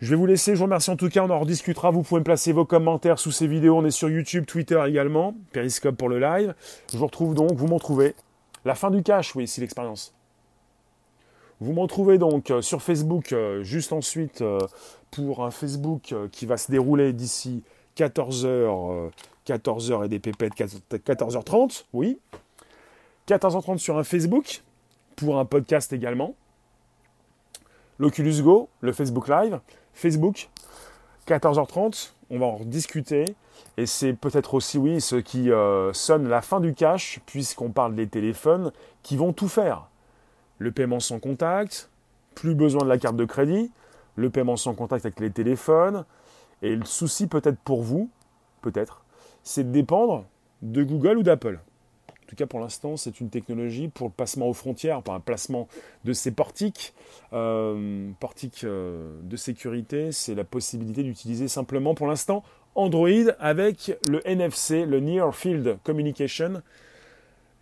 je 0.00 0.10
vais 0.10 0.16
vous 0.16 0.26
laisser, 0.26 0.52
je 0.52 0.58
vous 0.58 0.64
remercie 0.64 0.90
en 0.90 0.96
tout 0.96 1.08
cas, 1.08 1.24
on 1.24 1.30
en 1.30 1.40
rediscutera. 1.40 1.90
Vous 1.90 2.02
pouvez 2.02 2.20
me 2.20 2.24
placer 2.24 2.52
vos 2.52 2.64
commentaires 2.64 3.18
sous 3.18 3.32
ces 3.32 3.48
vidéos. 3.48 3.76
On 3.76 3.84
est 3.84 3.90
sur 3.90 4.08
YouTube, 4.08 4.46
Twitter 4.46 4.80
également, 4.86 5.34
Periscope 5.52 5.96
pour 5.96 6.08
le 6.08 6.20
live. 6.20 6.54
Je 6.92 6.98
vous 6.98 7.06
retrouve 7.06 7.34
donc, 7.34 7.52
vous 7.52 7.66
m'en 7.66 7.80
trouvez. 7.80 8.14
La 8.64 8.76
fin 8.76 8.90
du 8.90 9.02
cash, 9.02 9.34
oui, 9.34 9.48
c'est 9.48 9.60
l'expérience. 9.60 10.12
Vous 11.60 11.72
m'en 11.72 11.88
trouvez 11.88 12.18
donc 12.18 12.52
euh, 12.52 12.62
sur 12.62 12.82
Facebook 12.82 13.32
euh, 13.32 13.64
juste 13.64 13.92
ensuite 13.92 14.42
euh, 14.42 14.60
pour 15.10 15.44
un 15.44 15.50
Facebook 15.50 16.14
qui 16.30 16.46
va 16.46 16.56
se 16.56 16.70
dérouler 16.70 17.12
d'ici 17.12 17.64
14h, 17.96 19.10
14h 19.46 20.04
et 20.04 20.08
des 20.08 20.18
pépettes 20.20 20.52
14h30, 20.54 21.84
oui. 21.92 22.20
14h30 23.26 23.78
sur 23.78 23.98
un 23.98 24.04
Facebook 24.04 24.62
pour 25.16 25.38
un 25.38 25.44
podcast 25.44 25.92
également. 25.92 26.34
L'Oculus 27.98 28.42
Go, 28.42 28.68
le 28.80 28.92
Facebook 28.92 29.28
Live. 29.28 29.58
Facebook, 29.98 30.48
14h30, 31.26 32.12
on 32.30 32.38
va 32.38 32.46
en 32.46 32.60
discuter. 32.60 33.24
Et 33.76 33.84
c'est 33.84 34.12
peut-être 34.12 34.54
aussi, 34.54 34.78
oui, 34.78 35.00
ce 35.00 35.16
qui 35.16 35.50
euh, 35.50 35.92
sonne 35.92 36.28
la 36.28 36.40
fin 36.40 36.60
du 36.60 36.72
cash, 36.72 37.18
puisqu'on 37.26 37.70
parle 37.70 37.96
des 37.96 38.06
téléphones 38.06 38.70
qui 39.02 39.16
vont 39.16 39.32
tout 39.32 39.48
faire. 39.48 39.88
Le 40.58 40.70
paiement 40.70 41.00
sans 41.00 41.18
contact, 41.18 41.90
plus 42.36 42.54
besoin 42.54 42.84
de 42.84 42.88
la 42.88 42.98
carte 42.98 43.16
de 43.16 43.24
crédit, 43.24 43.72
le 44.14 44.30
paiement 44.30 44.56
sans 44.56 44.72
contact 44.72 45.04
avec 45.04 45.18
les 45.18 45.32
téléphones. 45.32 46.04
Et 46.62 46.76
le 46.76 46.84
souci 46.84 47.26
peut-être 47.26 47.58
pour 47.58 47.82
vous, 47.82 48.08
peut-être, 48.62 49.02
c'est 49.42 49.64
de 49.64 49.72
dépendre 49.72 50.24
de 50.62 50.84
Google 50.84 51.18
ou 51.18 51.22
d'Apple. 51.24 51.58
En 52.28 52.36
tout 52.36 52.36
cas, 52.36 52.46
pour 52.46 52.60
l'instant, 52.60 52.98
c'est 52.98 53.20
une 53.20 53.30
technologie 53.30 53.88
pour 53.88 54.08
le 54.08 54.12
placement 54.12 54.50
aux 54.50 54.52
frontières, 54.52 55.00
pour 55.00 55.14
un 55.14 55.20
placement 55.20 55.66
de 56.04 56.12
ces 56.12 56.30
portiques. 56.30 56.92
Euh, 57.32 58.10
portiques 58.20 58.64
euh, 58.64 59.18
de 59.22 59.34
sécurité, 59.38 60.12
c'est 60.12 60.34
la 60.34 60.44
possibilité 60.44 61.02
d'utiliser 61.02 61.48
simplement, 61.48 61.94
pour 61.94 62.06
l'instant, 62.06 62.44
Android 62.74 63.32
avec 63.40 63.96
le 64.10 64.20
NFC, 64.28 64.84
le 64.84 65.00
Near 65.00 65.34
Field 65.34 65.78
Communication. 65.84 66.60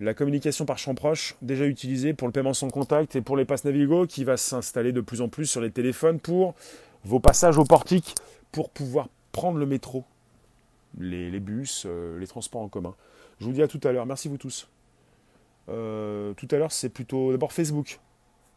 La 0.00 0.14
communication 0.14 0.64
par 0.64 0.78
champ 0.78 0.96
proche, 0.96 1.36
déjà 1.42 1.64
utilisée 1.64 2.12
pour 2.12 2.26
le 2.26 2.32
paiement 2.32 2.52
sans 2.52 2.68
contact 2.68 3.14
et 3.14 3.20
pour 3.20 3.36
les 3.36 3.44
passes 3.44 3.64
Navigo, 3.64 4.08
qui 4.08 4.24
va 4.24 4.36
s'installer 4.36 4.90
de 4.90 5.00
plus 5.00 5.20
en 5.20 5.28
plus 5.28 5.46
sur 5.46 5.60
les 5.60 5.70
téléphones 5.70 6.18
pour 6.18 6.56
vos 7.04 7.20
passages 7.20 7.56
au 7.56 7.64
portique, 7.64 8.16
pour 8.50 8.70
pouvoir 8.70 9.06
prendre 9.30 9.58
le 9.58 9.66
métro, 9.66 10.02
les, 10.98 11.38
bus, 11.38 11.84
euh, 11.86 12.18
les 12.18 12.26
transports 12.26 12.62
en 12.62 12.68
commun. 12.68 12.96
Je 13.40 13.44
vous 13.44 13.52
dis 13.52 13.62
à 13.62 13.68
tout 13.68 13.80
à 13.84 13.92
l'heure. 13.92 14.06
Merci 14.06 14.28
vous 14.28 14.38
tous. 14.38 14.68
Euh, 15.68 16.32
tout 16.34 16.48
à 16.50 16.56
l'heure, 16.56 16.72
c'est 16.72 16.88
plutôt 16.88 17.32
d'abord 17.32 17.52
Facebook. 17.52 17.98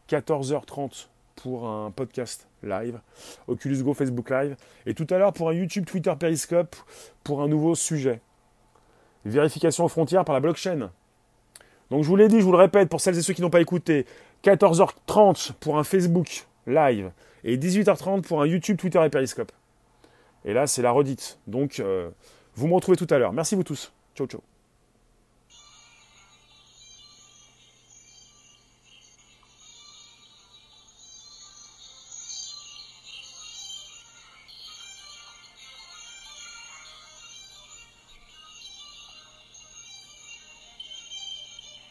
14h30 0.08 1.06
pour 1.36 1.68
un 1.68 1.90
podcast 1.90 2.46
live. 2.62 3.00
Oculus 3.46 3.82
Go 3.82 3.94
Facebook 3.94 4.30
Live. 4.30 4.56
Et 4.86 4.94
tout 4.94 5.06
à 5.10 5.18
l'heure 5.18 5.32
pour 5.32 5.48
un 5.48 5.52
YouTube, 5.52 5.84
Twitter, 5.84 6.12
Periscope 6.18 6.76
pour 7.24 7.42
un 7.42 7.48
nouveau 7.48 7.74
sujet. 7.74 8.20
Vérification 9.24 9.84
aux 9.84 9.88
frontières 9.88 10.24
par 10.24 10.34
la 10.34 10.40
blockchain. 10.40 10.90
Donc 11.90 12.04
je 12.04 12.08
vous 12.08 12.16
l'ai 12.16 12.28
dit, 12.28 12.38
je 12.38 12.44
vous 12.44 12.52
le 12.52 12.58
répète 12.58 12.88
pour 12.88 13.00
celles 13.00 13.18
et 13.18 13.22
ceux 13.22 13.34
qui 13.34 13.42
n'ont 13.42 13.50
pas 13.50 13.60
écouté. 13.60 14.06
14h30 14.44 15.52
pour 15.60 15.78
un 15.78 15.84
Facebook 15.84 16.46
live 16.66 17.10
et 17.44 17.56
18h30 17.56 18.22
pour 18.22 18.40
un 18.40 18.46
YouTube, 18.46 18.78
Twitter 18.78 19.02
et 19.04 19.10
Periscope. 19.10 19.52
Et 20.44 20.54
là, 20.54 20.66
c'est 20.66 20.82
la 20.82 20.90
redite. 20.90 21.38
Donc, 21.46 21.80
euh, 21.80 22.08
vous 22.54 22.66
me 22.66 22.74
retrouvez 22.74 22.96
tout 22.96 23.06
à 23.10 23.18
l'heure. 23.18 23.32
Merci 23.32 23.54
vous 23.54 23.62
tous. 23.62 23.92
Ciao, 24.14 24.26
ciao. 24.26 24.49